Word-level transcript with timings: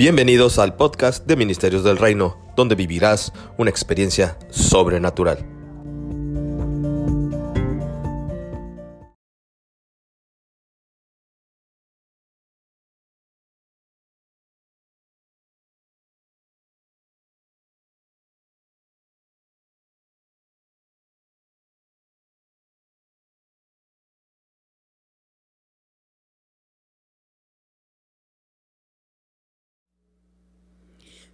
Bienvenidos 0.00 0.58
al 0.58 0.76
podcast 0.76 1.26
de 1.26 1.36
Ministerios 1.36 1.84
del 1.84 1.98
Reino, 1.98 2.38
donde 2.56 2.74
vivirás 2.74 3.34
una 3.58 3.68
experiencia 3.68 4.38
sobrenatural. 4.48 5.59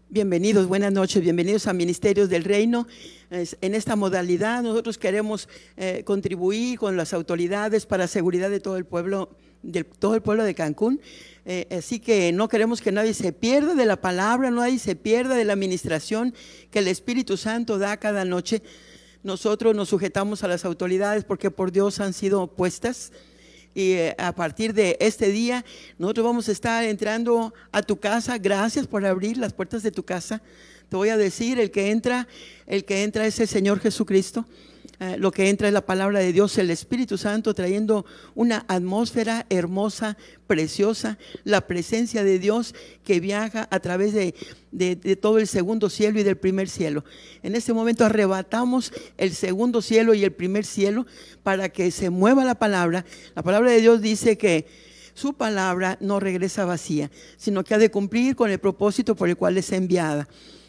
Bienvenidos, 0.08 0.68
buenas 0.68 0.92
noches, 0.92 1.20
bienvenidos 1.20 1.66
a 1.66 1.72
Ministerios 1.72 2.28
del 2.28 2.44
Reino. 2.44 2.86
En 3.28 3.74
esta 3.74 3.96
modalidad 3.96 4.62
nosotros 4.62 4.98
queremos 4.98 5.48
eh, 5.76 6.04
contribuir 6.04 6.78
con 6.78 6.96
las 6.96 7.12
autoridades 7.12 7.86
para 7.86 8.06
seguridad 8.06 8.48
de 8.48 8.60
todo 8.60 8.76
el 8.76 8.84
pueblo, 8.84 9.36
de 9.64 9.82
todo 9.82 10.14
el 10.14 10.22
pueblo 10.22 10.44
de 10.44 10.54
Cancún. 10.54 11.00
Eh, 11.44 11.66
así 11.76 11.98
que 11.98 12.30
no 12.30 12.46
queremos 12.46 12.80
que 12.80 12.92
nadie 12.92 13.14
se 13.14 13.32
pierda 13.32 13.74
de 13.74 13.84
la 13.84 14.00
palabra, 14.00 14.48
nadie 14.52 14.78
se 14.78 14.94
pierda 14.94 15.34
de 15.34 15.44
la 15.44 15.54
administración 15.54 16.34
que 16.70 16.78
el 16.78 16.86
Espíritu 16.86 17.36
Santo 17.36 17.76
da 17.76 17.96
cada 17.96 18.24
noche. 18.24 18.62
Nosotros 19.24 19.74
nos 19.74 19.88
sujetamos 19.88 20.44
a 20.44 20.48
las 20.48 20.64
autoridades 20.64 21.24
porque 21.24 21.50
por 21.50 21.72
Dios 21.72 21.98
han 21.98 22.12
sido 22.12 22.46
puestas 22.46 23.10
y 23.76 23.92
eh, 23.92 24.14
a 24.16 24.34
partir 24.34 24.72
de 24.72 24.96
este 25.00 25.28
día 25.28 25.62
nosotros 25.98 26.24
vamos 26.24 26.48
a 26.48 26.52
estar 26.52 26.82
entrando 26.82 27.52
a 27.70 27.82
tu 27.82 27.98
casa. 27.98 28.38
Gracias 28.38 28.86
por 28.86 29.04
abrir 29.04 29.36
las 29.36 29.52
puertas 29.52 29.82
de 29.82 29.90
tu 29.90 30.02
casa. 30.02 30.40
Te 30.88 30.96
voy 30.96 31.10
a 31.10 31.18
decir, 31.18 31.60
el 31.60 31.70
que 31.70 31.90
entra, 31.90 32.26
el 32.66 32.86
que 32.86 33.02
entra 33.02 33.26
es 33.26 33.38
el 33.38 33.48
Señor 33.48 33.80
Jesucristo. 33.80 34.46
Eh, 34.98 35.16
lo 35.18 35.30
que 35.30 35.50
entra 35.50 35.68
es 35.68 35.74
la 35.74 35.84
palabra 35.84 36.20
de 36.20 36.32
Dios, 36.32 36.56
el 36.56 36.70
Espíritu 36.70 37.18
Santo, 37.18 37.52
trayendo 37.52 38.06
una 38.34 38.64
atmósfera 38.66 39.44
hermosa, 39.50 40.16
preciosa, 40.46 41.18
la 41.44 41.66
presencia 41.66 42.24
de 42.24 42.38
Dios 42.38 42.74
que 43.04 43.20
viaja 43.20 43.68
a 43.70 43.80
través 43.80 44.14
de, 44.14 44.34
todo 45.20 45.38
el 45.38 45.46
segundo 45.46 45.90
cielo 45.90 46.18
y 46.18 46.22
del 46.22 46.36
primer 46.38 46.68
cielo. 46.68 47.04
En 47.42 47.54
este 47.54 47.74
momento 47.74 48.04
arrebatamos 48.04 48.92
el 49.18 49.34
segundo 49.34 49.82
cielo 49.82 50.14
y 50.14 50.24
el 50.24 50.32
primer 50.32 50.64
cielo 50.64 51.06
para 51.42 51.68
que 51.68 51.90
se 51.90 52.08
mueva 52.08 52.44
la 52.44 52.54
palabra. 52.54 53.04
La 53.34 53.42
palabra 53.42 53.70
de 53.70 53.80
Dios 53.80 54.00
dice 54.00 54.38
que 54.38 54.66
su 55.12 55.34
palabra 55.34 55.98
no 56.00 56.20
regresa 56.20 56.64
vacía, 56.64 57.10
sino 57.36 57.64
que 57.64 57.74
ha 57.74 57.78
de 57.78 57.90
cumplir 57.90 58.36
con 58.36 58.50
el 58.50 58.58
propósito 58.58 59.14
por 59.14 59.28
el 59.28 59.36
cual 59.36 59.58
es 59.58 59.72
enviada. 59.72 60.28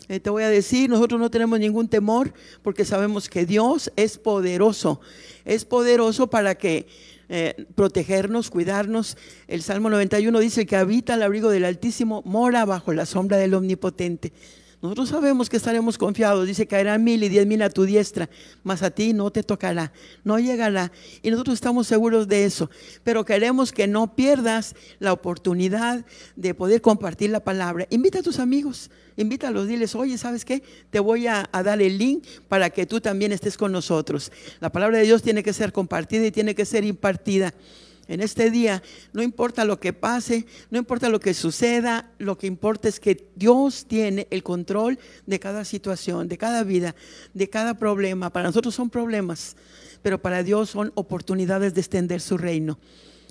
Eh, 0.09 0.21
te 0.21 0.29
voy 0.29 0.43
a 0.43 0.49
decir, 0.49 0.89
nosotros 0.89 1.19
no 1.19 1.29
tenemos 1.29 1.59
ningún 1.59 1.89
temor 1.89 2.33
porque 2.61 2.85
sabemos 2.85 3.27
que 3.27 3.45
Dios 3.45 3.91
es 3.97 4.17
poderoso, 4.17 5.01
es 5.43 5.65
poderoso 5.65 6.29
para 6.29 6.55
que 6.55 6.87
eh, 7.27 7.65
protegernos, 7.75 8.49
cuidarnos. 8.49 9.17
El 9.47 9.61
Salmo 9.61 9.89
91 9.89 10.39
dice 10.39 10.65
que 10.65 10.77
habita 10.77 11.15
al 11.15 11.23
abrigo 11.23 11.49
del 11.49 11.65
Altísimo, 11.65 12.21
mora 12.25 12.63
bajo 12.63 12.93
la 12.93 13.05
sombra 13.05 13.35
del 13.37 13.53
Omnipotente. 13.53 14.31
Nosotros 14.79 15.09
sabemos 15.09 15.49
que 15.49 15.57
estaremos 15.57 15.97
confiados. 15.97 16.45
Dice, 16.45 16.67
caerán 16.67 17.03
mil 17.03 17.23
y 17.23 17.29
diez 17.29 17.47
mil 17.47 17.61
a 17.63 17.69
tu 17.69 17.83
diestra, 17.83 18.29
mas 18.63 18.83
a 18.83 18.91
ti 18.91 19.11
no 19.11 19.31
te 19.31 19.41
tocará, 19.41 19.91
no 20.23 20.37
llegará. 20.37 20.91
Y 21.23 21.31
nosotros 21.31 21.55
estamos 21.55 21.87
seguros 21.87 22.27
de 22.27 22.45
eso. 22.45 22.69
Pero 23.03 23.25
queremos 23.25 23.71
que 23.71 23.87
no 23.87 24.15
pierdas 24.15 24.75
la 24.99 25.13
oportunidad 25.13 26.05
de 26.35 26.53
poder 26.53 26.81
compartir 26.81 27.31
la 27.31 27.43
palabra. 27.43 27.87
Invita 27.89 28.19
a 28.19 28.23
tus 28.23 28.37
amigos, 28.37 28.91
invítalos, 29.15 29.67
diles, 29.67 29.95
oye, 29.95 30.15
¿sabes 30.19 30.45
qué? 30.45 30.61
Te 30.91 30.99
voy 30.99 31.25
a, 31.25 31.49
a 31.51 31.63
dar 31.63 31.81
el 31.81 31.97
link 31.97 32.23
para 32.47 32.69
que 32.69 32.85
tú 32.85 33.01
también 33.01 33.31
estés 33.31 33.57
con 33.57 33.71
nosotros. 33.71 34.31
La 34.59 34.71
palabra 34.71 34.99
de 34.99 35.05
Dios 35.05 35.23
tiene 35.23 35.41
que 35.41 35.53
ser 35.53 35.73
compartida 35.73 36.23
y 36.23 36.31
tiene 36.31 36.53
que 36.53 36.65
ser 36.65 36.83
impartida 36.83 37.51
en 38.07 38.21
este 38.21 38.51
día, 38.51 38.81
no 39.13 39.21
importa 39.21 39.65
lo 39.65 39.79
que 39.79 39.93
pase, 39.93 40.45
no 40.69 40.77
importa 40.77 41.09
lo 41.09 41.19
que 41.19 41.33
suceda, 41.33 42.11
lo 42.17 42.37
que 42.37 42.47
importa 42.47 42.87
es 42.87 42.99
que 42.99 43.29
Dios 43.35 43.85
tiene 43.87 44.27
el 44.31 44.43
control 44.43 44.99
de 45.25 45.39
cada 45.39 45.65
situación, 45.65 46.27
de 46.27 46.37
cada 46.37 46.63
vida, 46.63 46.95
de 47.33 47.49
cada 47.49 47.73
problema. 47.75 48.31
Para 48.31 48.47
nosotros 48.47 48.75
son 48.75 48.89
problemas, 48.89 49.55
pero 50.01 50.21
para 50.21 50.43
Dios 50.43 50.69
son 50.69 50.91
oportunidades 50.95 51.73
de 51.73 51.81
extender 51.81 52.21
su 52.21 52.37
reino. 52.37 52.79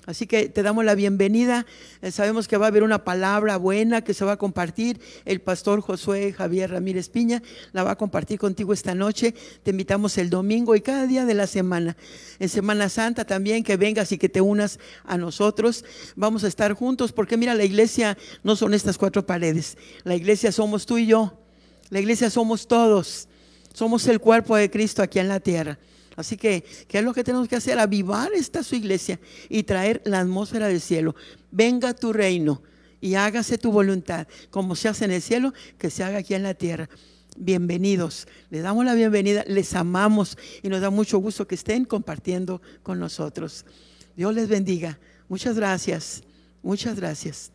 Así 0.07 0.25
que 0.25 0.47
te 0.47 0.63
damos 0.63 0.85
la 0.85 0.95
bienvenida. 0.95 1.65
Eh, 2.01 2.11
sabemos 2.11 2.47
que 2.47 2.55
va 2.55 2.67
a 2.67 2.69
haber 2.69 2.83
una 2.83 3.03
palabra 3.03 3.57
buena 3.57 4.05
que 4.05 4.13
se 4.13 4.23
va 4.23 4.31
a 4.31 4.37
compartir. 4.37 5.01
El 5.25 5.41
pastor 5.41 5.81
Josué 5.81 6.31
Javier 6.31 6.71
Ramírez 6.71 7.09
Piña 7.09 7.43
la 7.73 7.83
va 7.83 7.91
a 7.91 7.95
compartir 7.97 8.39
contigo 8.39 8.71
esta 8.71 8.95
noche. 8.95 9.35
Te 9.63 9.71
invitamos 9.71 10.17
el 10.17 10.29
domingo 10.29 10.77
y 10.77 10.81
cada 10.81 11.07
día 11.07 11.25
de 11.25 11.33
la 11.33 11.45
semana. 11.45 11.97
En 12.39 12.47
Semana 12.47 12.87
Santa 12.87 13.25
también 13.25 13.65
que 13.65 13.75
vengas 13.75 14.13
y 14.13 14.17
que 14.17 14.29
te 14.29 14.39
unas 14.39 14.79
a 15.03 15.17
nosotros. 15.17 15.83
Vamos 16.15 16.45
a 16.45 16.47
estar 16.47 16.71
juntos 16.71 17.11
porque 17.11 17.35
mira, 17.35 17.53
la 17.53 17.65
iglesia 17.65 18.17
no 18.43 18.55
son 18.55 18.73
estas 18.73 18.97
cuatro 18.97 19.25
paredes. 19.25 19.77
La 20.05 20.15
iglesia 20.15 20.53
somos 20.53 20.85
tú 20.85 20.97
y 20.97 21.07
yo. 21.07 21.37
La 21.89 21.99
iglesia 21.99 22.29
somos 22.29 22.65
todos. 22.69 23.27
Somos 23.73 24.07
el 24.07 24.21
cuerpo 24.21 24.55
de 24.55 24.71
Cristo 24.71 25.03
aquí 25.03 25.19
en 25.19 25.27
la 25.27 25.41
tierra. 25.41 25.77
Así 26.17 26.35
que, 26.35 26.65
¿qué 26.87 26.97
es 26.97 27.03
lo 27.03 27.13
que 27.13 27.23
tenemos 27.23 27.47
que 27.47 27.55
hacer? 27.55 27.77
Avivar 27.77 28.33
esta 28.33 28.63
su 28.63 28.75
iglesia 28.75 29.19
y 29.49 29.63
traer 29.63 30.01
la 30.03 30.19
atmósfera 30.19 30.67
del 30.67 30.81
cielo. 30.81 31.15
Venga 31.51 31.93
tu 31.93 32.11
reino 32.11 32.63
y 32.99 33.13
hágase 33.13 33.59
tu 33.59 33.71
voluntad, 33.71 34.27
como 34.49 34.75
se 34.75 34.89
hace 34.89 35.05
en 35.05 35.11
el 35.11 35.21
cielo, 35.21 35.53
que 35.77 35.91
se 35.91 36.03
haga 36.03 36.17
aquí 36.17 36.33
en 36.33 36.41
la 36.41 36.55
tierra. 36.55 36.89
Bienvenidos, 37.37 38.27
les 38.49 38.63
damos 38.63 38.83
la 38.83 38.95
bienvenida, 38.95 39.43
les 39.47 39.75
amamos 39.75 40.39
y 40.63 40.69
nos 40.69 40.81
da 40.81 40.89
mucho 40.89 41.19
gusto 41.19 41.47
que 41.47 41.53
estén 41.53 41.85
compartiendo 41.85 42.63
con 42.81 42.99
nosotros. 42.99 43.63
Dios 44.15 44.33
les 44.33 44.49
bendiga. 44.49 44.97
Muchas 45.29 45.55
gracias, 45.55 46.23
muchas 46.63 46.95
gracias. 46.95 47.51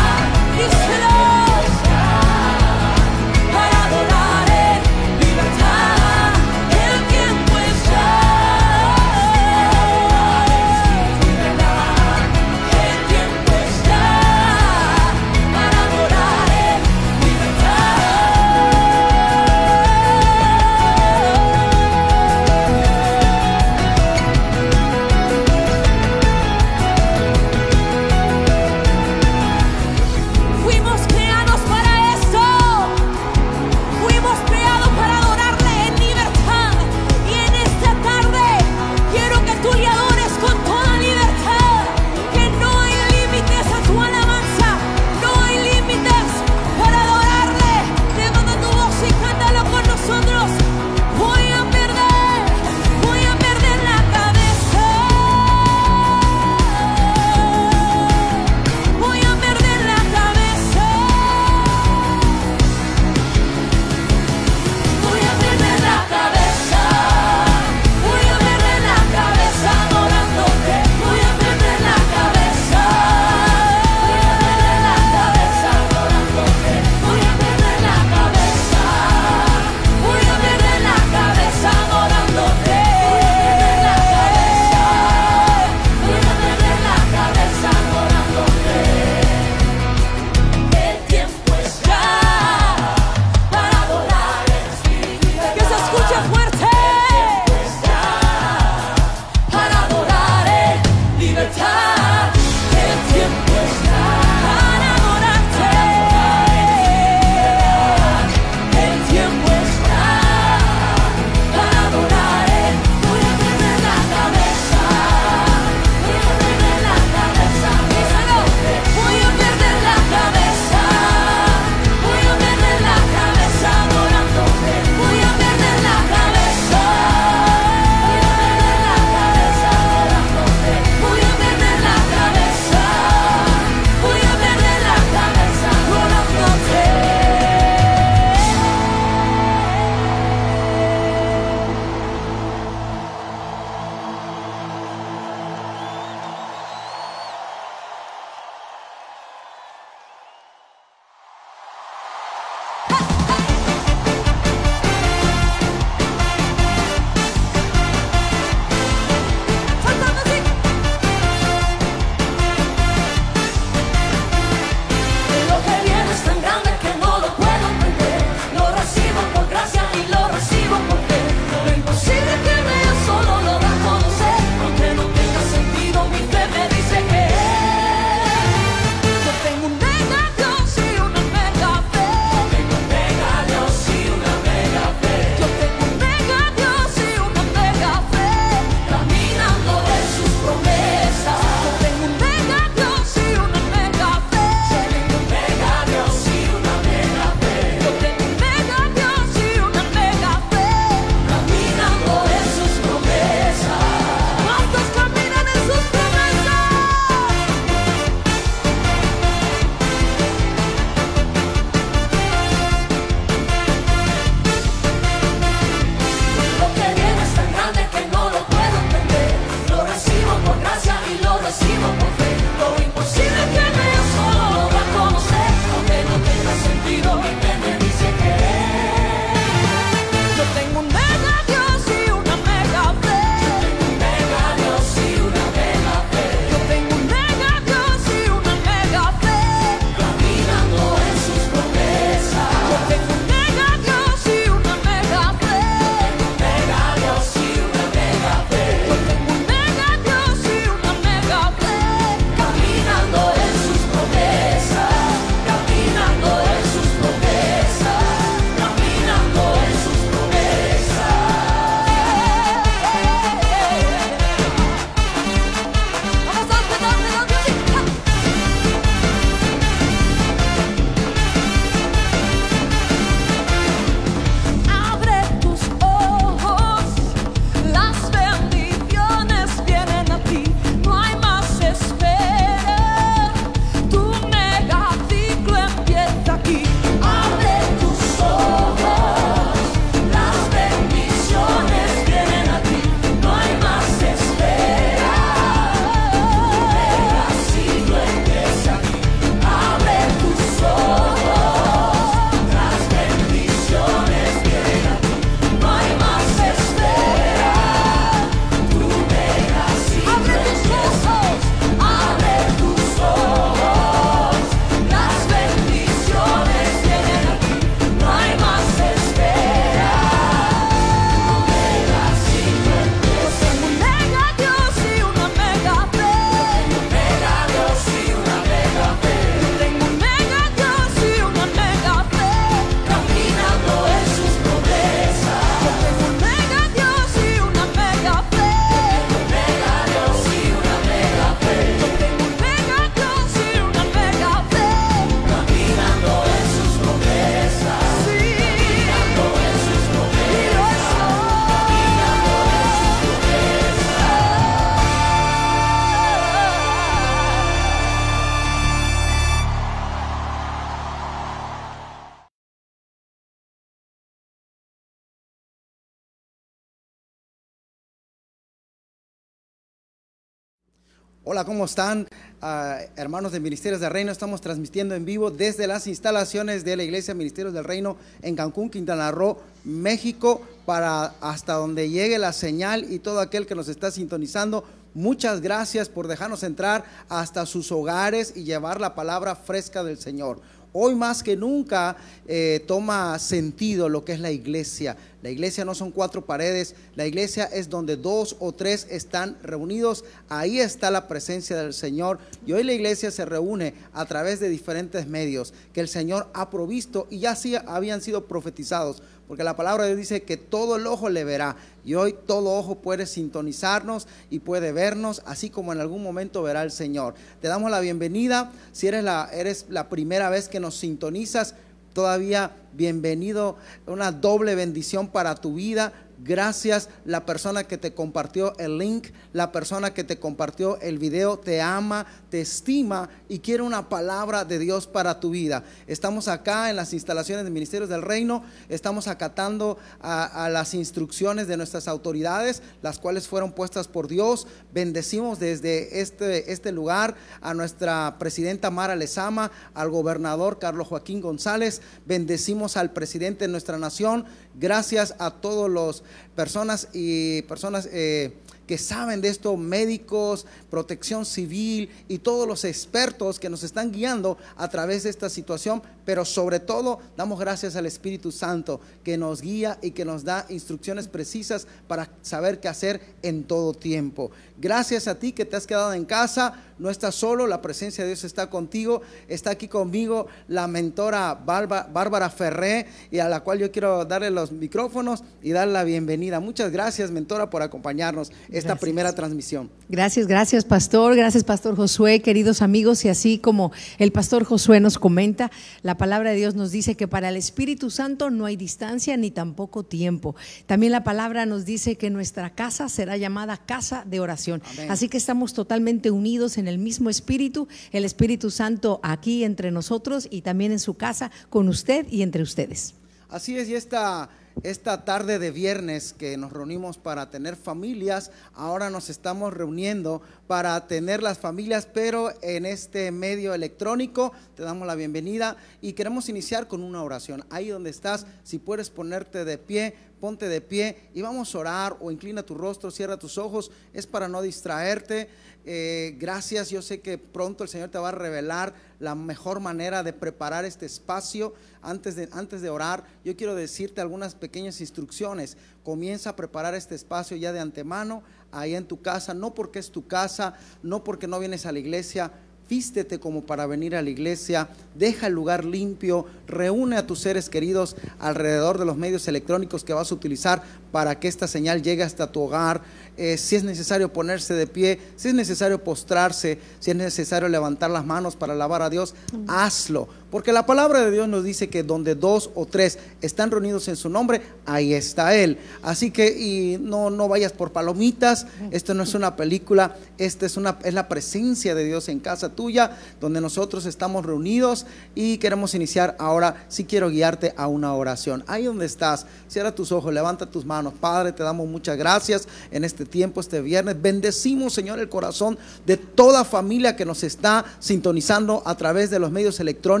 Hola, 371.22 371.44
¿cómo 371.44 371.66
están? 371.66 372.08
Uh, 372.42 372.82
hermanos 372.96 373.32
de 373.32 373.40
Ministerios 373.40 373.82
del 373.82 373.90
Reino, 373.90 374.10
estamos 374.10 374.40
transmitiendo 374.40 374.94
en 374.94 375.04
vivo 375.04 375.30
desde 375.30 375.66
las 375.66 375.86
instalaciones 375.86 376.64
de 376.64 376.76
la 376.76 376.82
Iglesia 376.82 377.12
Ministerios 377.12 377.52
del 377.52 377.64
Reino 377.64 377.98
en 378.22 378.34
Cancún, 378.34 378.70
Quintana 378.70 379.10
Roo, 379.10 379.36
México, 379.62 380.40
para 380.64 381.12
hasta 381.20 381.52
donde 381.52 381.90
llegue 381.90 382.18
la 382.18 382.32
señal 382.32 382.90
y 382.90 383.00
todo 383.00 383.20
aquel 383.20 383.46
que 383.46 383.54
nos 383.54 383.68
está 383.68 383.90
sintonizando. 383.90 384.64
Muchas 384.94 385.42
gracias 385.42 385.90
por 385.90 386.08
dejarnos 386.08 386.42
entrar 386.42 386.84
hasta 387.10 387.44
sus 387.44 387.70
hogares 387.70 388.32
y 388.34 388.44
llevar 388.44 388.80
la 388.80 388.94
palabra 388.94 389.36
fresca 389.36 389.84
del 389.84 389.98
Señor. 389.98 390.40
Hoy 390.72 390.94
más 390.94 391.22
que 391.22 391.36
nunca 391.36 391.96
eh, 392.26 392.62
toma 392.66 393.18
sentido 393.18 393.88
lo 393.88 394.04
que 394.04 394.12
es 394.12 394.20
la 394.20 394.30
iglesia. 394.30 394.96
La 395.22 395.30
iglesia 395.30 395.64
no 395.64 395.74
son 395.74 395.90
cuatro 395.90 396.24
paredes, 396.24 396.74
la 396.94 397.06
iglesia 397.06 397.44
es 397.44 397.68
donde 397.68 397.96
dos 397.96 398.36
o 398.38 398.52
tres 398.52 398.86
están 398.88 399.36
reunidos. 399.42 400.04
Ahí 400.28 400.60
está 400.60 400.90
la 400.90 401.08
presencia 401.08 401.56
del 401.56 401.74
Señor. 401.74 402.18
Y 402.46 402.52
hoy 402.52 402.62
la 402.62 402.72
iglesia 402.72 403.10
se 403.10 403.24
reúne 403.24 403.74
a 403.92 404.06
través 404.06 404.38
de 404.38 404.48
diferentes 404.48 405.06
medios 405.06 405.52
que 405.72 405.80
el 405.80 405.88
Señor 405.88 406.28
ha 406.34 406.50
provisto 406.50 407.06
y 407.10 407.18
ya 407.18 407.36
habían 407.66 408.00
sido 408.00 408.26
profetizados 408.26 409.02
porque 409.30 409.44
la 409.44 409.54
palabra 409.54 409.84
de 409.84 409.90
Dios 409.90 410.00
dice 410.00 410.24
que 410.24 410.36
todo 410.36 410.74
el 410.74 410.88
ojo 410.88 411.08
le 411.08 411.22
verá. 411.22 411.54
Y 411.84 411.94
hoy 411.94 412.16
todo 412.26 412.58
ojo 412.58 412.78
puede 412.78 413.06
sintonizarnos 413.06 414.08
y 414.28 414.40
puede 414.40 414.72
vernos, 414.72 415.22
así 415.24 415.50
como 415.50 415.72
en 415.72 415.78
algún 415.78 416.02
momento 416.02 416.42
verá 416.42 416.64
el 416.64 416.72
Señor. 416.72 417.14
Te 417.40 417.46
damos 417.46 417.70
la 417.70 417.78
bienvenida. 417.78 418.50
Si 418.72 418.88
eres 418.88 419.04
la, 419.04 419.30
eres 419.32 419.66
la 419.68 419.88
primera 419.88 420.30
vez 420.30 420.48
que 420.48 420.58
nos 420.58 420.74
sintonizas, 420.74 421.54
todavía 421.92 422.50
bienvenido. 422.72 423.54
Una 423.86 424.10
doble 424.10 424.56
bendición 424.56 425.06
para 425.06 425.36
tu 425.36 425.54
vida. 425.54 425.92
Gracias 426.22 426.90
la 427.06 427.24
persona 427.24 427.64
que 427.64 427.78
te 427.78 427.94
compartió 427.94 428.56
el 428.58 428.76
link, 428.76 429.08
la 429.32 429.52
persona 429.52 429.94
que 429.94 430.04
te 430.04 430.18
compartió 430.18 430.78
el 430.82 430.98
video, 430.98 431.38
te 431.38 431.62
ama, 431.62 432.04
te 432.28 432.42
estima 432.42 433.08
y 433.26 433.38
quiere 433.38 433.62
una 433.62 433.88
palabra 433.88 434.44
de 434.44 434.58
Dios 434.58 434.86
para 434.86 435.18
tu 435.18 435.30
vida. 435.30 435.64
Estamos 435.86 436.28
acá 436.28 436.68
en 436.68 436.76
las 436.76 436.92
instalaciones 436.92 437.44
de 437.44 437.50
Ministerios 437.50 437.88
del 437.88 438.02
Reino, 438.02 438.44
estamos 438.68 439.08
acatando 439.08 439.78
a, 440.00 440.50
las 440.50 440.74
instrucciones 440.74 441.48
de 441.48 441.56
nuestras 441.56 441.88
autoridades, 441.88 442.62
las 442.82 442.98
cuales 442.98 443.26
fueron 443.26 443.52
puestas 443.52 443.88
por 443.88 444.06
Dios. 444.06 444.46
Bendecimos 444.74 445.38
desde 445.38 446.00
este, 446.00 446.52
este 446.52 446.70
lugar 446.70 447.14
a 447.40 447.54
nuestra 447.54 448.16
presidenta 448.18 448.70
Mara 448.70 448.94
Lezama, 448.94 449.50
al 449.72 449.88
gobernador 449.88 450.58
Carlos 450.58 450.88
Joaquín 450.88 451.22
González, 451.22 451.80
bendecimos 452.04 452.76
al 452.76 452.92
presidente 452.92 453.46
de 453.46 453.52
nuestra 453.52 453.78
nación, 453.78 454.26
gracias 454.54 455.14
a 455.18 455.30
todos 455.30 455.70
los 455.70 456.02
personas 456.34 456.88
y 456.92 457.42
personas 457.42 457.88
eh, 457.92 458.32
que 458.70 458.78
saben 458.78 459.20
de 459.20 459.28
esto, 459.28 459.56
médicos, 459.56 460.46
protección 460.70 461.26
civil 461.26 461.90
y 462.06 462.18
todos 462.18 462.46
los 462.46 462.64
expertos 462.64 463.40
que 463.40 463.50
nos 463.50 463.64
están 463.64 463.90
guiando 463.90 464.38
a 464.56 464.68
través 464.68 465.02
de 465.02 465.10
esta 465.10 465.28
situación, 465.28 465.82
pero 466.04 466.24
sobre 466.24 466.60
todo 466.60 467.00
damos 467.16 467.40
gracias 467.40 467.74
al 467.74 467.86
Espíritu 467.86 468.30
Santo 468.30 468.80
que 469.02 469.18
nos 469.18 469.40
guía 469.40 469.76
y 469.82 469.90
que 469.90 470.04
nos 470.04 470.22
da 470.22 470.46
instrucciones 470.50 471.08
precisas 471.08 471.66
para 471.88 472.10
saber 472.22 472.60
qué 472.60 472.68
hacer 472.68 473.00
en 473.22 473.42
todo 473.42 473.74
tiempo. 473.74 474.30
Gracias 474.56 475.08
a 475.08 475.18
ti 475.18 475.32
que 475.32 475.44
te 475.44 475.56
has 475.56 475.66
quedado 475.66 475.92
en 475.92 476.04
casa, 476.04 476.54
no 476.80 476.90
estás 476.90 477.14
solo, 477.14 477.46
la 477.46 477.60
presencia 477.62 478.04
de 478.04 478.10
Dios 478.10 478.24
está 478.24 478.48
contigo, 478.48 479.02
está 479.28 479.50
aquí 479.50 479.68
conmigo 479.68 480.26
la 480.48 480.66
mentora 480.66 481.34
Bárbara 481.34 482.30
Ferré 482.30 482.86
y 483.10 483.18
a 483.18 483.28
la 483.28 483.40
cual 483.40 483.58
yo 483.58 483.70
quiero 483.70 484.04
darle 484.06 484.30
los 484.30 484.50
micrófonos 484.50 485.22
y 485.42 485.50
darle 485.50 485.74
la 485.74 485.84
bienvenida. 485.84 486.40
Muchas 486.40 486.72
gracias, 486.72 487.10
mentora, 487.10 487.50
por 487.50 487.62
acompañarnos 487.62 488.32
esta 488.50 488.76
primera 488.76 489.14
transmisión. 489.14 489.70
Gracias, 489.88 490.26
gracias, 490.26 490.64
pastor. 490.64 491.14
Gracias, 491.16 491.44
pastor 491.44 491.76
Josué, 491.76 492.20
queridos 492.20 492.62
amigos. 492.62 493.04
Y 493.04 493.08
así 493.08 493.38
como 493.38 493.72
el 493.98 494.10
pastor 494.10 494.44
Josué 494.44 494.80
nos 494.80 494.98
comenta, 494.98 495.50
la 495.82 495.98
palabra 495.98 496.30
de 496.30 496.36
Dios 496.36 496.54
nos 496.54 496.70
dice 496.70 496.94
que 496.94 497.06
para 497.06 497.28
el 497.28 497.36
Espíritu 497.36 497.90
Santo 497.90 498.30
no 498.30 498.46
hay 498.46 498.56
distancia 498.56 499.16
ni 499.18 499.30
tampoco 499.30 499.82
tiempo. 499.82 500.34
También 500.66 500.92
la 500.92 501.04
palabra 501.04 501.44
nos 501.44 501.66
dice 501.66 501.96
que 501.96 502.08
nuestra 502.08 502.54
casa 502.54 502.88
será 502.88 503.18
llamada 503.18 503.58
casa 503.58 504.04
de 504.06 504.20
oración. 504.20 504.62
Así 504.88 505.08
que 505.08 505.18
estamos 505.18 505.52
totalmente 505.52 506.10
unidos 506.10 506.56
en 506.56 506.68
el 506.68 506.69
mismo 506.78 507.10
Espíritu, 507.10 507.68
el 507.92 508.04
Espíritu 508.04 508.50
Santo 508.50 509.00
aquí 509.02 509.44
entre 509.44 509.70
nosotros 509.70 510.28
y 510.30 510.42
también 510.42 510.72
en 510.72 510.78
su 510.78 510.94
casa 510.94 511.30
con 511.48 511.68
usted 511.68 512.06
y 512.10 512.22
entre 512.22 512.42
ustedes. 512.42 512.94
Así 513.28 513.56
es, 513.56 513.68
y 513.68 513.74
esta 513.74 514.28
esta 514.62 515.04
tarde 515.04 515.38
de 515.38 515.50
viernes 515.50 516.12
que 516.12 516.36
nos 516.36 516.52
reunimos 516.52 516.98
para 516.98 517.30
tener 517.30 517.56
familias, 517.56 518.30
ahora 518.54 518.90
nos 518.90 519.08
estamos 519.08 519.52
reuniendo 519.54 520.22
para 520.46 520.86
tener 520.86 521.22
las 521.22 521.38
familias, 521.38 521.86
pero 521.86 522.30
en 522.42 522.66
este 522.66 523.10
medio 523.10 523.54
electrónico. 523.54 524.32
Te 524.54 524.62
damos 524.62 524.86
la 524.86 524.94
bienvenida 524.94 525.56
y 525.80 525.94
queremos 525.94 526.28
iniciar 526.28 526.68
con 526.68 526.82
una 526.82 527.02
oración. 527.02 527.44
Ahí 527.50 527.68
donde 527.68 527.90
estás, 527.90 528.26
si 528.42 528.58
puedes 528.58 528.90
ponerte 528.90 529.44
de 529.44 529.58
pie, 529.58 529.94
ponte 530.20 530.48
de 530.48 530.60
pie 530.60 531.08
y 531.14 531.22
vamos 531.22 531.54
a 531.54 531.58
orar 531.58 531.96
o 532.00 532.10
inclina 532.10 532.42
tu 532.42 532.54
rostro, 532.54 532.90
cierra 532.90 533.18
tus 533.18 533.38
ojos, 533.38 533.70
es 533.92 534.06
para 534.06 534.28
no 534.28 534.42
distraerte. 534.42 535.28
Eh, 535.64 536.16
gracias, 536.18 536.70
yo 536.70 536.82
sé 536.82 537.00
que 537.00 537.18
pronto 537.18 537.64
el 537.64 537.70
Señor 537.70 537.90
te 537.90 537.98
va 537.98 538.08
a 538.08 538.12
revelar 538.12 538.74
la 539.00 539.16
mejor 539.16 539.58
manera 539.58 540.04
de 540.04 540.12
preparar 540.12 540.64
este 540.64 540.86
espacio. 540.86 541.54
Antes 541.82 542.14
de, 542.14 542.28
antes 542.30 542.62
de 542.62 542.70
orar, 542.70 543.04
yo 543.24 543.34
quiero 543.36 543.56
decirte 543.56 544.00
algunas 544.00 544.36
pequeñas 544.36 544.80
instrucciones. 544.80 545.56
Comienza 545.82 546.30
a 546.30 546.36
preparar 546.36 546.74
este 546.74 546.94
espacio 546.94 547.36
ya 547.36 547.52
de 547.52 547.58
antemano, 547.58 548.22
ahí 548.52 548.76
en 548.76 548.84
tu 548.84 549.00
casa, 549.02 549.34
no 549.34 549.54
porque 549.54 549.78
es 549.78 549.90
tu 549.90 550.06
casa, 550.06 550.54
no 550.82 551.02
porque 551.02 551.26
no 551.26 551.40
vienes 551.40 551.66
a 551.66 551.72
la 551.72 551.78
iglesia, 551.78 552.30
vístete 552.70 553.18
como 553.18 553.42
para 553.42 553.66
venir 553.66 553.96
a 553.96 554.02
la 554.02 554.10
iglesia, 554.10 554.68
deja 554.94 555.26
el 555.26 555.32
lugar 555.32 555.64
limpio, 555.64 556.26
reúne 556.46 556.96
a 556.96 557.06
tus 557.06 557.18
seres 557.18 557.50
queridos 557.50 557.96
alrededor 558.20 558.78
de 558.78 558.84
los 558.84 558.96
medios 558.96 559.26
electrónicos 559.26 559.82
que 559.82 559.92
vas 559.92 560.12
a 560.12 560.14
utilizar 560.14 560.62
para 560.92 561.18
que 561.18 561.26
esta 561.26 561.48
señal 561.48 561.82
llegue 561.82 562.04
hasta 562.04 562.30
tu 562.30 562.40
hogar. 562.40 562.82
Eh, 563.16 563.36
si 563.36 563.56
es 563.56 563.64
necesario 563.64 564.12
ponerse 564.12 564.54
de 564.54 564.66
pie, 564.66 564.98
si 565.16 565.28
es 565.28 565.34
necesario 565.34 565.82
postrarse, 565.82 566.58
si 566.78 566.90
es 566.90 566.96
necesario 566.96 567.48
levantar 567.48 567.90
las 567.90 568.06
manos 568.06 568.36
para 568.36 568.52
alabar 568.52 568.82
a 568.82 568.90
Dios, 568.90 569.14
hazlo 569.46 570.08
porque 570.30 570.52
la 570.52 570.64
palabra 570.64 571.00
de 571.00 571.10
Dios 571.10 571.28
nos 571.28 571.42
dice 571.42 571.68
que 571.68 571.82
donde 571.82 572.14
dos 572.14 572.50
o 572.54 572.64
tres 572.64 572.98
están 573.20 573.50
reunidos 573.50 573.88
en 573.88 573.96
su 573.96 574.08
nombre, 574.08 574.42
ahí 574.64 574.94
está 574.94 575.34
Él. 575.34 575.58
Así 575.82 576.10
que 576.10 576.28
y 576.28 576.78
no, 576.80 577.10
no 577.10 577.28
vayas 577.28 577.52
por 577.52 577.72
palomitas, 577.72 578.46
esto 578.70 578.94
no 578.94 579.02
es 579.02 579.14
una 579.14 579.34
película, 579.34 579.96
esta 580.18 580.46
es, 580.46 580.56
una, 580.56 580.78
es 580.84 580.94
la 580.94 581.08
presencia 581.08 581.74
de 581.74 581.84
Dios 581.84 582.08
en 582.08 582.20
casa 582.20 582.50
tuya, 582.50 582.96
donde 583.20 583.40
nosotros 583.40 583.86
estamos 583.86 584.24
reunidos 584.24 584.86
y 585.14 585.38
queremos 585.38 585.74
iniciar 585.74 586.16
ahora, 586.20 586.64
si 586.68 586.84
quiero 586.84 587.10
guiarte 587.10 587.52
a 587.56 587.66
una 587.66 587.92
oración. 587.94 588.44
Ahí 588.46 588.64
donde 588.64 588.86
estás, 588.86 589.26
cierra 589.48 589.74
tus 589.74 589.90
ojos, 589.90 590.14
levanta 590.14 590.46
tus 590.46 590.64
manos. 590.64 590.94
Padre, 591.00 591.32
te 591.32 591.42
damos 591.42 591.68
muchas 591.68 591.98
gracias 591.98 592.46
en 592.70 592.84
este 592.84 592.99
tiempo, 593.08 593.40
este 593.40 593.60
viernes. 593.60 594.00
Bendecimos, 594.00 594.72
Señor, 594.72 594.98
el 594.98 595.08
corazón 595.08 595.58
de 595.86 595.96
toda 595.96 596.44
familia 596.44 596.96
que 596.96 597.04
nos 597.04 597.22
está 597.22 597.64
sintonizando 597.78 598.62
a 598.64 598.76
través 598.76 599.10
de 599.10 599.18
los 599.18 599.30
medios 599.30 599.60
electrónicos 599.60 600.00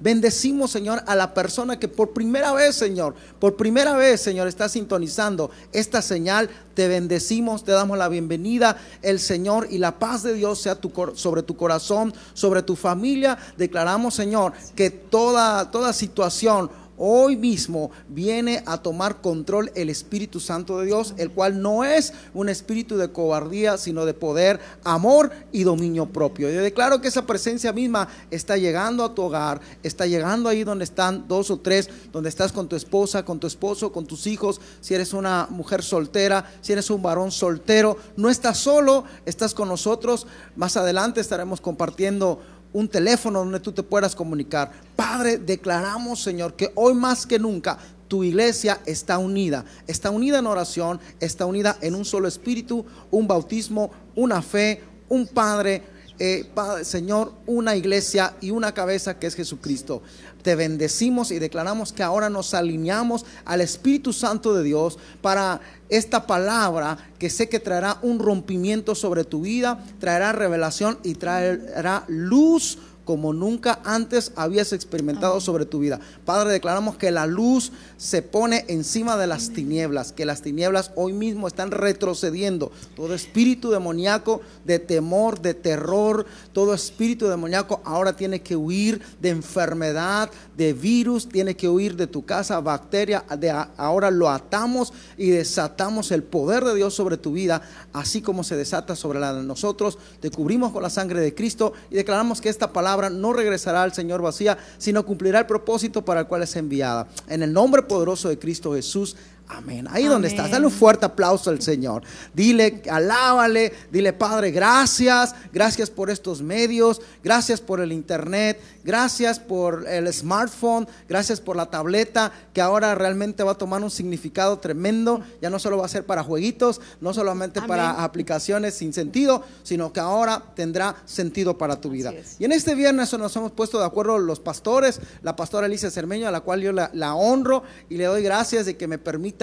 Bendecimos, 0.00 0.70
Señor, 0.70 1.02
a 1.06 1.14
la 1.14 1.34
persona 1.34 1.78
que 1.78 1.88
por 1.88 2.12
primera 2.12 2.52
vez, 2.52 2.76
Señor, 2.76 3.14
por 3.38 3.56
primera 3.56 3.96
vez, 3.96 4.20
Señor, 4.20 4.48
está 4.48 4.68
sintonizando 4.68 5.50
esta 5.72 6.02
señal. 6.02 6.50
Te 6.74 6.88
bendecimos, 6.88 7.64
te 7.64 7.72
damos 7.72 7.96
la 7.96 8.08
bienvenida. 8.08 8.76
El 9.02 9.20
Señor 9.20 9.68
y 9.70 9.78
la 9.78 9.98
paz 9.98 10.22
de 10.22 10.34
Dios 10.34 10.60
sea 10.60 10.74
tu, 10.74 10.92
sobre 11.14 11.42
tu 11.42 11.56
corazón, 11.56 12.12
sobre 12.34 12.62
tu 12.62 12.76
familia. 12.76 13.38
Declaramos, 13.56 14.14
Señor, 14.14 14.52
que 14.74 14.90
toda, 14.90 15.70
toda 15.70 15.92
situación 15.92 16.70
hoy 16.96 17.36
mismo 17.36 17.90
viene 18.08 18.62
a 18.66 18.78
tomar 18.78 19.20
control 19.20 19.70
el 19.74 19.90
Espíritu 19.90 20.40
Santo 20.40 20.78
de 20.78 20.86
Dios, 20.86 21.14
el 21.16 21.30
cual 21.30 21.60
no 21.60 21.84
es 21.84 22.12
un 22.32 22.48
espíritu 22.48 22.96
de 22.96 23.10
cobardía, 23.10 23.76
sino 23.78 24.04
de 24.04 24.14
poder, 24.14 24.60
amor 24.84 25.30
y 25.52 25.64
dominio 25.64 26.06
propio. 26.06 26.50
Yo 26.50 26.62
declaro 26.62 27.00
que 27.00 27.08
esa 27.08 27.26
presencia 27.26 27.72
misma 27.72 28.08
está 28.30 28.56
llegando 28.56 29.04
a 29.04 29.14
tu 29.14 29.22
hogar, 29.22 29.60
está 29.82 30.06
llegando 30.06 30.48
ahí 30.48 30.64
donde 30.64 30.84
están 30.84 31.26
dos 31.28 31.50
o 31.50 31.58
tres, 31.58 31.88
donde 32.12 32.28
estás 32.28 32.52
con 32.52 32.68
tu 32.68 32.76
esposa, 32.76 33.24
con 33.24 33.40
tu 33.40 33.46
esposo, 33.46 33.92
con 33.92 34.06
tus 34.06 34.26
hijos, 34.26 34.60
si 34.80 34.94
eres 34.94 35.12
una 35.12 35.46
mujer 35.50 35.82
soltera, 35.82 36.52
si 36.60 36.72
eres 36.72 36.90
un 36.90 37.02
varón 37.02 37.30
soltero, 37.30 37.96
no 38.16 38.30
estás 38.30 38.58
solo, 38.58 39.04
estás 39.26 39.54
con 39.54 39.68
nosotros. 39.68 40.26
Más 40.56 40.76
adelante 40.76 41.20
estaremos 41.20 41.60
compartiendo 41.60 42.40
un 42.74 42.88
teléfono 42.88 43.38
donde 43.38 43.60
tú 43.60 43.72
te 43.72 43.82
puedas 43.82 44.14
comunicar. 44.14 44.70
Padre, 44.94 45.38
declaramos, 45.38 46.22
Señor, 46.22 46.54
que 46.54 46.70
hoy 46.74 46.92
más 46.92 47.24
que 47.26 47.38
nunca 47.38 47.78
tu 48.08 48.22
iglesia 48.22 48.80
está 48.84 49.16
unida, 49.16 49.64
está 49.86 50.10
unida 50.10 50.40
en 50.40 50.46
oración, 50.46 51.00
está 51.20 51.46
unida 51.46 51.78
en 51.80 51.94
un 51.94 52.04
solo 52.04 52.28
espíritu, 52.28 52.84
un 53.10 53.26
bautismo, 53.26 53.90
una 54.14 54.42
fe, 54.42 54.82
un 55.08 55.26
Padre 55.26 55.82
eh, 56.18 56.48
Señor, 56.82 57.32
una 57.46 57.74
iglesia 57.74 58.34
y 58.40 58.50
una 58.50 58.72
cabeza 58.72 59.18
que 59.18 59.26
es 59.26 59.34
Jesucristo. 59.34 60.02
Te 60.42 60.54
bendecimos 60.54 61.30
y 61.30 61.38
declaramos 61.38 61.92
que 61.92 62.02
ahora 62.02 62.30
nos 62.30 62.54
alineamos 62.54 63.24
al 63.44 63.60
Espíritu 63.60 64.12
Santo 64.12 64.54
de 64.54 64.62
Dios 64.62 64.98
para 65.22 65.60
esta 65.88 66.26
palabra 66.26 66.98
que 67.18 67.30
sé 67.30 67.48
que 67.48 67.60
traerá 67.60 67.98
un 68.02 68.18
rompimiento 68.18 68.94
sobre 68.94 69.24
tu 69.24 69.42
vida, 69.42 69.84
traerá 69.98 70.32
revelación 70.32 70.98
y 71.02 71.14
traerá 71.14 72.04
luz 72.08 72.78
como 73.04 73.32
nunca 73.32 73.80
antes 73.84 74.32
habías 74.36 74.72
experimentado 74.72 75.40
sobre 75.40 75.66
tu 75.66 75.78
vida. 75.78 76.00
Padre, 76.24 76.52
declaramos 76.52 76.96
que 76.96 77.10
la 77.10 77.26
luz 77.26 77.72
se 77.96 78.22
pone 78.22 78.64
encima 78.68 79.16
de 79.16 79.26
las 79.26 79.50
tinieblas, 79.50 80.12
que 80.12 80.24
las 80.24 80.42
tinieblas 80.42 80.90
hoy 80.96 81.12
mismo 81.12 81.46
están 81.48 81.70
retrocediendo. 81.70 82.72
Todo 82.96 83.14
espíritu 83.14 83.70
demoníaco 83.70 84.40
de 84.64 84.78
temor, 84.78 85.40
de 85.40 85.54
terror, 85.54 86.26
todo 86.52 86.74
espíritu 86.74 87.28
demoníaco 87.28 87.80
ahora 87.84 88.16
tiene 88.16 88.40
que 88.40 88.56
huir 88.56 89.00
de 89.20 89.30
enfermedad, 89.30 90.30
de 90.56 90.72
virus, 90.72 91.28
tiene 91.28 91.56
que 91.56 91.68
huir 91.68 91.96
de 91.96 92.06
tu 92.06 92.24
casa, 92.24 92.60
bacteria. 92.60 93.24
De 93.38 93.50
ahora 93.50 94.10
lo 94.10 94.30
atamos 94.30 94.92
y 95.16 95.30
desatamos 95.30 96.10
el 96.10 96.22
poder 96.22 96.64
de 96.64 96.74
Dios 96.74 96.94
sobre 96.94 97.16
tu 97.16 97.32
vida, 97.32 97.62
así 97.92 98.22
como 98.22 98.44
se 98.44 98.56
desata 98.56 98.96
sobre 98.96 99.20
la 99.20 99.34
de 99.34 99.42
nosotros. 99.42 99.98
Te 100.20 100.30
cubrimos 100.30 100.72
con 100.72 100.82
la 100.82 100.90
sangre 100.90 101.20
de 101.20 101.34
Cristo 101.34 101.72
y 101.90 101.96
declaramos 101.96 102.40
que 102.40 102.48
esta 102.48 102.72
palabra 102.72 102.93
no 102.96 103.32
regresará 103.32 103.82
al 103.82 103.92
Señor 103.92 104.22
vacía, 104.22 104.58
sino 104.78 105.04
cumplirá 105.04 105.40
el 105.40 105.46
propósito 105.46 106.04
para 106.04 106.20
el 106.20 106.26
cual 106.26 106.42
es 106.42 106.56
enviada. 106.56 107.08
En 107.28 107.42
el 107.42 107.52
nombre 107.52 107.82
poderoso 107.82 108.28
de 108.28 108.38
Cristo 108.38 108.74
Jesús. 108.74 109.16
Amén. 109.46 109.86
Ahí 109.90 110.04
donde 110.06 110.28
estás, 110.28 110.50
dale 110.50 110.64
un 110.64 110.72
fuerte 110.72 111.04
aplauso 111.04 111.50
al 111.50 111.60
Señor. 111.60 112.02
Dile, 112.32 112.82
alábale, 112.90 113.74
dile, 113.92 114.14
Padre, 114.14 114.50
gracias, 114.50 115.34
gracias 115.52 115.90
por 115.90 116.08
estos 116.08 116.40
medios, 116.40 117.02
gracias 117.22 117.60
por 117.60 117.80
el 117.80 117.92
internet, 117.92 118.58
gracias 118.84 119.38
por 119.38 119.86
el 119.86 120.10
smartphone, 120.12 120.88
gracias 121.08 121.42
por 121.42 121.56
la 121.56 121.66
tableta, 121.66 122.32
que 122.54 122.62
ahora 122.62 122.94
realmente 122.94 123.42
va 123.42 123.52
a 123.52 123.58
tomar 123.58 123.82
un 123.82 123.90
significado 123.90 124.58
tremendo. 124.60 125.22
Ya 125.42 125.50
no 125.50 125.58
solo 125.58 125.76
va 125.76 125.84
a 125.84 125.90
ser 125.90 126.06
para 126.06 126.22
jueguitos, 126.22 126.80
no 127.02 127.12
solamente 127.12 127.60
para 127.60 128.02
aplicaciones 128.02 128.74
sin 128.74 128.94
sentido, 128.94 129.44
sino 129.62 129.92
que 129.92 130.00
ahora 130.00 130.42
tendrá 130.54 130.96
sentido 131.04 131.58
para 131.58 131.80
tu 131.80 131.90
vida. 131.90 132.14
Y 132.38 132.46
en 132.46 132.52
este 132.52 132.74
viernes 132.74 133.12
nos 133.12 133.36
hemos 133.36 133.52
puesto 133.52 133.78
de 133.78 133.84
acuerdo 133.84 134.18
los 134.18 134.40
pastores, 134.40 135.00
la 135.22 135.36
pastora 135.36 135.66
Alicia 135.66 135.90
Cermeño, 135.90 136.26
a 136.28 136.30
la 136.30 136.40
cual 136.40 136.62
yo 136.62 136.72
la, 136.72 136.90
la 136.94 137.14
honro 137.14 137.62
y 137.90 137.98
le 137.98 138.04
doy 138.04 138.22
gracias 138.22 138.64
de 138.64 138.78
que 138.78 138.88
me 138.88 138.98
permite 138.98 139.33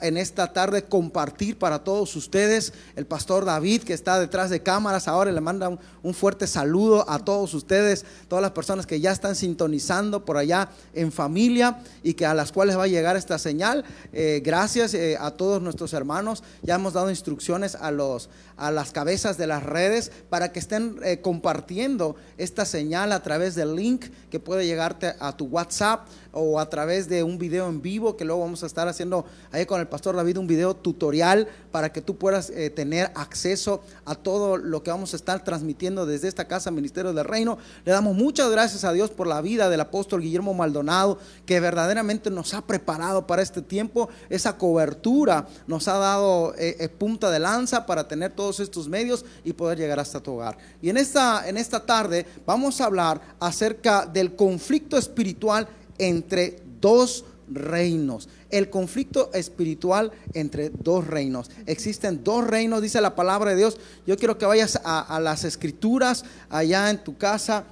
en 0.00 0.16
esta 0.16 0.52
tarde 0.52 0.84
compartir 0.84 1.58
para 1.58 1.82
todos 1.82 2.14
ustedes. 2.16 2.72
El 2.96 3.06
pastor 3.06 3.44
David, 3.44 3.82
que 3.82 3.94
está 3.94 4.18
detrás 4.20 4.50
de 4.50 4.62
cámaras, 4.62 5.08
ahora 5.08 5.32
le 5.32 5.40
manda 5.40 5.78
un, 6.02 6.14
fuerte 6.14 6.46
saludo 6.46 7.08
a 7.08 7.18
todos 7.18 7.54
ustedes, 7.54 8.04
todas 8.28 8.42
las 8.42 8.52
personas 8.52 8.86
que 8.86 9.00
ya 9.00 9.12
están 9.12 9.34
sintonizando 9.34 10.24
por 10.24 10.36
allá 10.36 10.68
en 10.92 11.10
familia 11.10 11.78
y 12.02 12.14
que 12.14 12.26
a 12.26 12.34
las 12.34 12.52
cuales 12.52 12.76
va 12.76 12.84
a 12.84 12.88
llegar 12.88 13.16
esta 13.16 13.38
señal. 13.38 13.84
Eh, 14.12 14.42
gracias 14.44 14.94
eh, 14.94 15.16
a 15.18 15.30
todos 15.30 15.62
nuestros 15.62 15.92
hermanos. 15.92 16.42
Ya 16.62 16.74
hemos 16.74 16.92
dado 16.92 17.10
instrucciones 17.10 17.74
a, 17.74 17.90
los, 17.90 18.28
a 18.56 18.70
las 18.70 18.92
cabezas 18.92 19.36
de 19.36 19.46
las 19.46 19.62
redes 19.62 20.12
para 20.30 20.52
que 20.52 20.58
estén 20.58 20.98
eh, 21.02 21.20
compartiendo 21.20 22.16
esta 22.38 22.64
señal 22.64 23.12
a 23.12 23.22
través 23.22 23.54
del 23.54 23.74
link 23.74 24.06
que 24.30 24.40
puede 24.40 24.66
llegarte 24.66 25.14
a 25.18 25.36
tu 25.36 25.46
WhatsApp 25.46 26.06
o 26.32 26.58
a 26.58 26.68
través 26.68 27.08
de 27.08 27.22
un 27.22 27.38
video 27.38 27.68
en 27.68 27.80
vivo 27.80 28.16
que 28.16 28.24
luego 28.24 28.42
vamos 28.42 28.62
a 28.62 28.66
estar 28.66 28.88
haciendo 28.88 29.24
ahí 29.52 29.66
con 29.66 29.80
el 29.80 29.86
pastor 29.86 30.16
David 30.16 30.38
un 30.38 30.46
video 30.46 30.74
tutorial 30.74 31.48
para 31.70 31.92
que 31.92 32.00
tú 32.00 32.16
puedas 32.16 32.50
eh, 32.50 32.70
tener 32.70 33.10
acceso 33.14 33.82
a 34.04 34.14
todo 34.14 34.56
lo 34.56 34.82
que 34.82 34.90
vamos 34.90 35.12
a 35.12 35.16
estar 35.16 35.42
transmitiendo 35.44 36.06
desde 36.06 36.28
esta 36.28 36.46
casa 36.46 36.70
Ministerio 36.70 37.12
del 37.12 37.24
Reino. 37.24 37.58
Le 37.84 37.92
damos 37.92 38.16
muchas 38.16 38.50
gracias 38.50 38.84
a 38.84 38.92
Dios 38.92 39.10
por 39.10 39.26
la 39.26 39.40
vida 39.40 39.68
del 39.68 39.80
apóstol 39.80 40.22
Guillermo 40.22 40.54
Maldonado 40.54 41.18
que 41.46 41.60
verdaderamente 41.60 42.30
nos 42.30 42.54
ha 42.54 42.62
preparado 42.62 43.26
para 43.26 43.42
este 43.42 43.62
tiempo, 43.62 44.08
esa 44.28 44.58
cobertura 44.58 45.46
nos 45.66 45.88
ha 45.88 45.98
dado 45.98 46.54
eh, 46.58 46.88
punta 46.88 47.30
de 47.30 47.38
lanza 47.38 47.86
para 47.86 48.08
tener 48.08 48.32
todos 48.44 48.60
estos 48.60 48.88
medios 48.88 49.24
y 49.42 49.54
poder 49.54 49.78
llegar 49.78 49.98
hasta 49.98 50.20
tu 50.20 50.32
hogar. 50.32 50.58
Y 50.82 50.90
en 50.90 50.98
esta, 50.98 51.48
en 51.48 51.56
esta 51.56 51.80
tarde 51.80 52.26
vamos 52.44 52.78
a 52.78 52.84
hablar 52.84 53.18
acerca 53.40 54.04
del 54.04 54.36
conflicto 54.36 54.98
espiritual 54.98 55.66
entre 55.96 56.58
dos 56.78 57.24
reinos. 57.48 58.28
El 58.50 58.68
conflicto 58.68 59.30
espiritual 59.32 60.12
entre 60.34 60.68
dos 60.68 61.06
reinos. 61.06 61.50
Existen 61.64 62.22
dos 62.22 62.46
reinos, 62.46 62.82
dice 62.82 63.00
la 63.00 63.14
palabra 63.14 63.52
de 63.52 63.56
Dios. 63.56 63.78
Yo 64.06 64.18
quiero 64.18 64.36
que 64.36 64.44
vayas 64.44 64.78
a, 64.84 65.18
las 65.20 65.44
escrituras 65.44 66.26
allá 66.50 66.90
en 66.90 67.02
tu 67.02 67.16
casa. 67.16 67.64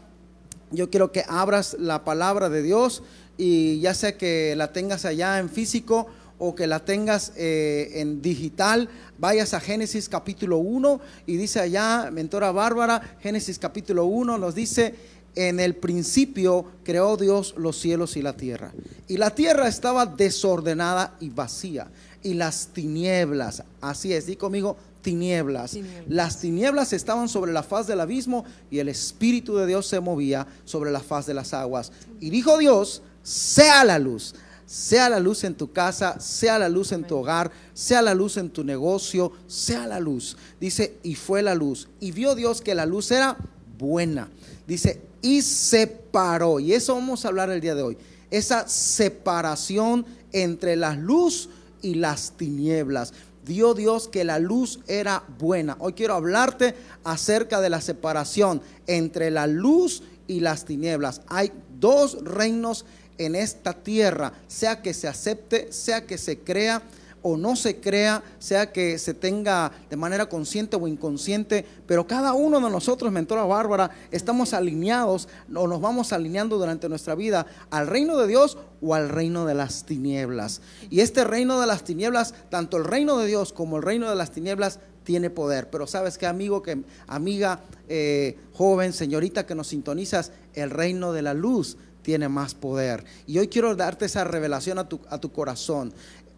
Yo 0.71 0.89
quiero 0.89 1.13
que 1.13 1.23
abras 1.29 1.77
la 1.79 2.03
palabra 2.03 2.49
de 2.49 2.63
Dios 2.63 3.03
y 3.37 3.79
ya 3.81 3.93
sea 3.93 4.17
que 4.17 4.55
la 4.57 4.73
tengas 4.73 5.05
allá 5.05 5.39
en 5.39 5.51
físico 5.51 6.07
o 6.45 6.57
que 6.57 6.67
la 6.67 6.85
tengas 6.85 7.33
eh, 7.37 7.93
en 7.95 8.21
digital, 8.21 8.89
vayas 9.17 9.55
a 9.55 9.61
Génesis 9.61 10.09
capítulo 10.09 10.59
1 10.59 11.01
y 11.25 11.37
dice 11.37 11.61
allá, 11.61 12.11
mentora 12.13 12.51
Bárbara, 12.51 13.17
Génesis 13.21 13.61
capítulo 13.61 14.07
1 14.07 14.39
nos 14.39 14.53
dice, 14.57 14.93
en 15.37 15.61
el 15.61 15.77
principio 15.77 16.67
creó 16.83 17.17
Dios 17.17 17.55
los 17.57 17.79
cielos 17.79 18.17
y 18.17 18.23
la 18.23 18.37
tierra. 18.37 18.73
Y 19.07 19.19
la 19.19 19.31
tierra 19.37 19.69
estaba 19.69 20.05
desordenada 20.05 21.17
y 21.21 21.31
vacía. 21.31 21.93
Y 22.25 22.35
las 22.35 22.67
tinieblas, 22.69 23.63
así 23.81 24.13
es, 24.13 24.27
di 24.27 24.35
conmigo, 24.35 24.77
tinieblas. 25.01 25.79
Las 26.09 26.41
tinieblas 26.41 26.93
estaban 26.93 27.29
sobre 27.29 27.53
la 27.53 27.63
faz 27.63 27.87
del 27.87 28.01
abismo 28.01 28.45
y 28.69 28.81
el 28.81 28.89
Espíritu 28.89 29.57
de 29.59 29.69
Dios 29.69 29.87
se 29.87 30.01
movía 30.01 30.49
sobre 30.65 30.91
la 30.91 31.01
faz 31.01 31.25
de 31.27 31.35
las 31.35 31.55
aguas. 31.55 31.93
Y 32.19 32.31
dijo 32.31 32.59
Dios, 32.59 33.01
sea 33.23 33.85
la 33.85 34.01
luz. 34.01 34.35
Sea 34.67 35.09
la 35.09 35.21
luz 35.21 35.45
en 35.45 35.55
tu 35.55 35.73
casa, 35.73 36.19
sea 36.21 36.59
la 36.59 36.69
luz 36.69 36.93
en 36.93 37.05
tu 37.05 37.17
hogar, 37.17 37.51
sea 37.75 38.03
la 38.03 38.15
luz 38.15 38.37
en 38.37 38.51
tu 38.51 38.65
negocio, 38.65 39.33
sea 39.47 39.87
la 39.87 40.01
luz. 40.01 40.37
Dice, 40.61 40.99
y 41.03 41.15
fue 41.15 41.43
la 41.43 41.55
luz. 41.55 41.89
Y 42.01 42.13
vio 42.13 42.35
Dios 42.35 42.61
que 42.61 42.75
la 42.75 42.87
luz 42.87 43.11
era 43.11 43.37
buena. 43.79 44.31
Dice, 44.67 45.03
y 45.21 45.43
separó. 45.43 46.61
Y 46.61 46.73
eso 46.73 46.95
vamos 46.95 47.25
a 47.25 47.29
hablar 47.29 47.51
el 47.51 47.61
día 47.61 47.75
de 47.75 47.83
hoy. 47.83 47.99
Esa 48.31 48.69
separación 48.69 50.07
entre 50.33 50.77
la 50.77 50.95
luz 50.95 51.49
y 51.83 51.95
las 51.95 52.33
tinieblas. 52.33 53.13
Dio 53.45 53.75
Dios 53.75 54.09
que 54.09 54.25
la 54.25 54.39
luz 54.39 54.81
era 54.87 55.25
buena. 55.39 55.77
Hoy 55.81 55.95
quiero 55.95 56.15
hablarte 56.15 56.75
acerca 57.05 57.61
de 57.61 57.71
la 57.71 57.81
separación 57.81 58.63
entre 58.87 59.31
la 59.31 59.47
luz 59.47 60.03
y 60.29 60.41
las 60.41 60.65
tinieblas. 60.65 61.23
Hay 61.27 61.53
dos 61.81 62.25
reinos 62.25 62.85
en 63.19 63.35
esta 63.35 63.73
tierra, 63.73 64.33
sea 64.49 64.83
que 64.83 64.95
se 64.95 65.09
acepte, 65.09 65.73
sea 65.73 66.07
que 66.07 66.19
se 66.19 66.39
crea 66.39 66.83
o 67.23 67.37
no 67.37 67.57
se 67.57 67.77
crea, 67.77 68.23
sea 68.39 68.73
que 68.73 68.99
se 68.99 69.15
tenga 69.15 69.71
de 69.89 69.97
manera 69.97 70.27
consciente 70.27 70.77
o 70.77 70.89
inconsciente, 70.89 71.65
pero 71.87 72.07
cada 72.07 72.35
uno 72.35 72.61
de 72.61 72.71
nosotros, 72.71 73.13
mentora 73.13 73.45
Bárbara, 73.45 73.91
estamos 74.11 74.53
alineados 74.53 75.29
o 75.55 75.67
nos 75.69 75.81
vamos 75.81 76.13
alineando 76.13 76.59
durante 76.59 76.89
nuestra 76.89 77.15
vida 77.15 77.47
al 77.71 77.87
reino 77.87 78.17
de 78.17 78.27
Dios 78.27 78.59
o 78.81 78.95
al 78.95 79.09
reino 79.09 79.47
de 79.47 79.55
las 79.55 79.85
tinieblas. 79.85 80.61
Y 80.91 81.01
este 81.01 81.25
reino 81.25 81.61
de 81.61 81.67
las 81.67 81.85
tinieblas, 81.85 82.35
tanto 82.51 82.77
el 82.77 82.85
reino 82.85 83.17
de 83.19 83.27
Dios 83.27 83.53
como 83.53 83.77
el 83.77 83.85
reino 83.85 84.11
de 84.11 84.17
las 84.17 84.33
tinieblas, 84.33 84.81
tiene 85.05 85.31
poder. 85.31 85.71
Pero 85.71 85.87
sabes 85.87 86.19
que 86.19 86.27
amigo, 86.27 86.63
que 86.63 86.83
amiga, 87.07 87.61
eh, 87.89 88.37
joven, 88.53 88.93
señorita 88.93 89.47
que 89.47 89.55
nos 89.55 89.69
sintonizas, 89.69 90.33
el 90.55 90.71
reino 90.71 91.13
de 91.13 91.23
la 91.23 91.35
luz 91.35 91.77
tiene 92.03 92.29
más 92.29 92.55
poder. 92.55 93.05
Y 93.27 93.39
hoy 93.39 93.49
quiero 93.49 93.75
darte 93.75 94.05
esa 94.05 94.25
revelación 94.25 94.79
a 94.79 94.89
tu, 94.89 95.01
a 95.09 95.19
tu 95.19 95.33
corazón. 95.33 95.93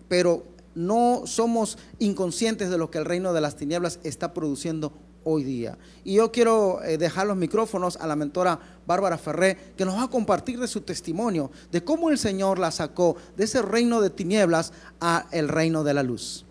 Pero 0.09 0.45
no 0.75 1.23
somos 1.27 1.79
inconscientes 1.99 2.71
de 2.71 2.79
lo 2.79 2.91
que 2.91 2.99
el 2.99 3.05
reino 3.05 3.33
de 3.33 3.41
las 3.41 3.57
tinieblas 3.57 3.99
está 4.03 4.35
produciendo 4.35 4.93
hoy 5.25 5.43
día. 5.43 5.79
Y 6.05 6.15
yo 6.15 6.31
quiero 6.31 6.83
eh, 6.85 6.99
dejar 6.99 7.27
los 7.27 7.37
micrófonos 7.37 7.97
a 7.97 8.07
la 8.07 8.17
mentora 8.17 8.61
Bárbara 8.87 9.19
Ferré, 9.19 9.57
que 9.77 9.85
nos 9.85 9.97
va 9.97 10.05
a 10.05 10.11
compartir 10.11 10.61
de 10.61 10.69
su 10.69 10.83
testimonio, 10.83 11.51
de 11.73 11.83
cómo 11.83 12.11
el 12.11 12.19
Señor 12.19 12.59
la 12.59 12.71
sacó 12.71 13.17
de 13.37 13.45
ese 13.45 13.63
reino 13.63 14.01
de 14.01 14.11
tinieblas 14.11 14.73
a 15.01 15.27
el 15.33 15.49
reino 15.49 15.83
de 15.83 15.95
la 15.95 16.03
luz. 16.03 16.45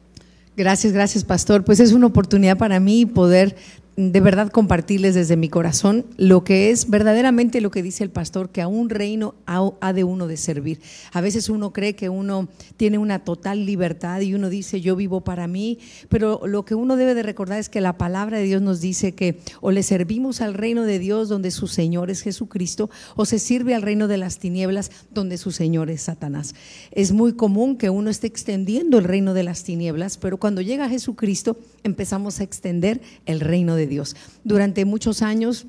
Gracias, 0.55 0.93
gracias, 0.93 1.23
pastor. 1.23 1.63
Pues 1.63 1.79
es 1.79 1.93
una 1.93 2.07
oportunidad 2.07 2.57
para 2.57 2.79
mí 2.79 3.05
poder 3.05 3.55
de 3.95 4.19
verdad 4.21 4.49
compartirles 4.49 5.13
desde 5.13 5.37
mi 5.37 5.49
corazón 5.49 6.05
lo 6.17 6.43
que 6.43 6.71
es 6.71 6.89
verdaderamente 6.89 7.61
lo 7.61 7.69
que 7.69 7.83
dice 7.83 8.03
el 8.03 8.09
pastor, 8.09 8.49
que 8.49 8.61
a 8.61 8.67
un 8.67 8.89
reino 8.89 9.35
ha, 9.45 9.93
de 9.93 10.03
uno 10.03 10.27
de 10.27 10.37
servir. 10.37 10.81
A 11.11 11.21
veces 11.21 11.49
uno 11.49 11.73
cree 11.73 11.95
que 11.95 12.09
uno 12.09 12.49
tiene 12.75 12.97
una 12.97 13.19
total 13.19 13.65
libertad 13.65 14.21
y 14.21 14.33
uno 14.33 14.49
dice 14.49 14.81
yo 14.81 14.95
vivo 14.95 15.21
para 15.21 15.47
mí, 15.47 15.77
pero 16.09 16.41
lo 16.47 16.65
que 16.65 16.73
uno 16.73 16.95
debe 16.95 17.13
de 17.13 17.21
recordar 17.21 17.59
es 17.59 17.69
que 17.69 17.81
la 17.81 17.97
palabra 17.97 18.39
de 18.39 18.45
Dios 18.45 18.61
nos 18.61 18.81
dice 18.81 19.13
que 19.13 19.39
o 19.61 19.71
le 19.71 19.83
servimos 19.83 20.41
al 20.41 20.55
reino 20.55 20.83
de 20.83 20.97
Dios 20.97 21.29
donde 21.29 21.51
su 21.51 21.67
Señor 21.67 22.09
es 22.09 22.21
Jesucristo 22.21 22.89
o 23.15 23.25
se 23.25 23.37
sirve 23.37 23.75
al 23.75 23.83
reino 23.83 24.07
de 24.07 24.17
las 24.17 24.39
tinieblas 24.39 24.91
donde 25.11 25.37
su 25.37 25.51
Señor 25.51 25.91
es 25.91 26.01
Satanás. 26.01 26.55
Es 26.91 27.11
muy 27.11 27.33
común 27.33 27.77
que 27.77 27.91
uno 27.91 28.09
esté 28.09 28.25
extendiendo 28.25 28.97
el 28.97 29.03
reino 29.03 29.35
de 29.35 29.43
las 29.43 29.63
tinieblas, 29.63 30.17
pero 30.17 30.37
cuando 30.37 30.61
llega 30.61 30.89
Jesucristo 30.89 31.57
empezamos 31.83 32.39
a 32.39 32.43
extender 32.43 33.01
el 33.25 33.39
reino 33.39 33.75
de 33.75 33.82
Dios. 33.87 34.15
Durante 34.43 34.85
muchos 34.85 35.21
años 35.21 35.67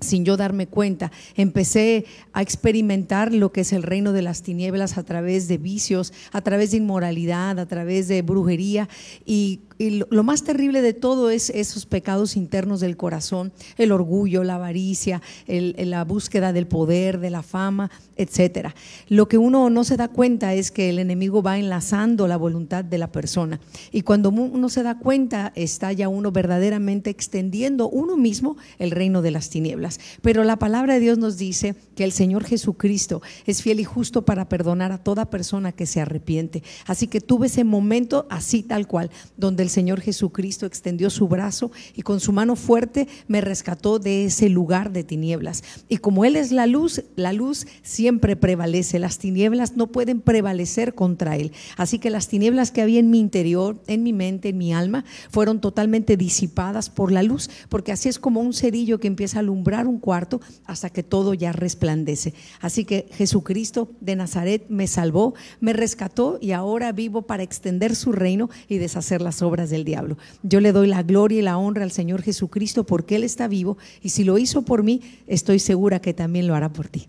sin 0.00 0.24
yo 0.24 0.36
darme 0.36 0.66
cuenta, 0.66 1.12
empecé 1.36 2.06
a 2.32 2.40
experimentar 2.40 3.34
lo 3.34 3.52
que 3.52 3.62
es 3.62 3.72
el 3.72 3.82
reino 3.82 4.12
de 4.12 4.22
las 4.22 4.42
tinieblas 4.42 4.96
a 4.96 5.02
través 5.02 5.46
de 5.46 5.58
vicios, 5.58 6.12
a 6.32 6.40
través 6.40 6.70
de 6.70 6.78
inmoralidad, 6.78 7.58
a 7.58 7.66
través 7.66 8.08
de 8.08 8.22
brujería 8.22 8.88
y 9.26 9.60
y 9.80 10.04
lo, 10.10 10.22
más 10.24 10.44
terrible 10.44 10.82
de 10.82 10.92
todo 10.92 11.30
es 11.30 11.48
esos 11.48 11.86
pecados 11.86 12.36
internos 12.36 12.80
del 12.80 12.98
corazón, 12.98 13.50
el 13.78 13.92
orgullo, 13.92 14.44
la 14.44 14.56
avaricia, 14.56 15.22
la 15.46 16.04
búsqueda 16.04 16.52
del 16.52 16.66
poder, 16.66 17.18
de 17.18 17.30
la 17.30 17.42
fama, 17.42 17.90
etcétera. 18.18 18.74
Lo 19.08 19.26
que 19.26 19.38
uno 19.38 19.70
no 19.70 19.84
se 19.84 19.96
da 19.96 20.08
cuenta 20.08 20.52
es 20.52 20.70
que 20.70 20.90
el 20.90 20.98
enemigo 20.98 21.42
va 21.42 21.58
enlazando 21.58 22.28
la 22.28 22.36
voluntad 22.36 22.84
de 22.84 22.98
la 22.98 23.10
persona. 23.10 23.58
Y 23.90 24.02
cuando 24.02 24.28
uno 24.28 24.68
se 24.68 24.82
da 24.82 24.98
cuenta, 24.98 25.50
está 25.54 25.92
ya 25.92 26.10
uno 26.10 26.30
verdaderamente 26.30 27.08
extendiendo 27.08 27.88
uno 27.88 28.18
mismo 28.18 28.58
el 28.78 28.90
reino 28.90 29.22
de 29.22 29.30
las 29.30 29.48
tinieblas. 29.48 29.98
Pero 30.20 30.44
la 30.44 30.58
palabra 30.58 30.92
de 30.92 31.00
Dios 31.00 31.16
nos 31.16 31.38
dice 31.38 31.74
que 31.96 32.04
el 32.04 32.12
Señor 32.12 32.44
Jesucristo 32.44 33.22
es 33.46 33.62
fiel 33.62 33.80
y 33.80 33.84
justo 33.84 34.26
para 34.26 34.46
perdonar 34.46 34.92
a 34.92 35.02
toda 35.02 35.30
persona 35.30 35.72
que 35.72 35.86
se 35.86 36.02
arrepiente. 36.02 36.62
Así 36.84 37.06
que 37.06 37.22
tuve 37.22 37.46
ese 37.46 37.64
momento 37.64 38.26
así 38.28 38.62
tal 38.62 38.86
cual, 38.86 39.10
donde 39.38 39.62
el 39.62 39.69
Señor 39.70 40.00
Jesucristo 40.00 40.66
extendió 40.66 41.08
su 41.08 41.28
brazo 41.28 41.70
y 41.94 42.02
con 42.02 42.20
su 42.20 42.32
mano 42.32 42.56
fuerte 42.56 43.08
me 43.28 43.40
rescató 43.40 43.98
de 43.98 44.26
ese 44.26 44.48
lugar 44.48 44.92
de 44.92 45.04
tinieblas. 45.04 45.62
Y 45.88 45.98
como 45.98 46.24
Él 46.24 46.36
es 46.36 46.52
la 46.52 46.66
luz, 46.66 47.02
la 47.16 47.32
luz 47.32 47.66
siempre 47.82 48.36
prevalece. 48.36 48.98
Las 48.98 49.18
tinieblas 49.18 49.76
no 49.76 49.86
pueden 49.86 50.20
prevalecer 50.20 50.94
contra 50.94 51.36
Él. 51.36 51.52
Así 51.76 51.98
que 51.98 52.10
las 52.10 52.28
tinieblas 52.28 52.70
que 52.70 52.82
había 52.82 53.00
en 53.00 53.10
mi 53.10 53.20
interior, 53.20 53.82
en 53.86 54.02
mi 54.02 54.12
mente, 54.12 54.50
en 54.50 54.58
mi 54.58 54.72
alma, 54.72 55.04
fueron 55.30 55.60
totalmente 55.60 56.16
disipadas 56.16 56.90
por 56.90 57.12
la 57.12 57.22
luz, 57.22 57.50
porque 57.68 57.92
así 57.92 58.08
es 58.08 58.18
como 58.18 58.40
un 58.40 58.52
cerillo 58.52 59.00
que 59.00 59.08
empieza 59.08 59.38
a 59.38 59.40
alumbrar 59.40 59.86
un 59.86 59.98
cuarto 59.98 60.40
hasta 60.64 60.90
que 60.90 61.02
todo 61.02 61.34
ya 61.34 61.52
resplandece. 61.52 62.34
Así 62.60 62.84
que 62.84 63.08
Jesucristo 63.12 63.90
de 64.00 64.16
Nazaret 64.16 64.66
me 64.68 64.86
salvó, 64.86 65.34
me 65.60 65.72
rescató 65.72 66.38
y 66.40 66.52
ahora 66.52 66.92
vivo 66.92 67.22
para 67.22 67.42
extender 67.42 67.94
su 67.94 68.12
reino 68.12 68.50
y 68.68 68.78
deshacer 68.78 69.20
las 69.20 69.42
obras 69.42 69.59
del 69.68 69.84
diablo. 69.84 70.16
Yo 70.42 70.60
le 70.60 70.72
doy 70.72 70.86
la 70.86 71.02
gloria 71.02 71.40
y 71.40 71.42
la 71.42 71.58
honra 71.58 71.82
al 71.82 71.90
Señor 71.90 72.22
Jesucristo 72.22 72.84
porque 72.84 73.16
Él 73.16 73.24
está 73.24 73.48
vivo 73.48 73.76
y 74.00 74.08
si 74.08 74.24
lo 74.24 74.38
hizo 74.38 74.62
por 74.62 74.82
mí, 74.82 75.02
estoy 75.26 75.58
segura 75.58 76.00
que 76.00 76.14
también 76.14 76.46
lo 76.46 76.54
hará 76.54 76.72
por 76.72 76.88
ti. 76.88 77.08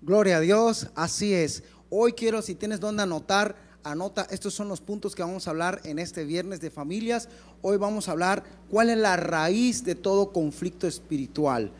Gloria 0.00 0.38
a 0.38 0.40
Dios, 0.40 0.88
así 0.94 1.34
es. 1.34 1.62
Hoy 1.90 2.14
quiero, 2.14 2.40
si 2.40 2.54
tienes 2.54 2.80
donde 2.80 3.02
anotar, 3.02 3.56
anota, 3.84 4.26
estos 4.30 4.54
son 4.54 4.68
los 4.68 4.80
puntos 4.80 5.14
que 5.14 5.22
vamos 5.22 5.46
a 5.46 5.50
hablar 5.50 5.82
en 5.84 5.98
este 5.98 6.24
viernes 6.24 6.60
de 6.60 6.70
familias. 6.70 7.28
Hoy 7.60 7.76
vamos 7.76 8.08
a 8.08 8.12
hablar 8.12 8.42
cuál 8.70 8.88
es 8.88 8.96
la 8.96 9.16
raíz 9.16 9.84
de 9.84 9.94
todo 9.94 10.32
conflicto 10.32 10.86
espiritual. 10.86 11.72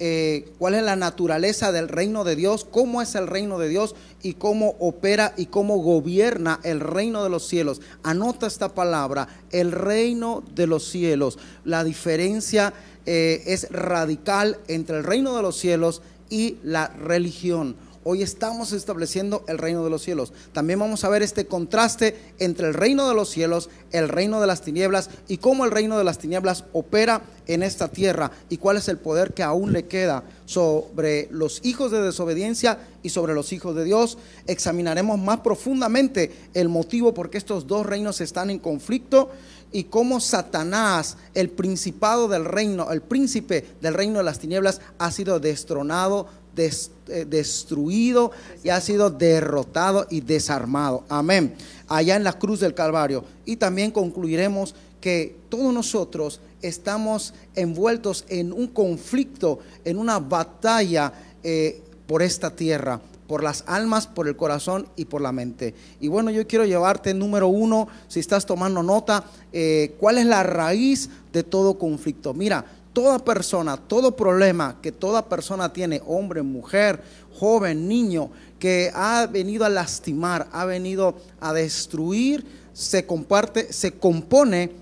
Eh, 0.00 0.52
cuál 0.58 0.74
es 0.74 0.82
la 0.82 0.96
naturaleza 0.96 1.70
del 1.70 1.88
reino 1.88 2.24
de 2.24 2.34
Dios, 2.34 2.66
cómo 2.68 3.00
es 3.00 3.14
el 3.14 3.28
reino 3.28 3.60
de 3.60 3.68
Dios 3.68 3.94
y 4.22 4.34
cómo 4.34 4.74
opera 4.80 5.34
y 5.36 5.46
cómo 5.46 5.76
gobierna 5.76 6.58
el 6.64 6.80
reino 6.80 7.22
de 7.22 7.30
los 7.30 7.46
cielos. 7.46 7.80
Anota 8.02 8.48
esta 8.48 8.74
palabra, 8.74 9.28
el 9.52 9.70
reino 9.70 10.42
de 10.56 10.66
los 10.66 10.88
cielos. 10.88 11.38
La 11.64 11.84
diferencia 11.84 12.74
eh, 13.06 13.44
es 13.46 13.70
radical 13.70 14.58
entre 14.66 14.98
el 14.98 15.04
reino 15.04 15.36
de 15.36 15.42
los 15.42 15.56
cielos 15.56 16.02
y 16.28 16.56
la 16.64 16.88
religión. 16.88 17.76
Hoy 18.06 18.22
estamos 18.22 18.72
estableciendo 18.72 19.44
el 19.48 19.56
reino 19.56 19.82
de 19.82 19.88
los 19.88 20.02
cielos. 20.02 20.34
También 20.52 20.78
vamos 20.78 21.04
a 21.04 21.08
ver 21.08 21.22
este 21.22 21.46
contraste 21.46 22.14
entre 22.38 22.68
el 22.68 22.74
reino 22.74 23.08
de 23.08 23.14
los 23.14 23.30
cielos, 23.30 23.70
el 23.92 24.10
reino 24.10 24.42
de 24.42 24.46
las 24.46 24.60
tinieblas 24.60 25.08
y 25.26 25.38
cómo 25.38 25.64
el 25.64 25.70
reino 25.70 25.96
de 25.96 26.04
las 26.04 26.18
tinieblas 26.18 26.64
opera 26.74 27.22
en 27.46 27.62
esta 27.62 27.88
tierra 27.88 28.30
y 28.50 28.58
cuál 28.58 28.76
es 28.76 28.88
el 28.88 28.98
poder 28.98 29.32
que 29.32 29.42
aún 29.42 29.72
le 29.72 29.86
queda 29.86 30.22
sobre 30.44 31.28
los 31.30 31.64
hijos 31.64 31.90
de 31.92 32.02
desobediencia 32.02 32.78
y 33.02 33.08
sobre 33.08 33.32
los 33.32 33.54
hijos 33.54 33.74
de 33.74 33.84
Dios. 33.84 34.18
Examinaremos 34.46 35.18
más 35.18 35.40
profundamente 35.40 36.30
el 36.52 36.68
motivo 36.68 37.14
por 37.14 37.30
qué 37.30 37.38
estos 37.38 37.66
dos 37.66 37.86
reinos 37.86 38.20
están 38.20 38.50
en 38.50 38.58
conflicto 38.58 39.30
y 39.72 39.84
cómo 39.84 40.20
Satanás, 40.20 41.16
el 41.32 41.48
principado 41.48 42.28
del 42.28 42.44
reino, 42.44 42.92
el 42.92 43.00
príncipe 43.00 43.64
del 43.80 43.94
reino 43.94 44.18
de 44.18 44.24
las 44.24 44.38
tinieblas, 44.38 44.82
ha 44.98 45.10
sido 45.10 45.40
destronado 45.40 46.28
eh, 46.56 47.26
destruido 47.28 48.32
y 48.62 48.68
ha 48.68 48.80
sido 48.80 49.10
derrotado 49.10 50.06
y 50.10 50.20
desarmado. 50.20 51.04
Amén. 51.08 51.54
Allá 51.88 52.16
en 52.16 52.24
la 52.24 52.38
cruz 52.38 52.60
del 52.60 52.74
Calvario. 52.74 53.24
Y 53.44 53.56
también 53.56 53.90
concluiremos 53.90 54.74
que 55.00 55.36
todos 55.48 55.72
nosotros 55.74 56.40
estamos 56.62 57.34
envueltos 57.54 58.24
en 58.28 58.52
un 58.52 58.68
conflicto, 58.68 59.58
en 59.84 59.98
una 59.98 60.18
batalla 60.18 61.12
eh, 61.42 61.82
por 62.06 62.22
esta 62.22 62.54
tierra 62.54 63.00
por 63.26 63.42
las 63.42 63.64
almas, 63.66 64.06
por 64.06 64.28
el 64.28 64.36
corazón 64.36 64.86
y 64.96 65.06
por 65.06 65.20
la 65.20 65.32
mente. 65.32 65.74
Y 66.00 66.08
bueno, 66.08 66.30
yo 66.30 66.46
quiero 66.46 66.64
llevarte 66.64 67.14
número 67.14 67.48
uno, 67.48 67.88
si 68.08 68.20
estás 68.20 68.46
tomando 68.46 68.82
nota, 68.82 69.24
eh, 69.52 69.94
cuál 69.98 70.18
es 70.18 70.26
la 70.26 70.42
raíz 70.42 71.08
de 71.32 71.42
todo 71.42 71.78
conflicto. 71.78 72.34
Mira, 72.34 72.64
toda 72.94 73.18
persona, 73.18 73.76
todo 73.76 74.16
problema 74.16 74.78
que 74.80 74.92
toda 74.92 75.28
persona 75.28 75.72
tiene, 75.72 76.00
hombre, 76.06 76.42
mujer, 76.42 77.02
joven, 77.38 77.86
niño, 77.86 78.30
que 78.58 78.90
ha 78.94 79.26
venido 79.26 79.66
a 79.66 79.68
lastimar, 79.68 80.48
ha 80.52 80.64
venido 80.64 81.16
a 81.40 81.52
destruir, 81.52 82.46
se 82.72 83.04
comparte, 83.04 83.72
se 83.72 83.92
compone 83.92 84.72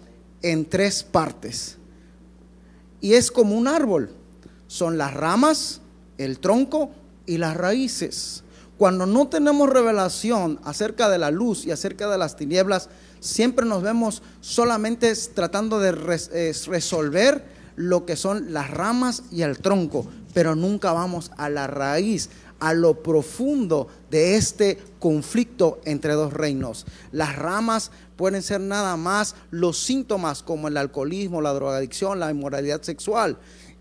en 0.43 0.65
tres 0.67 1.03
partes. 1.03 1.79
Y 3.01 3.15
es 3.15 3.33
como 3.33 3.57
un 3.57 3.67
árbol. 3.67 4.11
Son 4.69 4.97
las 4.99 5.13
ramas, 5.13 5.81
el 6.19 6.39
tronco 6.39 6.91
y 7.27 7.39
las 7.39 7.57
raíces. 7.57 8.45
Cuando 8.79 9.07
no 9.07 9.29
tenemos 9.29 9.69
revelación 9.69 10.61
acerca 10.65 11.09
de 11.09 11.19
la 11.19 11.31
luz 11.31 11.65
y 11.67 11.71
acerca 11.71 12.09
de 12.09 12.19
las 12.19 12.37
tinieblas, 12.37 12.89
siempre 13.21 13.65
nos 13.65 13.83
vemos 13.83 14.23
solamente 14.41 15.15
tratando 15.35 15.79
de 15.79 15.93
resolver 15.93 17.62
lo 17.77 18.07
que 18.07 18.17
son 18.17 18.53
las 18.53 18.71
ramas 18.71 19.25
y 19.31 19.43
el 19.43 19.59
tronco, 19.59 20.07
pero 20.35 20.55
nunca 20.55 20.93
vamos 20.93 21.31
a 21.37 21.49
la 21.49 21.67
raíz, 21.67 22.31
a 22.61 22.75
lo 22.75 23.03
profundo 23.03 23.89
de 24.11 24.37
este 24.37 24.79
conflicto 24.99 25.81
entre 25.85 26.13
dos 26.13 26.33
reinos. 26.33 26.87
Las 27.11 27.37
ramas 27.37 27.91
pueden 28.17 28.43
ser 28.43 28.61
nada 28.61 28.97
más 28.97 29.35
los 29.51 29.79
síntomas 29.79 30.43
como 30.43 30.69
el 30.69 30.77
alcoholismo, 30.77 31.43
la 31.43 31.53
drogadicción, 31.53 32.21
la 32.21 32.31
inmoralidad 32.31 32.83
sexual. 32.83 33.37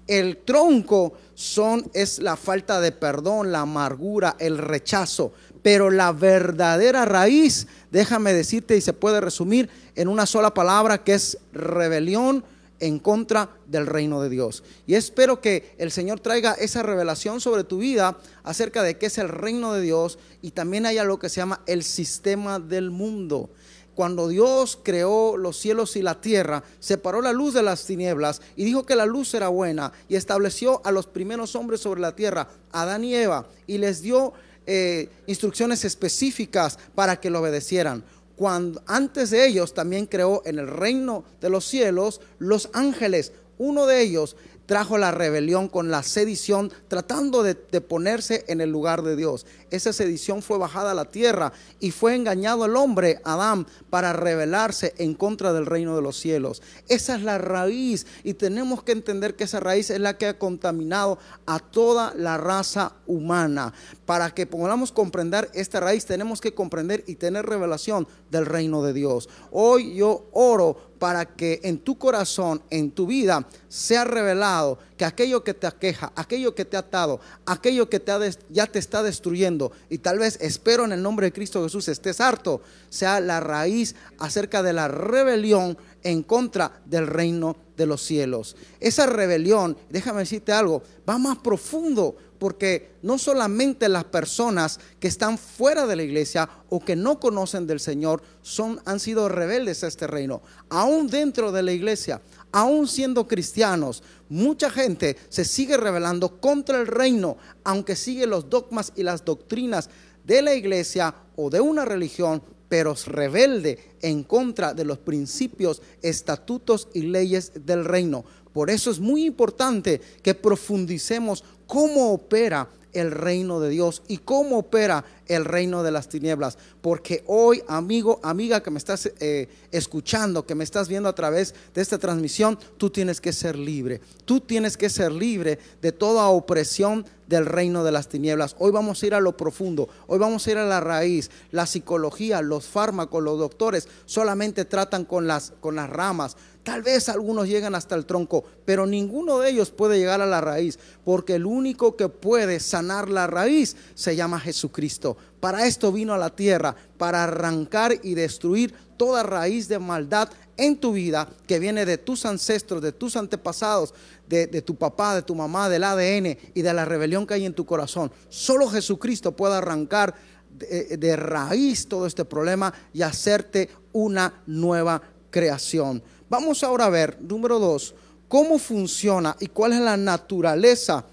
El 0.08 0.38
tronco 0.38 1.14
son 1.36 1.90
es 1.94 2.20
la 2.20 2.36
falta 2.36 2.82
de 2.82 2.92
perdón, 2.92 3.52
la 3.52 3.62
amargura, 3.62 4.36
el 4.40 4.58
rechazo, 4.58 5.32
pero 5.62 5.92
la 5.92 6.12
verdadera 6.12 7.06
raíz, 7.06 7.68
déjame 7.92 8.34
decirte 8.34 8.76
y 8.76 8.82
se 8.82 8.94
puede 8.94 9.22
resumir 9.22 9.70
en 9.96 10.08
una 10.08 10.26
sola 10.26 10.54
palabra 10.54 11.04
que 11.04 11.14
es 11.14 11.38
rebelión, 11.54 12.44
en 12.82 13.00
contra 13.00 13.50
del 13.68 13.88
reino 13.88 14.22
de 14.22 14.30
Dios. 14.30 14.64
Y 14.86 14.96
espero 14.96 15.40
que 15.40 15.74
el 15.78 15.92
Señor 15.92 16.20
traiga 16.20 16.54
esa 16.54 16.84
revelación 16.84 17.40
sobre 17.40 17.64
tu 17.64 17.78
vida 17.78 18.18
acerca 18.44 18.84
de 18.84 18.98
qué 18.98 19.06
es 19.06 19.18
el 19.18 19.30
reino 19.30 19.74
de 19.74 19.82
Dios 19.82 20.20
y 20.42 20.52
también 20.52 20.86
haya 20.86 21.06
lo 21.06 21.20
que 21.20 21.30
se 21.30 21.38
llama 21.38 21.62
el 21.68 21.84
sistema 21.84 22.60
del 22.60 22.92
mundo. 22.92 23.50
Cuando 23.96 24.28
Dios 24.28 24.80
creó 24.82 25.38
los 25.38 25.58
cielos 25.58 25.96
y 25.96 26.02
la 26.02 26.22
tierra, 26.22 26.64
separó 26.80 27.22
la 27.22 27.34
luz 27.34 27.54
de 27.54 27.62
las 27.62 27.86
tinieblas 27.86 28.42
y 28.56 28.64
dijo 28.64 28.86
que 28.86 28.96
la 28.96 29.06
luz 29.06 29.34
era 29.34 29.50
buena 29.50 29.92
y 30.10 30.16
estableció 30.16 30.82
a 30.86 30.92
los 30.92 31.08
primeros 31.08 31.56
hombres 31.56 31.82
sobre 31.82 32.02
la 32.02 32.16
tierra, 32.16 32.48
Adán 32.72 33.04
y 33.04 33.14
Eva, 33.14 33.48
y 33.68 33.78
les 33.78 34.02
dio 34.02 34.34
eh, 34.66 35.10
instrucciones 35.28 35.84
específicas 35.86 36.80
para 36.96 37.20
que 37.20 37.30
lo 37.30 37.42
obedecieran 37.42 38.04
cuando 38.42 38.82
antes 38.88 39.30
de 39.30 39.46
ellos 39.46 39.76
también 39.76 40.08
creó 40.08 40.42
en 40.46 40.58
el 40.58 40.66
reino 40.66 41.24
de 41.40 41.52
los 41.52 41.64
cielos 41.64 42.22
los 42.40 42.72
ángeles. 42.74 43.34
Uno 43.60 43.86
de 43.86 44.02
ellos 44.02 44.36
trajo 44.66 44.98
la 44.98 45.12
rebelión 45.12 45.68
con 45.68 45.92
la 45.92 46.02
sedición, 46.02 46.74
tratando 46.88 47.44
de, 47.44 47.54
ponerse 47.54 48.44
en 48.48 48.60
el 48.60 48.72
lugar 48.72 49.04
de 49.04 49.16
Dios. 49.16 49.46
Esa 49.72 49.94
sedición 49.94 50.42
fue 50.42 50.58
bajada 50.58 50.92
a 50.92 50.96
la 50.96 51.06
tierra 51.06 51.54
y 51.80 51.92
fue 51.92 52.16
engañado 52.16 52.66
el 52.66 52.76
hombre, 52.76 53.22
Adán, 53.24 53.66
para 53.90 54.14
rebelarse 54.14 54.94
en 54.98 55.16
contra 55.16 55.54
del 55.54 55.66
reino 55.66 55.96
de 55.96 56.02
los 56.02 56.18
cielos. 56.18 56.62
Esa 56.88 57.16
es 57.16 57.24
la 57.24 57.38
raíz 57.38 58.06
y 58.24 58.36
tenemos 58.36 58.84
que 58.84 58.92
entender 58.92 59.36
que 59.36 59.46
esa 59.46 59.60
raíz 59.60 59.90
es 59.90 60.00
la 60.00 60.18
que 60.18 60.28
ha 60.28 60.38
contaminado 60.38 61.18
a 61.46 61.60
toda 61.60 62.14
la 62.16 62.38
raza 62.38 62.94
humana. 63.08 63.74
Para 64.06 64.32
que 64.32 64.46
podamos 64.46 64.92
comprender 64.92 65.50
esta 65.54 65.80
raíz, 65.80 66.06
tenemos 66.06 66.42
que 66.42 66.54
comprender 66.54 67.04
y 67.08 67.16
tener 67.16 67.46
revelación 67.46 68.08
del 68.30 68.46
reino 68.46 68.84
de 68.84 68.94
Dios. 68.94 69.30
Hoy 69.52 69.96
yo 69.96 70.28
oro 70.34 70.92
para 71.00 71.26
que 71.26 71.60
en 71.64 71.80
tu 71.80 71.98
corazón, 71.98 72.62
en 72.70 72.92
tu 72.92 73.08
vida, 73.08 73.48
sea 73.68 74.04
revelado 74.04 74.78
que 75.02 75.06
aquello 75.06 75.44
que 75.44 75.56
te 75.56 75.66
aqueja, 75.66 76.14
aquello 76.16 76.54
que 76.54 76.64
te 76.64 76.78
ha 76.78 76.82
atado, 76.82 77.20
aquello 77.48 77.90
que 77.90 78.00
te 78.00 78.12
ya 78.52 78.68
te 78.68 78.78
está 78.78 79.02
destruyendo, 79.02 79.72
y 79.90 79.98
tal 79.98 80.20
vez 80.20 80.38
espero 80.42 80.86
en 80.86 80.92
el 80.92 81.02
nombre 81.02 81.26
de 81.26 81.34
Cristo 81.34 81.64
Jesús 81.64 81.88
estés 81.88 82.22
harto, 82.22 82.62
sea 82.90 83.20
la 83.20 83.40
raíz 83.40 83.96
acerca 84.20 84.62
de 84.62 84.74
la 84.74 84.88
rebelión 84.88 85.76
en 86.04 86.22
contra 86.22 86.84
del 86.86 87.08
reino 87.08 87.58
de 87.78 87.88
los 87.88 88.04
cielos. 88.04 88.56
Esa 88.80 89.08
rebelión, 89.08 89.76
déjame 89.90 90.20
decirte 90.20 90.52
algo, 90.52 90.84
va 91.10 91.18
más 91.18 91.40
profundo 91.40 92.16
porque 92.38 92.94
no 93.02 93.18
solamente 93.18 93.88
las 93.90 94.04
personas 94.04 94.80
que 95.00 95.08
están 95.08 95.38
fuera 95.38 95.86
de 95.86 95.96
la 95.96 96.04
iglesia 96.04 96.50
o 96.70 96.80
que 96.80 96.96
no 96.96 97.20
conocen 97.20 97.66
del 97.68 97.80
Señor 97.80 98.22
son, 98.42 98.82
han 98.86 99.00
sido 99.00 99.30
rebeldes 99.30 99.84
a 99.84 99.88
este 99.88 100.06
reino, 100.08 100.42
aún 100.70 101.08
dentro 101.08 101.52
de 101.52 101.62
la 101.64 101.72
iglesia, 101.72 102.22
aún 102.52 102.88
siendo 102.88 103.28
cristianos, 103.28 104.04
mucha 104.30 104.70
gente 104.70 105.18
se 105.30 105.46
sigue 105.46 105.78
rebelando 105.78 106.40
contra 106.40 106.80
el 106.80 106.88
reino, 106.88 107.38
aunque 107.64 107.96
sigue 107.96 108.28
los 108.28 108.50
dogmas 108.50 108.94
y 108.96 109.04
las 109.04 109.26
doctrinas 109.26 109.90
de 110.24 110.42
la 110.42 110.54
iglesia 110.54 111.14
o 111.36 111.50
de 111.50 111.62
una 111.62 111.86
religión, 111.86 112.42
pero 112.70 112.96
rebelde 113.06 113.96
en 114.02 114.24
contra 114.24 114.74
de 114.74 114.86
los 114.86 114.98
principios, 114.98 115.82
estatutos 116.02 116.88
y 116.94 117.02
leyes 117.02 117.52
del 117.66 117.84
reino. 117.84 118.24
Por 118.54 118.70
eso 118.70 118.92
es 118.92 119.00
muy 119.00 119.26
importante 119.26 120.00
que 120.22 120.36
profundicemos 120.36 121.44
cómo 121.68 122.12
opera 122.14 122.70
el 122.94 123.12
reino 123.12 123.60
de 123.60 123.70
Dios 123.70 124.04
y 124.08 124.18
cómo 124.18 124.60
opera 124.60 125.06
el 125.28 125.46
reino 125.46 125.84
de 125.84 125.92
las 125.92 126.10
tinieblas. 126.10 126.58
Porque 126.82 127.24
hoy, 127.28 127.64
amigo, 127.68 128.20
amiga 128.24 128.62
que 128.62 128.72
me 128.72 128.78
estás 128.78 129.12
eh, 129.20 129.48
escuchando, 129.72 130.46
que 130.46 130.56
me 130.56 130.64
estás 130.64 130.88
viendo 130.88 131.10
a 131.10 131.16
través 131.16 131.56
de 131.74 131.82
esta 131.82 131.98
transmisión, 131.98 132.58
tú 132.78 132.90
tienes 132.90 133.22
que 133.22 133.34
ser 133.34 133.58
libre. 133.58 134.02
Tú 134.26 134.42
tienes 134.42 134.78
que 134.78 134.90
ser 134.90 135.12
libre 135.12 135.60
de 135.82 135.92
toda 135.92 136.28
opresión 136.28 137.06
del 137.28 137.46
reino 137.46 137.84
de 137.84 137.94
las 137.94 138.10
tinieblas. 138.10 138.56
Hoy 138.60 138.72
vamos 138.72 139.02
a 139.02 139.06
ir 139.08 139.14
a 139.16 139.22
lo 139.22 139.38
profundo, 139.38 139.88
hoy 140.08 140.20
vamos 140.20 140.46
a 140.46 140.52
ir 140.52 140.58
a 140.58 140.66
la 140.66 140.82
raíz. 140.82 141.32
La 141.52 141.66
psicología, 141.66 142.42
los 142.42 142.66
fármacos, 142.66 143.24
los 143.24 143.40
doctores 143.40 143.88
solamente 144.06 144.66
tratan 144.66 145.06
con 145.06 145.28
las, 145.28 145.54
con 145.62 145.76
las 145.76 145.90
ramas. 145.90 146.36
Tal 146.64 146.84
vez 146.84 147.10
algunos 147.10 147.48
llegan 147.48 147.74
hasta 147.74 147.96
el 147.96 148.06
tronco, 148.06 148.44
pero 148.66 148.86
ninguno 148.86 149.40
de 149.40 149.50
ellos 149.50 149.72
puede 149.72 149.98
llegar 149.98 150.22
a 150.22 150.28
la 150.28 150.42
raíz, 150.42 150.78
porque 151.04 151.36
el 151.36 151.46
único 151.48 151.96
que 151.96 152.08
puede 152.08 152.60
sanar 152.60 153.10
la 153.10 153.26
raíz 153.26 153.76
se 153.96 154.16
llama 154.16 154.40
Jesucristo. 154.40 155.18
Para 155.40 155.66
esto 155.66 155.92
vino 155.92 156.14
a 156.14 156.20
la 156.20 156.30
tierra, 156.30 156.76
para 157.00 157.24
arrancar 157.24 157.94
y 158.04 158.14
destruir 158.14 158.76
toda 158.96 159.24
raíz 159.24 159.68
de 159.68 159.80
maldad 159.80 160.30
en 160.56 160.78
tu 160.78 160.94
vida 160.94 161.28
que 161.48 161.58
viene 161.58 161.84
de 161.86 161.98
tus 161.98 162.26
ancestros, 162.26 162.84
de 162.84 162.92
tus 162.92 163.16
antepasados, 163.16 163.96
de, 164.28 164.62
tu 164.62 164.76
papá, 164.76 165.16
de 165.16 165.24
tu 165.24 165.34
mamá, 165.34 165.68
del 165.68 165.84
ADN 165.84 166.38
y 166.54 166.62
de 166.62 166.74
la 166.74 166.86
rebelión 166.86 167.26
que 167.26 167.34
hay 167.34 167.46
en 167.48 167.56
tu 167.56 167.66
corazón. 167.66 168.12
Solo 168.30 168.70
Jesucristo 168.70 169.36
puede 169.36 169.56
arrancar 169.56 170.14
de, 170.52 170.96
de 170.98 171.16
raíz 171.16 171.88
todo 171.88 172.06
este 172.06 172.24
problema 172.24 172.72
y 172.94 173.02
hacerte 173.02 173.70
una 173.92 174.44
nueva 174.46 175.02
creación. 175.32 176.04
Vamos 176.32 176.64
ahora 176.64 176.86
a 176.86 176.90
ver, 176.90 177.18
número 177.20 177.60
dos, 177.60 177.94
cómo 178.30 178.58
funciona 178.58 179.36
y 179.42 179.48
cuál 179.48 179.74
es 179.74 179.82
la 179.82 179.98
naturaleza 179.98 181.04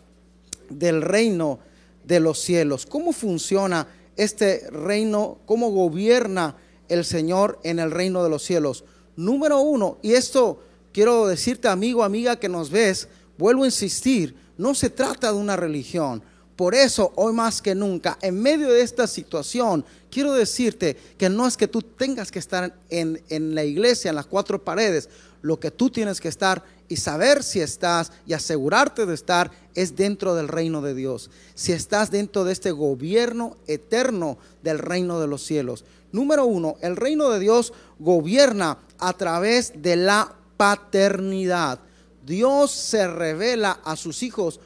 del 0.71 1.03
reino 1.03 1.59
de 2.05 2.21
los 2.21 2.39
cielos. 2.39 2.87
¿Cómo 2.87 3.11
funciona 3.11 3.89
este 4.15 4.71
reino? 4.71 5.39
¿Cómo 5.45 5.73
gobierna 5.73 6.55
el 6.89 7.05
Señor 7.05 7.59
en 7.65 7.81
el 7.81 7.91
reino 7.91 8.23
de 8.23 8.31
los 8.31 8.45
cielos? 8.45 8.85
Número 9.17 9.59
uno, 9.59 9.99
y 10.03 10.13
esto 10.13 10.63
quiero 10.93 11.27
decirte 11.27 11.67
amigo, 11.67 12.05
amiga 12.05 12.37
que 12.37 12.49
nos 12.49 12.71
ves, 12.71 13.09
vuelvo 13.39 13.65
a 13.65 13.67
insistir, 13.67 14.37
no 14.57 14.73
se 14.73 14.89
trata 14.89 15.33
de 15.33 15.39
una 15.39 15.57
religión. 15.57 16.23
Por 16.59 16.75
eso, 16.75 17.13
hoy 17.15 17.33
más 17.33 17.63
que 17.63 17.73
nunca, 17.77 18.19
en 18.21 18.43
medio 18.43 18.73
de 18.73 18.83
esta 18.83 19.07
situación, 19.07 19.85
quiero 20.11 20.33
decirte 20.33 20.97
que 21.17 21.29
no 21.29 21.47
es 21.47 21.57
que 21.57 21.69
tú 21.69 21.83
tengas 21.83 22.33
que 22.33 22.41
estar 22.41 22.77
en, 22.91 23.23
en, 23.29 23.55
la 23.55 23.63
iglesia, 23.63 24.09
en 24.09 24.17
las 24.17 24.27
cuatro 24.27 24.65
paredes. 24.65 25.09
Lo 25.41 25.61
que 25.61 25.71
tú 25.71 25.89
tienes 25.89 26.21
que 26.21 26.27
estar 26.27 26.65
y 26.89 26.97
saber 26.97 27.45
si 27.45 27.61
estás 27.61 28.11
y 28.27 28.33
asegurarte 28.33 29.07
de 29.07 29.15
estar 29.15 29.53
es 29.77 29.95
dentro 29.95 30.35
del 30.35 30.49
reino 30.49 30.83
de 30.83 30.97
Dios. 30.97 31.31
Si 31.55 31.71
estás 31.71 32.11
dentro 32.11 32.43
de 32.43 32.55
este 32.55 32.73
gobierno 32.73 33.57
eterno 33.69 34.37
del 34.65 34.81
reino 34.81 35.21
de 35.21 35.29
los 35.29 35.45
cielos. 35.45 35.85
Número 36.11 36.45
uno, 36.45 36.75
el 36.81 36.97
reino 36.97 37.31
de 37.31 37.39
Dios 37.39 37.73
gobierna 38.01 38.79
a 38.99 39.13
través 39.13 39.81
de 39.81 39.95
la 39.95 40.35
paternidad. 40.57 41.79
Dios 42.27 42.73
se 42.73 43.07
revela 43.07 43.79
a 43.85 43.95
sus 43.95 44.25
hijos 44.25 44.59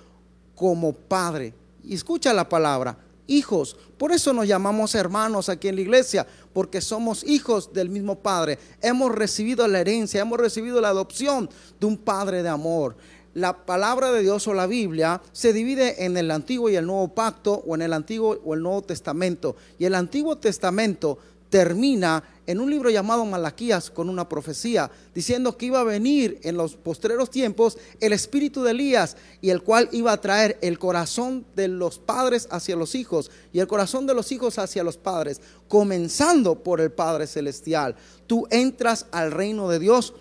como 0.54 0.94
padre. 0.94 1.52
Y 1.84 1.94
escucha 1.94 2.32
la 2.32 2.48
palabra, 2.48 2.96
hijos. 3.26 3.76
Por 3.98 4.12
eso 4.12 4.32
nos 4.32 4.46
llamamos 4.46 4.94
hermanos 4.94 5.48
aquí 5.48 5.68
en 5.68 5.76
la 5.76 5.82
iglesia, 5.82 6.26
porque 6.52 6.80
somos 6.80 7.24
hijos 7.24 7.72
del 7.72 7.88
mismo 7.88 8.18
Padre. 8.18 8.58
Hemos 8.80 9.12
recibido 9.14 9.66
la 9.68 9.80
herencia, 9.80 10.20
hemos 10.20 10.38
recibido 10.38 10.80
la 10.80 10.88
adopción 10.88 11.48
de 11.80 11.86
un 11.86 11.96
Padre 11.96 12.42
de 12.42 12.48
amor. 12.48 12.96
La 13.34 13.64
palabra 13.64 14.12
de 14.12 14.20
Dios 14.20 14.46
o 14.46 14.52
la 14.52 14.66
Biblia 14.66 15.22
se 15.32 15.54
divide 15.54 16.04
en 16.04 16.18
el 16.18 16.30
Antiguo 16.30 16.68
y 16.68 16.76
el 16.76 16.84
Nuevo 16.84 17.14
Pacto 17.14 17.62
o 17.66 17.74
en 17.74 17.80
el 17.80 17.94
Antiguo 17.94 18.38
o 18.44 18.52
el 18.52 18.62
Nuevo 18.62 18.82
Testamento. 18.82 19.56
Y 19.78 19.86
el 19.86 19.94
Antiguo 19.94 20.36
Testamento 20.36 21.18
termina 21.52 22.24
en 22.46 22.60
un 22.60 22.70
libro 22.70 22.88
llamado 22.88 23.26
Malaquías 23.26 23.90
con 23.90 24.08
una 24.08 24.26
profecía, 24.26 24.90
diciendo 25.14 25.58
que 25.58 25.66
iba 25.66 25.80
a 25.80 25.84
venir 25.84 26.40
en 26.44 26.56
los 26.56 26.76
postreros 26.76 27.28
tiempos 27.28 27.76
el 28.00 28.14
espíritu 28.14 28.62
de 28.62 28.70
Elías 28.70 29.18
y 29.42 29.50
el 29.50 29.62
cual 29.62 29.90
iba 29.92 30.12
a 30.12 30.20
traer 30.22 30.58
el 30.62 30.78
corazón 30.78 31.44
de 31.54 31.68
los 31.68 31.98
padres 31.98 32.48
hacia 32.50 32.74
los 32.74 32.94
hijos 32.94 33.30
y 33.52 33.58
el 33.58 33.66
corazón 33.66 34.06
de 34.06 34.14
los 34.14 34.32
hijos 34.32 34.58
hacia 34.58 34.82
los 34.82 34.96
padres, 34.96 35.42
comenzando 35.68 36.62
por 36.62 36.80
el 36.80 36.90
Padre 36.90 37.26
Celestial. 37.26 37.96
Tú 38.26 38.46
entras 38.50 39.04
al 39.12 39.30
reino 39.30 39.68
de 39.68 39.78
Dios 39.78 40.14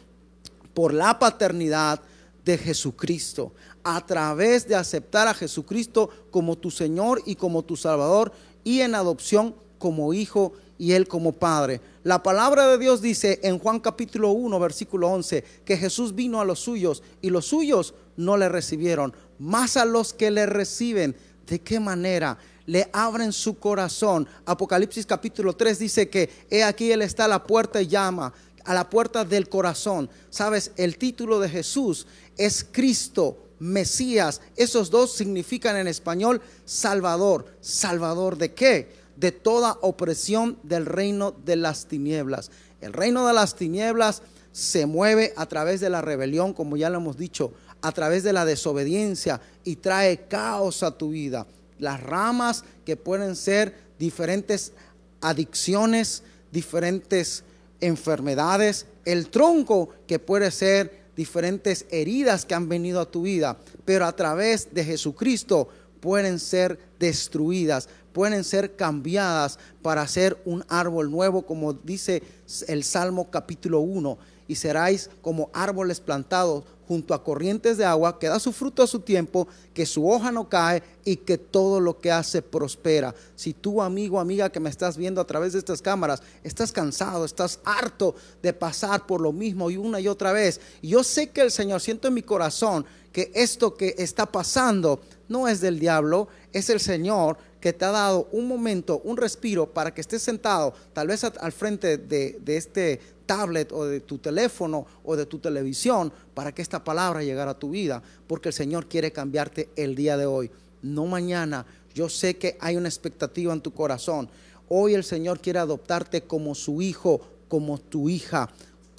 por 0.73 0.93
la 0.93 1.17
paternidad 1.17 2.01
de 2.43 2.57
Jesucristo, 2.57 3.53
a 3.85 4.05
través 4.05 4.67
de 4.67 4.75
aceptar 4.75 5.29
a 5.29 5.33
Jesucristo 5.33 6.09
como 6.29 6.57
tu 6.57 6.71
Señor 6.71 7.21
y 7.25 7.35
como 7.35 7.63
tu 7.63 7.77
Salvador 7.77 8.33
y 8.65 8.81
en 8.81 8.95
adopción 8.95 9.55
como 9.77 10.13
hijo 10.13 10.53
y 10.81 10.93
él 10.93 11.07
como 11.07 11.33
padre. 11.33 11.79
La 12.03 12.23
palabra 12.23 12.67
de 12.67 12.79
Dios 12.79 13.03
dice 13.03 13.39
en 13.43 13.59
Juan 13.59 13.79
capítulo 13.79 14.31
1, 14.31 14.59
versículo 14.59 15.09
11, 15.09 15.43
que 15.63 15.77
Jesús 15.77 16.15
vino 16.15 16.41
a 16.41 16.45
los 16.45 16.59
suyos 16.59 17.03
y 17.21 17.29
los 17.29 17.45
suyos 17.45 17.93
no 18.17 18.35
le 18.35 18.49
recibieron, 18.49 19.13
más 19.37 19.77
a 19.77 19.85
los 19.85 20.11
que 20.11 20.31
le 20.31 20.47
reciben. 20.47 21.15
¿De 21.45 21.59
qué 21.59 21.79
manera? 21.79 22.35
Le 22.65 22.89
abren 22.93 23.31
su 23.31 23.59
corazón. 23.59 24.27
Apocalipsis 24.43 25.05
capítulo 25.05 25.55
3 25.55 25.77
dice 25.77 26.09
que 26.09 26.31
he 26.49 26.63
aquí 26.63 26.91
él 26.91 27.03
está 27.03 27.25
a 27.25 27.27
la 27.27 27.43
puerta 27.43 27.79
y 27.79 27.85
llama, 27.85 28.33
a 28.65 28.73
la 28.73 28.89
puerta 28.89 29.23
del 29.23 29.49
corazón. 29.49 30.09
Sabes, 30.31 30.71
el 30.77 30.97
título 30.97 31.39
de 31.39 31.49
Jesús 31.49 32.07
es 32.37 32.65
Cristo, 32.71 33.37
Mesías. 33.59 34.41
Esos 34.55 34.89
dos 34.89 35.13
significan 35.13 35.77
en 35.77 35.87
español 35.87 36.41
Salvador. 36.65 37.45
¿Salvador 37.61 38.35
de 38.35 38.55
qué? 38.55 39.00
De 39.21 39.31
toda 39.31 39.77
opresión 39.81 40.57
del 40.63 40.87
reino 40.87 41.31
de 41.31 41.55
las 41.55 41.85
tinieblas. 41.85 42.49
El 42.81 42.91
reino 42.91 43.27
de 43.27 43.33
las 43.33 43.55
tinieblas 43.55 44.23
se 44.51 44.87
mueve 44.87 45.31
a 45.37 45.45
través 45.45 45.79
de 45.79 45.91
la 45.91 46.01
rebelión, 46.01 46.53
como 46.53 46.75
ya 46.75 46.89
lo 46.89 46.97
hemos 46.97 47.17
dicho, 47.17 47.53
a 47.83 47.91
través 47.91 48.23
de 48.23 48.33
la 48.33 48.45
desobediencia 48.45 49.39
y 49.63 49.75
trae 49.75 50.25
caos 50.27 50.81
a 50.81 50.97
tu 50.97 51.11
vida. 51.11 51.45
Las 51.77 52.01
ramas 52.01 52.63
que 52.83 52.97
pueden 52.97 53.35
ser 53.35 53.75
diferentes 53.99 54.73
adicciones, 55.21 56.23
diferentes 56.51 57.43
enfermedades, 57.79 58.87
el 59.05 59.29
tronco 59.29 59.89
que 60.07 60.17
puede 60.17 60.49
ser 60.49 61.01
diferentes 61.15 61.85
heridas 61.91 62.45
que 62.45 62.55
han 62.55 62.67
venido 62.67 63.01
a 63.01 63.11
tu 63.11 63.21
vida, 63.21 63.55
pero 63.85 64.07
a 64.07 64.15
través 64.15 64.73
de 64.73 64.83
Jesucristo 64.83 65.69
pueden 66.01 66.39
ser 66.39 66.77
destruidas 66.99 67.87
pueden 68.11 68.43
ser 68.43 68.75
cambiadas 68.75 69.57
para 69.81 70.07
ser 70.07 70.41
un 70.45 70.63
árbol 70.67 71.09
nuevo, 71.11 71.43
como 71.43 71.73
dice 71.73 72.21
el 72.67 72.83
Salmo 72.83 73.29
capítulo 73.31 73.79
1, 73.79 74.17
y 74.47 74.55
seráis 74.55 75.09
como 75.21 75.49
árboles 75.53 76.01
plantados 76.01 76.65
junto 76.87 77.13
a 77.13 77.23
corrientes 77.23 77.77
de 77.77 77.85
agua, 77.85 78.19
que 78.19 78.27
da 78.27 78.37
su 78.37 78.51
fruto 78.51 78.83
a 78.83 78.87
su 78.87 78.99
tiempo, 78.99 79.47
que 79.73 79.85
su 79.85 80.09
hoja 80.09 80.29
no 80.29 80.49
cae 80.49 80.83
y 81.05 81.15
que 81.15 81.37
todo 81.37 81.79
lo 81.79 81.97
que 82.01 82.11
hace 82.11 82.41
prospera. 82.41 83.15
Si 83.37 83.53
tú, 83.53 83.81
amigo, 83.81 84.19
amiga 84.19 84.49
que 84.49 84.59
me 84.59 84.69
estás 84.69 84.97
viendo 84.97 85.21
a 85.21 85.27
través 85.27 85.53
de 85.53 85.59
estas 85.59 85.81
cámaras, 85.81 86.21
estás 86.43 86.73
cansado, 86.73 87.23
estás 87.23 87.61
harto 87.63 88.13
de 88.43 88.51
pasar 88.51 89.05
por 89.05 89.21
lo 89.21 89.31
mismo 89.31 89.71
y 89.71 89.77
una 89.77 90.01
y 90.01 90.09
otra 90.09 90.33
vez, 90.33 90.59
yo 90.81 91.01
sé 91.01 91.29
que 91.29 91.39
el 91.39 91.51
Señor, 91.51 91.79
siento 91.79 92.09
en 92.09 92.15
mi 92.15 92.23
corazón 92.23 92.85
que 93.13 93.31
esto 93.33 93.75
que 93.75 93.95
está 93.97 94.25
pasando 94.25 94.99
no 95.31 95.47
es 95.47 95.61
del 95.61 95.79
diablo, 95.79 96.27
es 96.51 96.69
el 96.69 96.81
Señor 96.81 97.37
que 97.61 97.71
te 97.71 97.85
ha 97.85 97.91
dado 97.91 98.27
un 98.33 98.49
momento, 98.49 98.99
un 99.05 99.15
respiro 99.15 99.65
para 99.65 99.93
que 99.93 100.01
estés 100.01 100.21
sentado, 100.21 100.73
tal 100.91 101.07
vez 101.07 101.23
al 101.23 101.51
frente 101.53 101.97
de, 101.97 102.41
este 102.47 102.99
tablet 103.25 103.71
o 103.71 103.85
de 103.85 104.01
tu 104.01 104.17
teléfono 104.17 104.85
o 105.05 105.15
de 105.15 105.25
tu 105.25 105.39
televisión, 105.39 106.11
para 106.33 106.51
que 106.51 106.61
esta 106.61 106.83
palabra 106.83 107.23
llegara 107.23 107.51
a 107.51 107.59
tu 107.59 107.69
vida, 107.69 108.03
porque 108.27 108.49
el 108.49 108.53
Señor 108.53 108.89
quiere 108.89 109.13
cambiarte 109.13 109.69
el 109.77 109.95
día 109.95 110.17
de 110.17 110.25
hoy, 110.25 110.51
no 110.81 111.05
mañana. 111.05 111.65
Yo 111.93 112.09
sé 112.09 112.37
que 112.37 112.57
hay 112.59 112.75
una 112.75 112.89
expectativa 112.89 113.53
en 113.53 113.61
tu 113.61 113.73
corazón. 113.73 114.29
Hoy 114.67 114.95
el 114.95 115.05
Señor 115.05 115.39
quiere 115.39 115.59
adoptarte 115.59 116.23
como 116.23 116.55
su 116.55 116.81
hijo, 116.81 117.21
como 117.47 117.77
tu 117.77 118.09
hija 118.09 118.49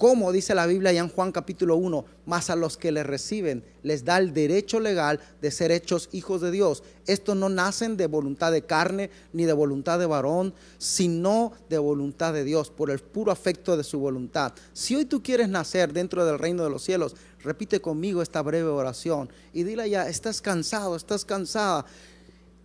como 0.03 0.33
dice 0.33 0.53
la 0.53 0.65
Biblia 0.65 0.91
ya 0.91 0.99
en 0.99 1.07
Juan 1.07 1.31
capítulo 1.31 1.77
1, 1.77 2.03
más 2.25 2.49
a 2.49 2.57
los 2.57 2.75
que 2.75 2.91
le 2.91 3.03
reciben 3.03 3.63
les 3.83 4.03
da 4.03 4.17
el 4.17 4.33
derecho 4.33 4.81
legal 4.81 5.21
de 5.41 5.49
ser 5.49 5.71
hechos 5.71 6.09
hijos 6.11 6.41
de 6.41 6.51
Dios. 6.51 6.83
Estos 7.07 7.37
no 7.37 7.47
nacen 7.47 7.95
de 7.95 8.07
voluntad 8.07 8.51
de 8.51 8.65
carne 8.65 9.09
ni 9.31 9.45
de 9.45 9.53
voluntad 9.53 9.99
de 9.99 10.05
varón, 10.05 10.53
sino 10.77 11.53
de 11.69 11.77
voluntad 11.77 12.33
de 12.33 12.43
Dios, 12.43 12.69
por 12.69 12.91
el 12.91 12.99
puro 12.99 13.31
afecto 13.31 13.77
de 13.77 13.85
su 13.85 13.97
voluntad. 13.97 14.51
Si 14.73 14.93
hoy 14.93 15.05
tú 15.05 15.23
quieres 15.23 15.47
nacer 15.47 15.93
dentro 15.93 16.25
del 16.25 16.37
reino 16.37 16.65
de 16.65 16.69
los 16.69 16.83
cielos, 16.83 17.15
repite 17.41 17.79
conmigo 17.79 18.21
esta 18.21 18.41
breve 18.41 18.67
oración 18.67 19.29
y 19.53 19.63
dile 19.63 19.89
ya, 19.89 20.09
estás 20.09 20.41
cansado, 20.41 20.97
estás 20.97 21.23
cansada. 21.23 21.85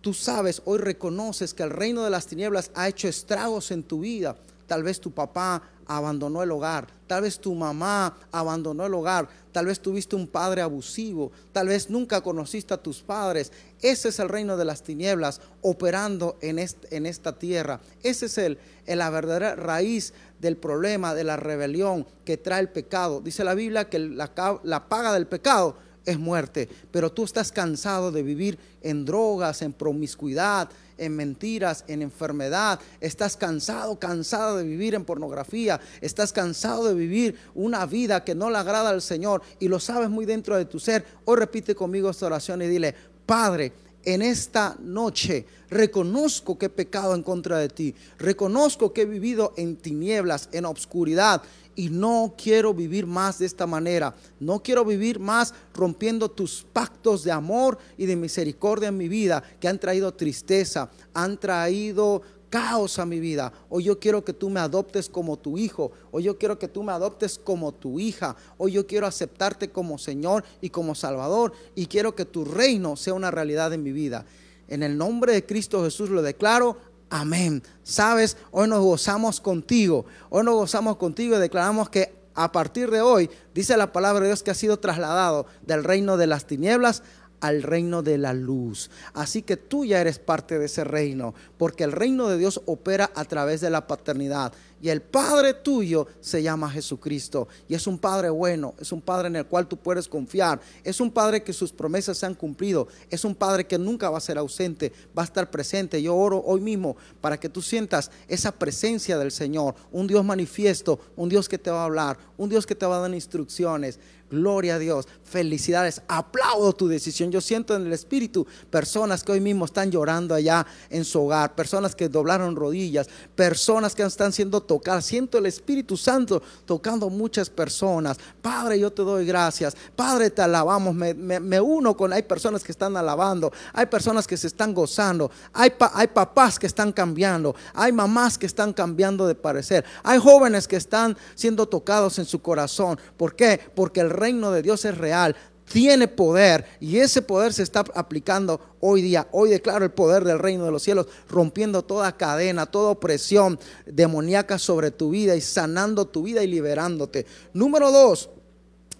Tú 0.01 0.13
sabes, 0.13 0.61
hoy 0.65 0.79
reconoces 0.79 1.53
que 1.53 1.63
el 1.63 1.69
reino 1.69 2.03
de 2.03 2.09
las 2.09 2.27
tinieblas 2.27 2.69
ha 2.75 2.89
hecho 2.89 3.07
estragos 3.07 3.71
en 3.71 3.83
tu 3.83 4.01
vida. 4.01 4.35
Tal 4.67 4.83
vez 4.83 4.99
tu 4.99 5.11
papá 5.11 5.63
abandonó 5.89 6.43
el 6.43 6.51
hogar, 6.51 6.87
tal 7.07 7.23
vez 7.23 7.39
tu 7.39 7.55
mamá 7.55 8.15
abandonó 8.31 8.85
el 8.85 8.93
hogar, 8.93 9.27
tal 9.51 9.65
vez 9.65 9.79
tuviste 9.79 10.15
un 10.15 10.27
padre 10.27 10.61
abusivo, 10.61 11.31
tal 11.51 11.69
vez 11.69 11.89
nunca 11.89 12.21
conociste 12.21 12.75
a 12.75 12.77
tus 12.77 13.01
padres. 13.01 13.51
Ese 13.81 14.09
es 14.09 14.19
el 14.19 14.29
reino 14.29 14.55
de 14.55 14.65
las 14.65 14.83
tinieblas 14.83 15.41
operando 15.63 16.37
en, 16.41 16.59
en 16.59 17.05
esta 17.07 17.39
tierra. 17.39 17.81
Ese 18.03 18.27
es 18.27 18.37
el, 18.37 18.59
la 18.85 19.09
verdadera 19.09 19.55
raíz 19.55 20.13
del 20.39 20.57
problema 20.57 21.15
de 21.15 21.23
la 21.23 21.37
rebelión 21.37 22.05
que 22.23 22.37
trae 22.37 22.61
el 22.61 22.69
pecado. 22.69 23.19
Dice 23.19 23.43
la 23.43 23.55
Biblia 23.55 23.89
que 23.89 23.97
la, 23.97 24.31
la 24.61 24.87
paga 24.87 25.11
del 25.11 25.25
pecado 25.25 25.75
es 26.05 26.19
muerte, 26.19 26.69
pero 26.91 27.11
tú 27.11 27.23
estás 27.23 27.51
cansado 27.51 28.11
de 28.11 28.21
vivir 28.21 28.59
en 28.83 29.05
drogas, 29.05 29.63
en 29.63 29.73
promiscuidad, 29.73 30.69
en 30.99 31.15
mentiras, 31.15 31.83
en 31.87 32.01
enfermedad, 32.01 32.79
estás 32.99 33.35
cansado, 33.35 33.99
cansado 33.99 34.57
de 34.57 34.63
vivir 34.63 34.95
en 34.95 35.05
pornografía, 35.05 35.79
estás 36.01 36.33
cansado 36.33 36.85
de 36.85 36.93
vivir 36.93 37.37
una 37.55 37.85
vida 37.85 38.23
que 38.23 38.35
no 38.35 38.49
le 38.49 38.57
agrada 38.57 38.89
al 38.89 39.01
Señor 39.01 39.41
y 39.59 39.67
lo 39.67 39.79
sabes 39.79 40.09
muy 40.09 40.25
dentro 40.25 40.55
de 40.57 40.65
tu 40.65 40.79
ser, 40.79 41.05
hoy 41.25 41.37
repite 41.37 41.75
conmigo 41.75 42.09
esta 42.09 42.27
oración 42.27 42.61
y 42.61 42.67
dile, 42.67 42.93
Padre, 43.25 43.71
en 44.05 44.21
esta 44.21 44.75
noche 44.79 45.45
reconozco 45.69 46.57
que 46.57 46.67
he 46.67 46.69
pecado 46.69 47.15
en 47.15 47.23
contra 47.23 47.57
de 47.57 47.69
ti, 47.69 47.95
reconozco 48.17 48.93
que 48.93 49.01
he 49.01 49.05
vivido 49.05 49.53
en 49.57 49.75
tinieblas, 49.75 50.49
en 50.51 50.65
obscuridad 50.65 51.41
y 51.79 51.87
no 51.89 52.33
quiero 52.37 52.73
vivir 52.73 53.07
más 53.07 53.39
de 53.39 53.45
esta 53.45 53.65
manera. 53.65 54.13
No 54.37 54.61
quiero 54.61 54.83
vivir 54.83 55.17
más 55.17 55.53
rompiendo 55.73 56.29
tus 56.29 56.65
pactos 56.73 57.23
de 57.23 57.31
amor 57.31 57.77
y 57.97 58.05
de 58.05 58.17
misericordia 58.17 58.89
en 58.89 58.97
mi 58.97 59.07
vida 59.07 59.41
que 59.61 59.69
han 59.69 59.79
traído 59.79 60.13
tristeza, 60.13 60.91
han 61.13 61.39
traído 61.39 62.21
caos 62.49 62.99
a 62.99 63.05
mi 63.05 63.21
vida. 63.21 63.53
Hoy 63.69 63.85
yo 63.85 63.97
quiero 63.97 64.25
que 64.25 64.33
tú 64.33 64.49
me 64.49 64.59
adoptes 64.59 65.07
como 65.07 65.37
tu 65.37 65.57
hijo. 65.57 65.93
Hoy 66.11 66.23
yo 66.23 66.37
quiero 66.37 66.59
que 66.59 66.67
tú 66.67 66.83
me 66.83 66.91
adoptes 66.91 67.39
como 67.39 67.71
tu 67.71 67.97
hija. 67.97 68.35
Hoy 68.57 68.73
yo 68.73 68.85
quiero 68.85 69.07
aceptarte 69.07 69.69
como 69.69 69.97
Señor 69.97 70.43
y 70.59 70.71
como 70.71 70.95
Salvador. 70.95 71.53
Y 71.75 71.85
quiero 71.85 72.13
que 72.13 72.25
tu 72.25 72.43
reino 72.43 72.97
sea 72.97 73.13
una 73.13 73.31
realidad 73.31 73.71
en 73.71 73.83
mi 73.83 73.93
vida. 73.93 74.25
En 74.67 74.83
el 74.83 74.97
nombre 74.97 75.31
de 75.31 75.45
Cristo 75.45 75.81
Jesús 75.85 76.09
lo 76.09 76.21
declaro. 76.21 76.75
Amén. 77.09 77.63
Sabes, 77.83 78.37
hoy 78.51 78.67
nos 78.67 78.81
gozamos 78.81 79.41
contigo. 79.41 80.05
Hoy 80.29 80.43
nos 80.43 80.55
gozamos 80.55 80.97
contigo 80.97 81.35
y 81.35 81.39
declaramos 81.39 81.89
que 81.89 82.19
a 82.35 82.51
partir 82.51 82.89
de 82.91 83.01
hoy, 83.01 83.29
dice 83.53 83.75
la 83.75 83.91
palabra 83.91 84.21
de 84.21 84.27
Dios 84.27 84.43
que 84.43 84.51
ha 84.51 84.55
sido 84.55 84.77
trasladado 84.77 85.45
del 85.65 85.83
reino 85.83 86.15
de 86.15 86.27
las 86.27 86.45
tinieblas 86.45 87.03
al 87.41 87.63
reino 87.63 88.01
de 88.01 88.17
la 88.17 88.33
luz. 88.33 88.89
Así 89.13 89.41
que 89.41 89.57
tú 89.57 89.85
ya 89.85 90.01
eres 90.01 90.19
parte 90.19 90.59
de 90.59 90.65
ese 90.65 90.83
reino, 90.83 91.33
porque 91.57 91.83
el 91.83 91.91
reino 91.91 92.27
de 92.27 92.37
Dios 92.37 92.61
opera 92.65 93.11
a 93.15 93.25
través 93.25 93.61
de 93.61 93.69
la 93.69 93.87
paternidad. 93.87 94.53
Y 94.81 94.89
el 94.89 95.01
Padre 95.01 95.53
tuyo 95.53 96.07
se 96.21 96.41
llama 96.41 96.69
Jesucristo. 96.69 97.47
Y 97.67 97.75
es 97.75 97.87
un 97.87 97.97
Padre 97.97 98.29
bueno, 98.29 98.75
es 98.79 98.91
un 98.91 99.01
Padre 99.01 99.27
en 99.27 99.35
el 99.35 99.45
cual 99.45 99.67
tú 99.67 99.77
puedes 99.77 100.07
confiar. 100.07 100.59
Es 100.83 100.99
un 100.99 101.11
Padre 101.11 101.43
que 101.43 101.53
sus 101.53 101.71
promesas 101.71 102.17
se 102.17 102.25
han 102.25 102.35
cumplido. 102.35 102.87
Es 103.09 103.25
un 103.25 103.35
Padre 103.35 103.67
que 103.67 103.77
nunca 103.77 104.09
va 104.09 104.17
a 104.17 104.21
ser 104.21 104.37
ausente, 104.37 104.93
va 105.17 105.23
a 105.23 105.25
estar 105.25 105.49
presente. 105.51 106.01
Yo 106.01 106.15
oro 106.15 106.41
hoy 106.45 106.61
mismo 106.61 106.95
para 107.21 107.39
que 107.39 107.49
tú 107.49 107.61
sientas 107.61 108.11
esa 108.27 108.51
presencia 108.51 109.17
del 109.17 109.31
Señor. 109.31 109.75
Un 109.91 110.07
Dios 110.07 110.23
manifiesto, 110.23 110.99
un 111.15 111.29
Dios 111.29 111.49
que 111.49 111.57
te 111.57 111.71
va 111.71 111.81
a 111.81 111.85
hablar, 111.85 112.17
un 112.37 112.49
Dios 112.49 112.65
que 112.65 112.75
te 112.75 112.85
va 112.85 112.97
a 112.97 113.01
dar 113.01 113.13
instrucciones. 113.13 113.99
Gloria 114.29 114.75
a 114.75 114.79
Dios. 114.79 115.07
Felicidades. 115.23 116.01
Aplaudo 116.07 116.73
tu 116.73 116.87
decisión. 116.87 117.31
Yo 117.31 117.41
siento 117.41 117.75
en 117.75 117.87
el 117.87 117.93
Espíritu 117.93 118.45
personas 118.69 119.23
que 119.23 119.31
hoy 119.31 119.41
mismo 119.41 119.65
están 119.65 119.91
llorando 119.91 120.35
allá 120.35 120.65
en 120.89 121.03
su 121.03 121.21
hogar, 121.21 121.55
personas 121.55 121.95
que 121.95 122.09
doblaron 122.09 122.55
rodillas, 122.55 123.07
personas 123.35 123.95
que 123.95 124.03
están 124.03 124.31
siendo 124.31 124.61
tocadas. 124.69 125.03
Siento 125.03 125.39
el 125.39 125.47
Espíritu 125.47 125.97
Santo 125.97 126.43
tocando 126.63 127.09
muchas 127.09 127.49
personas. 127.49 128.17
Padre, 128.39 128.79
yo 128.79 128.93
te 128.93 129.01
doy 129.01 129.25
gracias. 129.25 129.75
Padre, 129.95 130.29
te 130.29 130.43
alabamos. 130.43 130.93
Me, 130.93 131.59
uno 131.59 131.97
con, 131.97 132.13
hay 132.13 132.21
personas 132.21 132.63
que 132.63 132.71
están 132.71 132.95
alabando, 132.95 133.51
hay 133.73 133.87
personas 133.87 134.27
que 134.27 134.37
se 134.37 134.45
están 134.45 134.75
gozando, 134.75 135.31
hay, 135.53 135.73
hay 135.95 136.07
papás 136.07 136.59
que 136.59 136.67
están 136.67 136.91
cambiando, 136.91 137.55
hay 137.73 137.91
mamás 137.91 138.37
que 138.37 138.45
están 138.45 138.71
cambiando 138.71 139.25
de 139.25 139.33
parecer, 139.33 139.83
hay 140.03 140.19
jóvenes 140.19 140.67
que 140.67 140.75
están 140.75 141.17
siendo 141.33 141.67
tocados 141.67 142.19
en 142.19 142.25
su 142.25 142.39
corazón. 142.39 142.99
¿Por 143.17 143.35
qué? 143.35 143.59
Porque 143.75 144.01
el 144.01 144.11
reino 144.11 144.51
de 144.51 144.61
Dios 144.61 144.85
es 144.85 144.95
real, 144.95 145.35
tiene 145.71 146.07
poder 146.07 146.65
y 146.79 146.97
ese 146.97 147.21
poder 147.21 147.53
se 147.53 147.63
está 147.63 147.85
aplicando 147.93 148.59
hoy 148.79 149.01
día. 149.01 149.27
Hoy 149.31 149.49
declaro 149.49 149.85
el 149.85 149.91
poder 149.91 150.23
del 150.23 150.39
reino 150.39 150.65
de 150.65 150.71
los 150.71 150.83
cielos, 150.83 151.07
rompiendo 151.29 151.83
toda 151.83 152.17
cadena, 152.17 152.65
toda 152.65 152.91
opresión 152.91 153.59
demoníaca 153.85 154.57
sobre 154.59 154.91
tu 154.91 155.11
vida 155.11 155.35
y 155.35 155.41
sanando 155.41 156.05
tu 156.05 156.23
vida 156.23 156.43
y 156.43 156.47
liberándote. 156.47 157.25
Número 157.53 157.91
dos, 157.91 158.29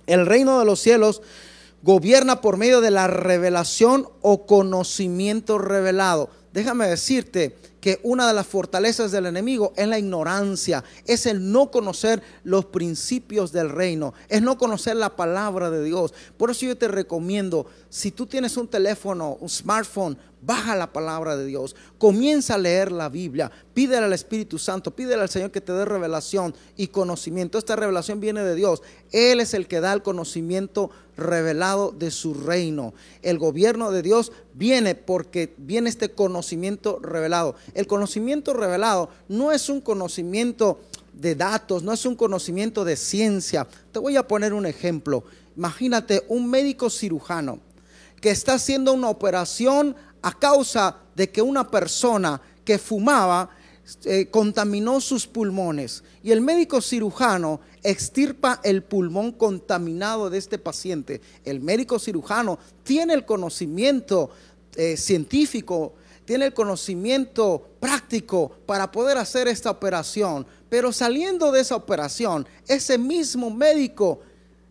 el 0.05 0.25
reino 0.25 0.59
de 0.59 0.65
los 0.65 0.79
cielos 0.79 1.21
gobierna 1.81 2.41
por 2.41 2.57
medio 2.57 2.81
de 2.81 2.91
la 2.91 3.07
revelación 3.07 4.07
o 4.21 4.45
conocimiento 4.45 5.57
revelado. 5.57 6.29
Déjame 6.59 6.89
decirte 6.89 7.55
que 7.79 8.01
una 8.03 8.27
de 8.27 8.33
las 8.33 8.45
fortalezas 8.45 9.13
del 9.13 9.27
enemigo 9.27 9.71
es 9.77 9.87
la 9.87 9.97
ignorancia, 9.97 10.83
es 11.05 11.25
el 11.25 11.53
no 11.53 11.71
conocer 11.71 12.21
los 12.43 12.65
principios 12.65 13.53
del 13.53 13.69
reino, 13.69 14.13
es 14.27 14.41
no 14.41 14.57
conocer 14.57 14.97
la 14.97 15.15
palabra 15.15 15.69
de 15.69 15.81
Dios. 15.85 16.13
Por 16.35 16.51
eso 16.51 16.65
yo 16.65 16.77
te 16.77 16.89
recomiendo, 16.89 17.65
si 17.89 18.11
tú 18.11 18.25
tienes 18.25 18.57
un 18.57 18.67
teléfono, 18.67 19.37
un 19.39 19.47
smartphone, 19.47 20.17
baja 20.41 20.75
la 20.75 20.91
palabra 20.91 21.35
de 21.35 21.45
Dios, 21.45 21.75
comienza 21.97 22.55
a 22.55 22.57
leer 22.57 22.91
la 22.91 23.09
Biblia, 23.09 23.51
pídele 23.73 24.05
al 24.05 24.13
Espíritu 24.13 24.57
Santo, 24.57 24.91
pídele 24.91 25.21
al 25.21 25.29
Señor 25.29 25.51
que 25.51 25.61
te 25.61 25.73
dé 25.73 25.85
revelación 25.85 26.55
y 26.77 26.87
conocimiento. 26.87 27.57
Esta 27.57 27.75
revelación 27.75 28.19
viene 28.19 28.43
de 28.43 28.55
Dios. 28.55 28.81
Él 29.11 29.39
es 29.39 29.53
el 29.53 29.67
que 29.67 29.81
da 29.81 29.93
el 29.93 30.01
conocimiento 30.01 30.91
revelado 31.17 31.91
de 31.91 32.11
su 32.11 32.33
reino. 32.33 32.93
El 33.21 33.37
gobierno 33.37 33.91
de 33.91 34.01
Dios 34.01 34.31
viene 34.53 34.95
porque 34.95 35.53
viene 35.57 35.89
este 35.89 36.11
conocimiento 36.11 36.99
revelado. 37.01 37.55
El 37.73 37.87
conocimiento 37.87 38.53
revelado 38.53 39.09
no 39.27 39.51
es 39.51 39.69
un 39.69 39.81
conocimiento 39.81 40.79
de 41.13 41.35
datos, 41.35 41.83
no 41.83 41.91
es 41.91 42.05
un 42.05 42.15
conocimiento 42.15 42.85
de 42.85 42.95
ciencia. 42.95 43.67
Te 43.91 43.99
voy 43.99 44.15
a 44.15 44.27
poner 44.27 44.53
un 44.53 44.65
ejemplo. 44.65 45.23
Imagínate 45.57 46.23
un 46.29 46.49
médico 46.49 46.89
cirujano 46.89 47.59
que 48.21 48.31
está 48.31 48.53
haciendo 48.53 48.93
una 48.93 49.09
operación 49.09 49.95
a 50.21 50.37
causa 50.37 50.97
de 51.15 51.29
que 51.29 51.41
una 51.41 51.69
persona 51.69 52.41
que 52.63 52.77
fumaba 52.77 53.49
eh, 54.05 54.27
contaminó 54.29 55.01
sus 55.01 55.25
pulmones. 55.25 56.03
Y 56.21 56.31
el 56.31 56.41
médico 56.41 56.81
cirujano 56.81 57.59
extirpa 57.81 58.59
el 58.63 58.83
pulmón 58.83 59.31
contaminado 59.31 60.29
de 60.29 60.37
este 60.37 60.59
paciente. 60.59 61.21
El 61.43 61.59
médico 61.61 61.97
cirujano 61.97 62.59
tiene 62.83 63.15
el 63.15 63.25
conocimiento 63.25 64.29
eh, 64.75 64.95
científico, 64.95 65.93
tiene 66.25 66.45
el 66.45 66.53
conocimiento 66.53 67.67
práctico 67.79 68.51
para 68.67 68.91
poder 68.91 69.17
hacer 69.17 69.47
esta 69.47 69.71
operación, 69.71 70.45
pero 70.69 70.93
saliendo 70.93 71.51
de 71.51 71.61
esa 71.61 71.75
operación, 71.75 72.47
ese 72.67 72.99
mismo 72.99 73.49
médico 73.49 74.19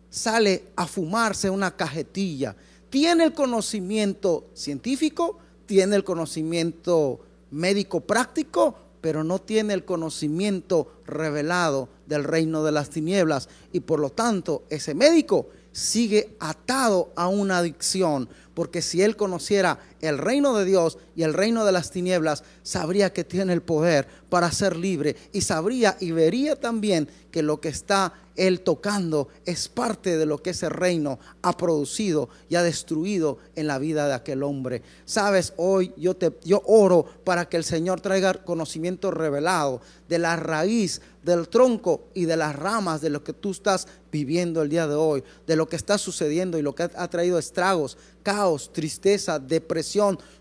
sale 0.09 0.67
a 0.77 0.87
fumarse 0.87 1.49
una 1.49 1.75
cajetilla 1.75 2.55
tiene 2.89 3.23
el 3.23 3.33
conocimiento 3.33 4.49
científico, 4.53 5.37
tiene 5.65 5.95
el 5.95 6.03
conocimiento 6.03 7.19
médico 7.51 8.01
práctico, 8.01 8.75
pero 9.01 9.23
no 9.23 9.39
tiene 9.39 9.73
el 9.73 9.85
conocimiento 9.85 10.91
revelado 11.05 11.89
del 12.05 12.23
reino 12.23 12.63
de 12.63 12.71
las 12.71 12.89
tinieblas. 12.89 13.49
Y 13.71 13.81
por 13.81 13.99
lo 13.99 14.09
tanto 14.09 14.63
ese 14.69 14.93
médico 14.93 15.47
sigue 15.71 16.35
atado 16.39 17.11
a 17.15 17.27
una 17.27 17.59
adicción 17.59 18.27
porque 18.53 18.81
si 18.81 19.01
él 19.01 19.15
conociera 19.15 19.79
el 20.01 20.17
reino 20.17 20.57
de 20.57 20.65
Dios 20.65 20.97
y 21.15 21.23
el 21.23 21.33
reino 21.33 21.65
de 21.65 21.71
las 21.71 21.91
tinieblas, 21.91 22.43
sabría 22.63 23.11
que 23.11 23.23
tiene 23.23 23.53
el 23.53 23.61
poder 23.61 24.07
para 24.29 24.51
ser 24.51 24.75
libre 24.75 25.15
y 25.33 25.41
sabría 25.41 25.97
y 25.99 26.11
vería 26.11 26.55
también 26.55 27.09
que 27.31 27.43
lo 27.43 27.59
que 27.59 27.69
está 27.69 28.13
él 28.39 28.61
tocando 28.61 29.27
es 29.45 29.67
parte 29.67 30.17
de 30.17 30.25
lo 30.25 30.41
que 30.41 30.51
ese 30.51 30.69
reino 30.69 31.19
ha 31.41 31.57
producido 31.57 32.29
y 32.47 32.55
ha 32.55 32.63
destruido 32.63 33.37
en 33.55 33.67
la 33.67 33.79
vida 33.79 34.07
de 34.07 34.13
aquel 34.13 34.43
hombre. 34.43 34.81
Sabes, 35.03 35.53
hoy 35.57 35.93
yo 35.97 36.15
te 36.15 36.31
yo 36.45 36.63
oro 36.65 37.05
para 37.25 37.49
que 37.49 37.57
el 37.57 37.65
Señor 37.65 37.99
traiga 37.99 38.33
conocimiento 38.33 39.11
revelado 39.11 39.81
de 40.07 40.19
la 40.19 40.37
raíz 40.37 41.01
del 41.21 41.49
tronco 41.49 42.07
y 42.13 42.25
de 42.25 42.37
las 42.37 42.55
ramas 42.55 43.01
de 43.01 43.09
lo 43.09 43.25
que 43.25 43.33
tú 43.33 43.51
estás 43.51 43.87
viviendo 44.09 44.61
el 44.61 44.69
día 44.69 44.87
de 44.87 44.95
hoy, 44.95 45.21
de 45.45 45.57
lo 45.57 45.67
que 45.67 45.75
está 45.75 45.97
sucediendo 45.97 46.57
y 46.57 46.61
lo 46.61 46.73
que 46.73 46.83
ha 46.83 47.07
traído 47.09 47.37
estragos, 47.37 47.97
caos, 48.23 48.71
tristeza, 48.71 49.37
depresión, 49.37 49.88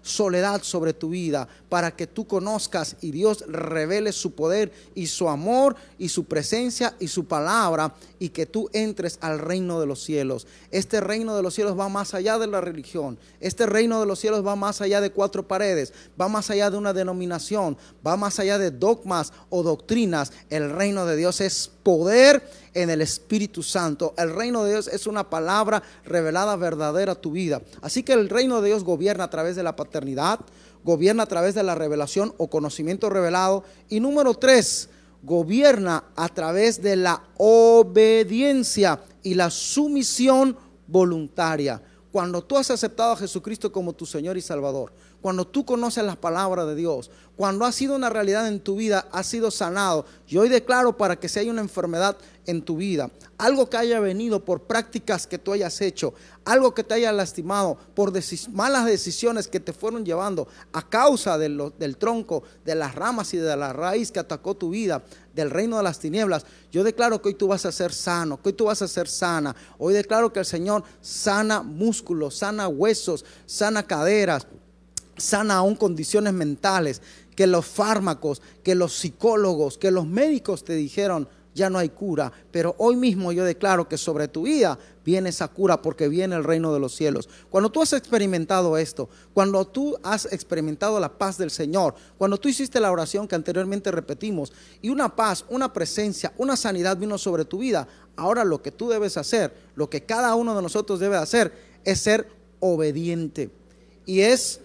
soledad 0.03 0.63
sobre 0.63 0.93
tu 0.93 1.11
vida, 1.11 1.49
para 1.69 1.95
que 1.95 2.07
tú 2.07 2.27
conozcas 2.27 2.97
y 3.01 3.11
Dios 3.11 3.45
revele 3.47 4.13
su 4.13 4.33
poder 4.33 4.73
y 4.95 5.07
su 5.07 5.29
amor 5.29 5.77
y 5.99 6.09
su 6.09 6.25
presencia 6.25 6.95
y 6.99 7.09
su 7.09 7.27
palabra 7.27 7.95
y 8.19 8.31
que 8.31 8.47
tú 8.47 8.69
entres 8.73 9.19
al 9.21 9.39
reino 9.39 9.81
de 9.81 9.87
los 9.87 10.03
cielos. 10.03 10.47
Este 10.71 11.01
reino 11.01 11.37
de 11.37 11.43
los 11.43 11.55
cielos 11.55 11.79
va 11.79 11.89
más 11.89 12.15
allá 12.15 12.39
de 12.39 12.47
la 12.47 12.61
religión. 12.61 13.19
Este 13.41 13.67
reino 13.67 14.01
de 14.01 14.07
los 14.07 14.19
cielos 14.19 14.47
va 14.47 14.57
más 14.57 14.81
allá 14.81 15.01
de 15.01 15.11
cuatro 15.11 15.47
paredes, 15.47 15.93
va 16.21 16.29
más 16.29 16.51
allá 16.51 16.71
de 16.71 16.77
una 16.77 16.93
denominación, 16.93 17.77
va 18.07 18.17
más 18.17 18.39
allá 18.39 18.59
de 18.59 18.71
dogmas 18.71 19.33
o 19.51 19.63
doctrinas. 19.63 20.33
El 20.51 20.71
reino 20.71 21.07
de 21.07 21.17
Dios 21.17 21.41
es 21.41 21.71
poder 21.89 22.43
en 22.75 22.91
el 22.91 23.01
Espíritu 23.01 23.63
Santo. 23.63 24.13
El 24.19 24.35
reino 24.35 24.63
de 24.63 24.73
Dios 24.73 24.89
es 24.89 25.07
una 25.07 25.31
palabra 25.31 25.83
revelada 26.05 26.55
verdadera 26.55 27.13
a 27.13 27.15
tu 27.15 27.31
vida. 27.31 27.63
Así 27.81 28.03
que 28.03 28.13
el 28.13 28.29
reino 28.29 28.61
de 28.61 28.69
Dios 28.69 28.85
gobierna 28.85 29.25
a 29.25 29.31
través 29.31 29.57
de 29.57 29.63
la 29.63 29.75
paternidad, 29.75 30.41
gobierna 30.85 31.23
a 31.23 31.27
través 31.27 31.55
de 31.55 31.63
la 31.63 31.75
revelación 31.75 32.35
o 32.37 32.51
conocimiento 32.51 33.09
revelado. 33.09 33.65
Y 33.89 34.01
número 34.01 34.35
tres, 34.35 34.91
gobierna 35.23 36.05
a 36.15 36.29
través 36.29 36.83
de 36.83 36.97
la 36.97 37.23
obediencia 37.39 39.01
y 39.23 39.33
la 39.33 39.49
sumisión 39.49 40.59
voluntaria. 40.87 41.81
Cuando 42.13 42.45
tú 42.45 42.59
has 42.59 42.71
aceptado 42.71 43.13
a 43.13 43.17
Jesucristo 43.17 43.73
como 43.73 43.95
tu 43.95 44.05
Señor 44.05 44.37
y 44.37 44.43
Salvador, 44.43 44.93
cuando 45.21 45.47
tú 45.47 45.65
conoces 45.65 46.05
la 46.05 46.17
palabra 46.17 46.65
de 46.65 46.75
Dios, 46.75 47.11
cuando 47.37 47.65
ha 47.65 47.73
sido 47.73 47.95
una 47.95 48.11
realidad 48.11 48.49
en 48.49 48.59
tu 48.59 48.77
vida, 48.77 49.07
has 49.13 49.27
sido 49.27 49.53
sanado. 49.53 50.05
Yo 50.27 50.41
hoy 50.41 50.49
declaro 50.49 50.97
para 50.97 51.15
que 51.15 51.29
si 51.29 51.39
hay 51.39 51.49
una 51.49 51.61
enfermedad 51.61 52.17
en 52.47 52.63
tu 52.63 52.79
vida, 52.79 53.11
algo 53.37 53.71
que 53.71 53.77
haya 53.77 54.01
venido 54.01 54.45
por 54.45 54.63
prácticas 54.63 55.27
que 55.27 55.39
tú 55.39 55.53
hayas 55.53 55.81
hecho, 55.81 56.15
algo 56.45 56.75
que 56.75 56.83
te 56.83 56.95
haya 56.95 57.13
lastimado 57.13 57.79
por 57.95 58.13
malas 58.51 58.87
decisiones 58.87 59.47
que 59.47 59.61
te 59.61 59.73
fueron 59.73 60.05
llevando 60.05 60.49
a 60.73 60.89
causa 60.89 61.39
del 61.39 61.97
tronco, 61.97 62.43
de 62.65 62.75
las 62.75 62.97
ramas 62.97 63.33
y 63.35 63.37
de 63.37 63.57
la 63.57 63.73
raíz 63.73 64.11
que 64.11 64.19
atacó 64.19 64.57
tu 64.57 64.71
vida, 64.71 65.05
del 65.33 65.51
reino 65.51 65.77
de 65.77 65.85
las 65.85 66.01
tinieblas, 66.01 66.45
yo 66.73 66.83
declaro 66.83 67.23
que 67.23 67.29
hoy 67.29 67.35
tú 67.35 67.47
vas 67.47 67.65
a 67.65 67.71
ser 67.71 67.93
sano, 67.93 68.43
que 68.43 68.49
hoy 68.49 68.53
tú 68.55 68.65
vas 68.65 68.83
a 68.83 68.89
ser 68.89 69.07
sana. 69.07 69.55
Hoy 69.79 69.95
declaro 69.95 70.33
que 70.33 70.41
el 70.41 70.45
Señor 70.45 70.83
sana 71.01 71.63
músculos, 71.63 72.39
sana 72.39 72.67
huesos, 72.67 73.25
sana 73.47 73.85
caderas, 73.85 74.49
sana 75.19 75.57
aún 75.57 75.77
condiciones 75.77 76.33
mentales, 76.33 77.03
que 77.37 77.47
los 77.47 77.67
fármacos, 77.67 78.43
que 78.65 78.75
los 78.75 78.95
psicólogos, 78.95 79.79
que 79.79 79.91
los 79.91 80.07
médicos 80.07 80.65
te 80.65 80.75
dijeron, 80.75 81.29
ya 81.59 81.69
no 81.69 81.79
hay 81.79 81.89
cura, 81.89 82.33
pero 82.51 82.75
hoy 82.79 82.97
mismo 82.97 83.33
yo 83.33 83.45
declaro 83.45 83.89
que 83.89 83.99
sobre 83.99 84.29
tu 84.29 84.43
vida 84.43 84.79
viene 85.05 85.31
esa 85.31 85.49
cura 85.49 85.83
porque 85.83 86.09
viene 86.09 86.37
el 86.37 86.45
reino 86.45 86.73
de 86.73 86.81
los 86.81 86.95
cielos. 86.95 87.29
Cuando 87.51 87.71
tú 87.71 87.83
has 87.83 87.93
experimentado 87.93 88.79
esto, 88.79 89.09
cuando 89.35 89.67
tú 89.67 89.99
has 90.03 90.33
experimentado 90.33 91.01
la 91.01 91.19
paz 91.19 91.37
del 91.37 91.51
Señor, 91.51 91.95
cuando 92.17 92.39
tú 92.39 92.49
hiciste 92.49 92.81
la 92.81 92.93
oración 92.93 93.27
que 93.27 93.35
anteriormente 93.35 93.91
repetimos 93.91 94.53
y 94.81 94.89
una 94.89 95.15
paz, 95.15 95.45
una 95.49 95.73
presencia, 95.73 96.33
una 96.39 96.57
sanidad 96.57 96.97
vino 96.97 97.19
sobre 97.19 97.45
tu 97.45 97.59
vida, 97.59 97.89
ahora 98.17 98.45
lo 98.45 98.63
que 98.63 98.71
tú 98.71 98.89
debes 98.89 99.17
hacer, 99.17 99.53
lo 99.75 99.91
que 99.91 100.05
cada 100.05 100.35
uno 100.35 100.55
de 100.55 100.63
nosotros 100.63 101.01
debe 101.01 101.17
hacer 101.17 101.53
es 101.85 102.01
ser 102.01 102.29
obediente 102.61 103.51
y 104.07 104.21
es 104.21 104.61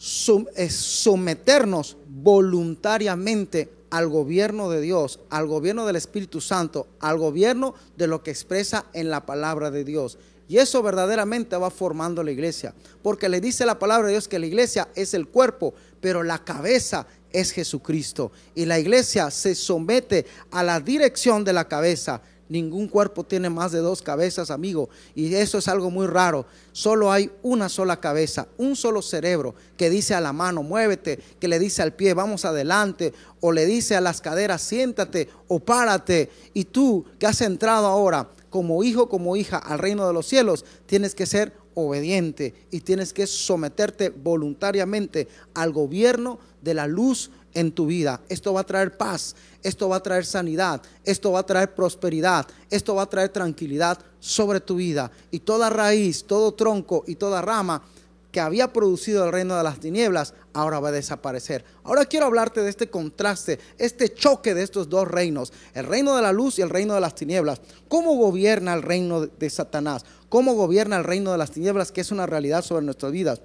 someternos 0.00 1.98
voluntariamente 2.08 3.70
al 3.90 4.08
gobierno 4.08 4.70
de 4.70 4.80
Dios, 4.80 5.20
al 5.28 5.46
gobierno 5.46 5.84
del 5.84 5.96
Espíritu 5.96 6.40
Santo, 6.40 6.86
al 7.00 7.18
gobierno 7.18 7.74
de 7.96 8.06
lo 8.06 8.22
que 8.22 8.30
expresa 8.30 8.86
en 8.94 9.10
la 9.10 9.26
palabra 9.26 9.70
de 9.70 9.84
Dios. 9.84 10.18
Y 10.48 10.58
eso 10.58 10.82
verdaderamente 10.82 11.56
va 11.56 11.70
formando 11.70 12.22
la 12.24 12.30
iglesia, 12.30 12.74
porque 13.02 13.28
le 13.28 13.40
dice 13.40 13.66
la 13.66 13.78
palabra 13.78 14.06
de 14.06 14.14
Dios 14.14 14.26
que 14.26 14.38
la 14.38 14.46
iglesia 14.46 14.88
es 14.96 15.14
el 15.14 15.28
cuerpo, 15.28 15.74
pero 16.00 16.22
la 16.22 16.42
cabeza 16.42 17.06
es 17.30 17.52
Jesucristo. 17.52 18.32
Y 18.54 18.64
la 18.64 18.78
iglesia 18.78 19.30
se 19.30 19.54
somete 19.54 20.26
a 20.50 20.64
la 20.64 20.80
dirección 20.80 21.44
de 21.44 21.52
la 21.52 21.68
cabeza. 21.68 22.22
Ningún 22.50 22.88
cuerpo 22.88 23.22
tiene 23.22 23.48
más 23.48 23.70
de 23.70 23.78
dos 23.78 24.02
cabezas, 24.02 24.50
amigo. 24.50 24.90
Y 25.14 25.32
eso 25.36 25.58
es 25.58 25.68
algo 25.68 25.88
muy 25.88 26.08
raro. 26.08 26.46
Solo 26.72 27.12
hay 27.12 27.30
una 27.42 27.68
sola 27.68 28.00
cabeza, 28.00 28.48
un 28.58 28.74
solo 28.74 29.02
cerebro 29.02 29.54
que 29.76 29.88
dice 29.88 30.14
a 30.14 30.20
la 30.20 30.32
mano, 30.32 30.64
muévete, 30.64 31.20
que 31.38 31.46
le 31.46 31.60
dice 31.60 31.80
al 31.80 31.94
pie, 31.94 32.12
vamos 32.12 32.44
adelante, 32.44 33.14
o 33.38 33.52
le 33.52 33.66
dice 33.66 33.94
a 33.94 34.00
las 34.00 34.20
caderas, 34.20 34.62
siéntate 34.62 35.28
o 35.46 35.60
párate. 35.60 36.28
Y 36.52 36.64
tú 36.64 37.04
que 37.20 37.28
has 37.28 37.40
entrado 37.40 37.86
ahora 37.86 38.28
como 38.50 38.82
hijo, 38.82 39.08
como 39.08 39.36
hija 39.36 39.58
al 39.58 39.78
reino 39.78 40.04
de 40.08 40.12
los 40.12 40.26
cielos, 40.26 40.64
tienes 40.86 41.14
que 41.14 41.26
ser 41.26 41.52
obediente 41.74 42.54
y 42.72 42.80
tienes 42.80 43.12
que 43.12 43.28
someterte 43.28 44.10
voluntariamente 44.10 45.28
al 45.54 45.72
gobierno 45.72 46.40
de 46.62 46.74
la 46.74 46.88
luz 46.88 47.30
en 47.54 47.72
tu 47.72 47.86
vida. 47.86 48.20
Esto 48.28 48.52
va 48.52 48.60
a 48.60 48.66
traer 48.66 48.96
paz, 48.96 49.34
esto 49.62 49.88
va 49.88 49.96
a 49.96 50.02
traer 50.02 50.24
sanidad, 50.24 50.82
esto 51.04 51.32
va 51.32 51.40
a 51.40 51.46
traer 51.46 51.74
prosperidad, 51.74 52.46
esto 52.70 52.94
va 52.94 53.02
a 53.02 53.10
traer 53.10 53.30
tranquilidad 53.30 53.98
sobre 54.18 54.60
tu 54.60 54.76
vida. 54.76 55.10
Y 55.30 55.40
toda 55.40 55.70
raíz, 55.70 56.24
todo 56.24 56.54
tronco 56.54 57.04
y 57.06 57.16
toda 57.16 57.42
rama 57.42 57.82
que 58.30 58.40
había 58.40 58.72
producido 58.72 59.24
el 59.24 59.32
reino 59.32 59.56
de 59.56 59.64
las 59.64 59.80
tinieblas, 59.80 60.34
ahora 60.52 60.80
va 60.80 60.88
a 60.90 60.92
desaparecer. 60.92 61.64
Ahora 61.82 62.04
quiero 62.04 62.26
hablarte 62.26 62.62
de 62.62 62.70
este 62.70 62.88
contraste, 62.88 63.58
este 63.76 64.14
choque 64.14 64.54
de 64.54 64.62
estos 64.62 64.88
dos 64.88 65.08
reinos, 65.08 65.52
el 65.74 65.86
reino 65.86 66.14
de 66.14 66.22
la 66.22 66.32
luz 66.32 66.58
y 66.58 66.62
el 66.62 66.70
reino 66.70 66.94
de 66.94 67.00
las 67.00 67.14
tinieblas. 67.14 67.60
¿Cómo 67.88 68.14
gobierna 68.14 68.74
el 68.74 68.82
reino 68.82 69.26
de 69.26 69.50
Satanás? 69.50 70.04
¿Cómo 70.28 70.54
gobierna 70.54 70.96
el 70.96 71.04
reino 71.04 71.32
de 71.32 71.38
las 71.38 71.50
tinieblas, 71.50 71.90
que 71.90 72.02
es 72.02 72.12
una 72.12 72.26
realidad 72.26 72.62
sobre 72.62 72.84
nuestras 72.84 73.10
vidas? 73.10 73.40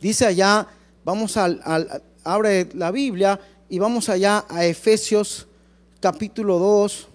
Dice 0.00 0.26
allá, 0.26 0.66
vamos 1.04 1.36
al, 1.36 1.60
al 1.64 2.02
abre 2.24 2.68
la 2.74 2.90
Biblia 2.90 3.40
y 3.68 3.78
vamos 3.78 4.08
allá 4.08 4.44
a 4.48 4.64
Efesios 4.64 5.46
capítulo 6.00 6.58
2, 6.58 7.08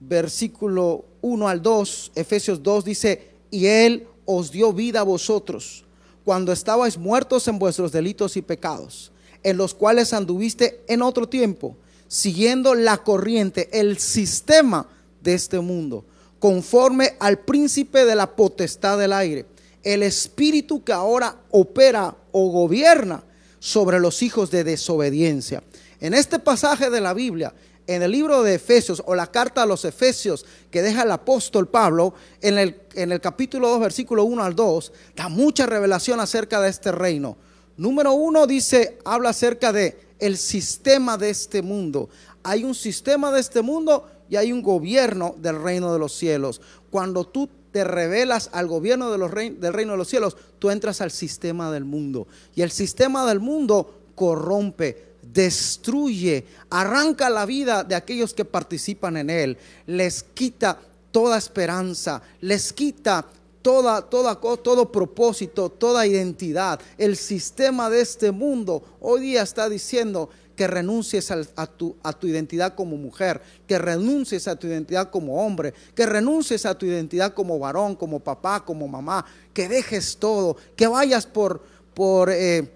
versículo 0.00 1.04
1 1.20 1.48
al 1.48 1.62
2. 1.62 2.12
Efesios 2.14 2.62
2 2.62 2.84
dice, 2.84 3.30
y 3.50 3.66
Él 3.66 4.06
os 4.24 4.50
dio 4.50 4.72
vida 4.72 5.00
a 5.00 5.04
vosotros 5.04 5.84
cuando 6.24 6.52
estabais 6.52 6.98
muertos 6.98 7.46
en 7.48 7.58
vuestros 7.58 7.92
delitos 7.92 8.36
y 8.36 8.42
pecados, 8.42 9.12
en 9.42 9.56
los 9.56 9.74
cuales 9.74 10.12
anduviste 10.12 10.82
en 10.88 11.02
otro 11.02 11.28
tiempo, 11.28 11.76
siguiendo 12.08 12.74
la 12.74 12.98
corriente, 12.98 13.68
el 13.72 13.98
sistema 13.98 14.88
de 15.22 15.34
este 15.34 15.60
mundo, 15.60 16.04
conforme 16.40 17.14
al 17.20 17.38
príncipe 17.38 18.04
de 18.04 18.16
la 18.16 18.34
potestad 18.34 18.98
del 18.98 19.12
aire, 19.12 19.46
el 19.82 20.02
espíritu 20.02 20.82
que 20.82 20.92
ahora 20.92 21.36
opera 21.52 22.16
o 22.32 22.50
gobierna 22.50 23.22
sobre 23.58 24.00
los 24.00 24.22
hijos 24.22 24.50
de 24.50 24.64
desobediencia. 24.64 25.62
En 26.00 26.14
este 26.14 26.38
pasaje 26.38 26.90
de 26.90 27.00
la 27.00 27.14
Biblia, 27.14 27.54
en 27.86 28.02
el 28.02 28.10
libro 28.10 28.42
de 28.42 28.54
Efesios 28.54 29.02
o 29.06 29.14
la 29.14 29.30
carta 29.30 29.62
a 29.62 29.66
los 29.66 29.84
Efesios 29.84 30.44
que 30.70 30.82
deja 30.82 31.02
el 31.02 31.10
apóstol 31.10 31.68
Pablo, 31.68 32.14
en 32.40 32.58
el, 32.58 32.80
en 32.94 33.12
el 33.12 33.20
capítulo 33.20 33.68
2, 33.68 33.80
versículo 33.80 34.24
1 34.24 34.42
al 34.42 34.56
2, 34.56 34.92
da 35.14 35.28
mucha 35.28 35.66
revelación 35.66 36.20
acerca 36.20 36.60
de 36.60 36.70
este 36.70 36.92
reino. 36.92 37.36
Número 37.76 38.12
uno 38.12 38.46
dice, 38.46 38.98
habla 39.04 39.30
acerca 39.30 39.72
de 39.72 39.98
el 40.18 40.36
sistema 40.36 41.18
de 41.18 41.30
este 41.30 41.62
mundo. 41.62 42.08
Hay 42.42 42.64
un 42.64 42.74
sistema 42.74 43.30
de 43.30 43.40
este 43.40 43.62
mundo 43.62 44.08
y 44.28 44.36
hay 44.36 44.52
un 44.52 44.62
gobierno 44.62 45.34
del 45.38 45.62
reino 45.62 45.92
de 45.92 45.98
los 45.98 46.12
cielos. 46.12 46.60
Cuando 46.90 47.24
tú 47.24 47.48
te 47.76 47.84
revelas 47.84 48.48
al 48.54 48.68
gobierno 48.68 49.10
del 49.10 49.30
reino 49.30 49.92
de 49.92 49.98
los 49.98 50.08
cielos, 50.08 50.34
tú 50.58 50.70
entras 50.70 51.02
al 51.02 51.10
sistema 51.10 51.70
del 51.70 51.84
mundo. 51.84 52.26
Y 52.54 52.62
el 52.62 52.70
sistema 52.70 53.26
del 53.26 53.38
mundo 53.38 54.00
corrompe, 54.14 55.16
destruye, 55.20 56.46
arranca 56.70 57.28
la 57.28 57.44
vida 57.44 57.84
de 57.84 57.94
aquellos 57.94 58.32
que 58.32 58.46
participan 58.46 59.18
en 59.18 59.28
él, 59.28 59.58
les 59.84 60.22
quita 60.22 60.80
toda 61.10 61.36
esperanza, 61.36 62.22
les 62.40 62.72
quita 62.72 63.26
toda, 63.60 64.00
toda, 64.00 64.36
todo 64.36 64.90
propósito, 64.90 65.68
toda 65.68 66.06
identidad. 66.06 66.80
El 66.96 67.14
sistema 67.18 67.90
de 67.90 68.00
este 68.00 68.30
mundo 68.30 68.84
hoy 69.02 69.20
día 69.20 69.42
está 69.42 69.68
diciendo 69.68 70.30
que 70.56 70.66
renuncies 70.66 71.30
a, 71.30 71.66
tu, 71.66 71.96
a 72.02 72.12
tu 72.12 72.26
identidad 72.26 72.74
como 72.74 72.96
mujer, 72.96 73.40
que 73.66 73.78
renuncies 73.78 74.48
a 74.48 74.56
tu 74.56 74.66
identidad 74.66 75.10
como 75.10 75.44
hombre, 75.44 75.74
que 75.94 76.06
renuncies 76.06 76.66
a 76.66 76.76
tu 76.76 76.86
identidad 76.86 77.34
como 77.34 77.58
varón, 77.58 77.94
como 77.94 78.20
papá, 78.20 78.64
como 78.64 78.88
mamá, 78.88 79.24
que 79.52 79.68
dejes 79.68 80.16
todo, 80.16 80.56
que 80.74 80.86
vayas 80.86 81.26
por, 81.26 81.62
por, 81.94 82.30
eh, 82.30 82.68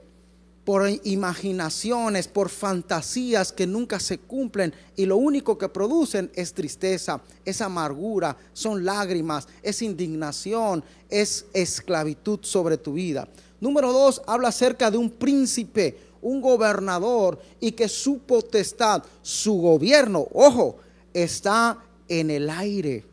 por 0.64 0.88
imaginaciones, 1.04 2.28
por 2.28 2.50
fantasías 2.50 3.50
que 3.50 3.66
nunca 3.66 3.98
se 3.98 4.18
cumplen 4.18 4.74
y 4.94 5.06
lo 5.06 5.16
único 5.16 5.56
que 5.56 5.68
producen 5.68 6.30
es 6.34 6.52
tristeza, 6.52 7.20
es 7.44 7.62
amargura, 7.62 8.36
son 8.52 8.84
lágrimas, 8.84 9.48
es 9.62 9.80
indignación, 9.80 10.84
es 11.08 11.46
esclavitud 11.54 12.40
sobre 12.42 12.76
tu 12.76 12.92
vida. 12.92 13.26
Número 13.60 13.92
dos, 13.92 14.22
habla 14.26 14.48
acerca 14.48 14.90
de 14.90 14.96
un 14.96 15.10
príncipe, 15.10 15.98
un 16.22 16.40
gobernador 16.40 17.38
y 17.60 17.72
que 17.72 17.88
su 17.88 18.18
potestad, 18.20 19.02
su 19.22 19.54
gobierno, 19.54 20.26
ojo, 20.32 20.78
está 21.12 21.78
en 22.08 22.30
el 22.30 22.50
aire. 22.50 23.04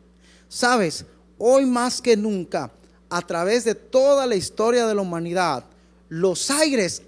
Sabes, 0.47 1.05
hoy 1.38 1.66
más 1.66 2.01
que 2.01 2.18
nunca, 2.18 2.72
a 3.10 3.22
través 3.22 3.64
de 3.64 3.76
toda 3.76 4.26
la 4.26 4.36
historia 4.36 4.86
de 4.86 4.95
la 4.95 5.01
humanidad, 5.01 5.64
los 6.10 6.49
aires 6.51 7.01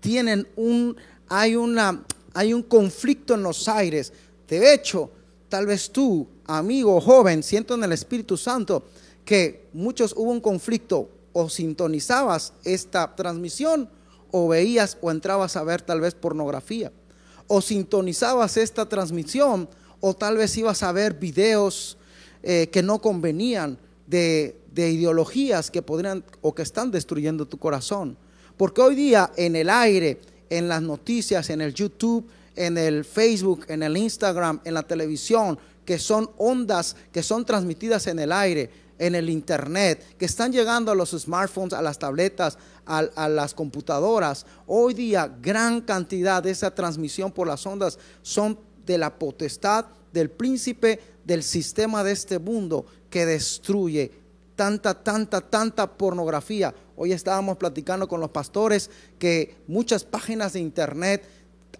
tienen 0.00 0.46
un, 0.56 0.96
hay 1.28 1.56
una, 1.56 2.04
hay 2.32 2.52
un 2.52 2.62
conflicto 2.62 3.34
en 3.34 3.42
los 3.42 3.68
aires. 3.68 4.12
De 4.48 4.72
hecho, 4.72 5.10
tal 5.48 5.66
vez 5.66 5.90
tú, 5.90 6.26
amigo 6.46 7.00
joven, 7.00 7.42
siento 7.42 7.74
en 7.74 7.84
el 7.84 7.92
Espíritu 7.92 8.36
Santo 8.36 8.84
que 9.24 9.68
muchos 9.72 10.14
hubo 10.16 10.30
un 10.30 10.40
conflicto 10.40 11.08
o 11.32 11.48
sintonizabas 11.48 12.52
esta 12.64 13.14
transmisión 13.16 13.88
o 14.36 14.48
veías 14.48 14.98
o 15.00 15.12
entrabas 15.12 15.54
a 15.56 15.62
ver 15.62 15.80
tal 15.80 16.00
vez 16.00 16.12
pornografía 16.12 16.90
o 17.46 17.60
sintonizabas 17.60 18.56
esta 18.56 18.88
transmisión 18.88 19.68
o 20.00 20.12
tal 20.12 20.36
vez 20.38 20.56
ibas 20.58 20.82
a 20.82 20.90
ver 20.90 21.14
videos 21.14 21.96
eh, 22.42 22.68
que 22.72 22.82
no 22.82 23.00
convenían 23.00 23.78
de, 24.08 24.58
de 24.72 24.90
ideologías 24.90 25.70
que 25.70 25.82
podrían 25.82 26.24
o 26.40 26.52
que 26.52 26.62
están 26.62 26.90
destruyendo 26.90 27.46
tu 27.46 27.58
corazón. 27.58 28.16
Porque 28.56 28.80
hoy 28.80 28.96
día 28.96 29.30
en 29.36 29.54
el 29.54 29.70
aire, 29.70 30.20
en 30.50 30.68
las 30.68 30.82
noticias, 30.82 31.48
en 31.50 31.60
el 31.60 31.72
YouTube, 31.72 32.26
en 32.56 32.76
el 32.76 33.04
Facebook, 33.04 33.66
en 33.68 33.84
el 33.84 33.96
Instagram, 33.96 34.60
en 34.64 34.74
la 34.74 34.82
televisión, 34.82 35.60
que 35.84 36.00
son 36.00 36.28
ondas 36.38 36.96
que 37.12 37.22
son 37.22 37.44
transmitidas 37.44 38.08
en 38.08 38.18
el 38.18 38.32
aire, 38.32 38.68
en 38.98 39.14
el 39.14 39.28
Internet, 39.28 40.16
que 40.18 40.24
están 40.24 40.52
llegando 40.52 40.92
a 40.92 40.94
los 40.94 41.10
smartphones, 41.10 41.72
a 41.72 41.82
las 41.82 41.98
tabletas, 41.98 42.58
a, 42.86 43.28
las 43.28 43.54
computadoras. 43.54 44.46
Hoy 44.66 44.94
día 44.94 45.32
gran 45.40 45.80
cantidad 45.80 46.42
de 46.42 46.50
esa 46.50 46.74
transmisión 46.74 47.32
por 47.32 47.46
las 47.46 47.66
ondas 47.66 47.98
son 48.22 48.58
de 48.84 48.98
la 48.98 49.18
potestad 49.18 49.86
del 50.12 50.30
príncipe 50.30 51.00
del 51.24 51.42
sistema 51.42 52.04
de 52.04 52.12
este 52.12 52.38
mundo 52.38 52.86
que 53.10 53.26
destruye 53.26 54.12
tanta, 54.54 55.02
tanta, 55.02 55.40
tanta 55.40 55.96
pornografía. 55.96 56.74
Hoy 56.96 57.12
estábamos 57.12 57.56
platicando 57.56 58.06
con 58.06 58.20
los 58.20 58.30
pastores 58.30 58.90
que 59.18 59.56
muchas 59.66 60.04
páginas 60.04 60.52
de 60.52 60.60
internet 60.60 61.26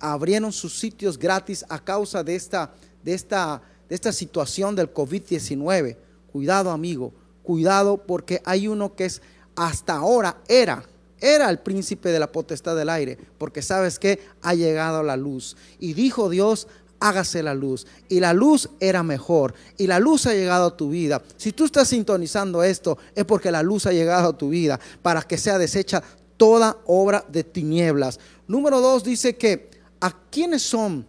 abrieron 0.01 0.53
sus 0.53 0.79
sitios 0.79 1.19
gratis 1.19 1.65
a 1.69 1.83
causa 1.83 2.25
de 2.25 2.35
esta, 2.35 2.73
de 3.03 3.15
esta, 3.15 3.62
de 3.89 3.95
esta 3.95 4.12
situación 4.12 4.75
del 4.75 4.93
COVID-19. 4.93 5.97
Cuidado, 6.35 6.72
amigo, 6.72 7.12
cuidado 7.45 7.97
porque 7.97 8.43
hay 8.45 8.66
uno 8.66 8.97
que 8.97 9.05
es 9.05 9.22
hasta 9.55 9.93
ahora 9.93 10.39
era 10.49 10.85
era 11.20 11.49
el 11.49 11.61
príncipe 11.61 12.09
de 12.09 12.18
la 12.18 12.32
potestad 12.32 12.74
del 12.74 12.91
aire, 12.91 13.16
porque 13.39 13.62
sabes 13.62 14.01
que 14.01 14.20
ha 14.43 14.53
llegado 14.53 15.05
la 15.05 15.16
luz. 15.16 15.57
Y 15.78 15.93
dijo 15.95 16.28
Dios, 16.28 16.66
hágase 16.99 17.41
la 17.43 17.55
luz. 17.55 17.87
Y 18.09 18.18
la 18.18 18.35
luz 18.35 18.68
era 18.80 19.05
mejor. 19.05 19.55
Y 19.78 19.87
la 19.87 20.01
luz 20.01 20.26
ha 20.26 20.35
llegado 20.35 20.66
a 20.66 20.76
tu 20.76 20.91
vida. 20.91 21.22
Si 21.37 21.53
tú 21.53 21.66
estás 21.66 21.89
sintonizando 21.89 22.64
esto, 22.64 22.99
es 23.14 23.24
porque 23.24 23.53
la 23.53 23.62
luz 23.62 23.87
ha 23.87 23.93
llegado 23.93 24.30
a 24.30 24.37
tu 24.37 24.49
vida 24.49 24.80
para 25.03 25.22
que 25.22 25.39
sea 25.39 25.57
deshecha 25.57 26.03
toda 26.37 26.78
obra 26.85 27.24
de 27.28 27.45
tinieblas. 27.45 28.18
Número 28.49 28.80
dos 28.80 29.05
dice 29.05 29.37
que 29.37 29.70
a 30.01 30.11
quiénes 30.30 30.62
son 30.62 31.07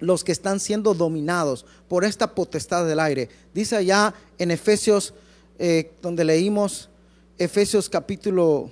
los 0.00 0.24
que 0.24 0.32
están 0.32 0.60
siendo 0.60 0.94
dominados 0.94 1.64
por 1.88 2.04
esta 2.04 2.34
potestad 2.34 2.86
del 2.86 3.00
aire. 3.00 3.28
Dice 3.54 3.76
allá 3.76 4.14
en 4.38 4.50
Efesios, 4.50 5.14
eh, 5.58 5.92
donde 6.02 6.24
leímos 6.24 6.88
Efesios 7.38 7.88
capítulo 7.88 8.70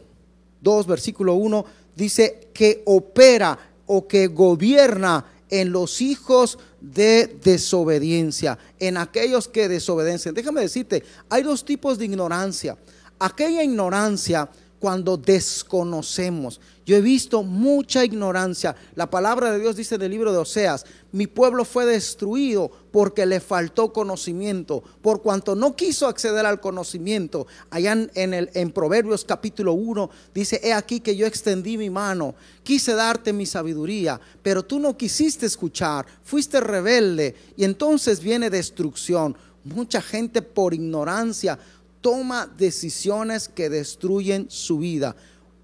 2, 0.60 0.86
versículo 0.86 1.34
1, 1.34 1.64
dice 1.94 2.48
que 2.52 2.82
opera 2.86 3.58
o 3.86 4.06
que 4.06 4.26
gobierna 4.26 5.26
en 5.50 5.70
los 5.70 6.00
hijos 6.00 6.58
de 6.80 7.38
desobediencia, 7.42 8.58
en 8.78 8.96
aquellos 8.96 9.48
que 9.48 9.68
desobedecen. 9.68 10.34
Déjame 10.34 10.62
decirte, 10.62 11.04
hay 11.28 11.42
dos 11.42 11.64
tipos 11.64 11.98
de 11.98 12.06
ignorancia. 12.06 12.76
Aquella 13.18 13.62
ignorancia 13.62 14.48
cuando 14.84 15.16
desconocemos. 15.16 16.60
Yo 16.84 16.94
he 16.94 17.00
visto 17.00 17.42
mucha 17.42 18.04
ignorancia. 18.04 18.76
La 18.96 19.08
palabra 19.08 19.50
de 19.50 19.58
Dios 19.58 19.76
dice 19.76 19.94
en 19.94 20.02
el 20.02 20.10
libro 20.10 20.30
de 20.30 20.36
Oseas, 20.36 20.84
mi 21.10 21.26
pueblo 21.26 21.64
fue 21.64 21.86
destruido 21.86 22.70
porque 22.92 23.24
le 23.24 23.40
faltó 23.40 23.94
conocimiento, 23.94 24.84
por 25.00 25.22
cuanto 25.22 25.54
no 25.54 25.74
quiso 25.74 26.06
acceder 26.06 26.44
al 26.44 26.60
conocimiento. 26.60 27.46
Allá 27.70 27.92
en, 27.92 28.34
el, 28.34 28.50
en 28.52 28.72
Proverbios 28.72 29.24
capítulo 29.24 29.72
1 29.72 30.10
dice, 30.34 30.60
he 30.62 30.74
aquí 30.74 31.00
que 31.00 31.16
yo 31.16 31.26
extendí 31.26 31.78
mi 31.78 31.88
mano, 31.88 32.34
quise 32.62 32.92
darte 32.92 33.32
mi 33.32 33.46
sabiduría, 33.46 34.20
pero 34.42 34.62
tú 34.62 34.78
no 34.78 34.98
quisiste 34.98 35.46
escuchar, 35.46 36.04
fuiste 36.22 36.60
rebelde 36.60 37.34
y 37.56 37.64
entonces 37.64 38.20
viene 38.20 38.50
destrucción. 38.50 39.34
Mucha 39.64 40.02
gente 40.02 40.42
por 40.42 40.74
ignorancia 40.74 41.58
toma 42.04 42.46
decisiones 42.46 43.48
que 43.48 43.70
destruyen 43.70 44.44
su 44.50 44.76
vida. 44.76 45.16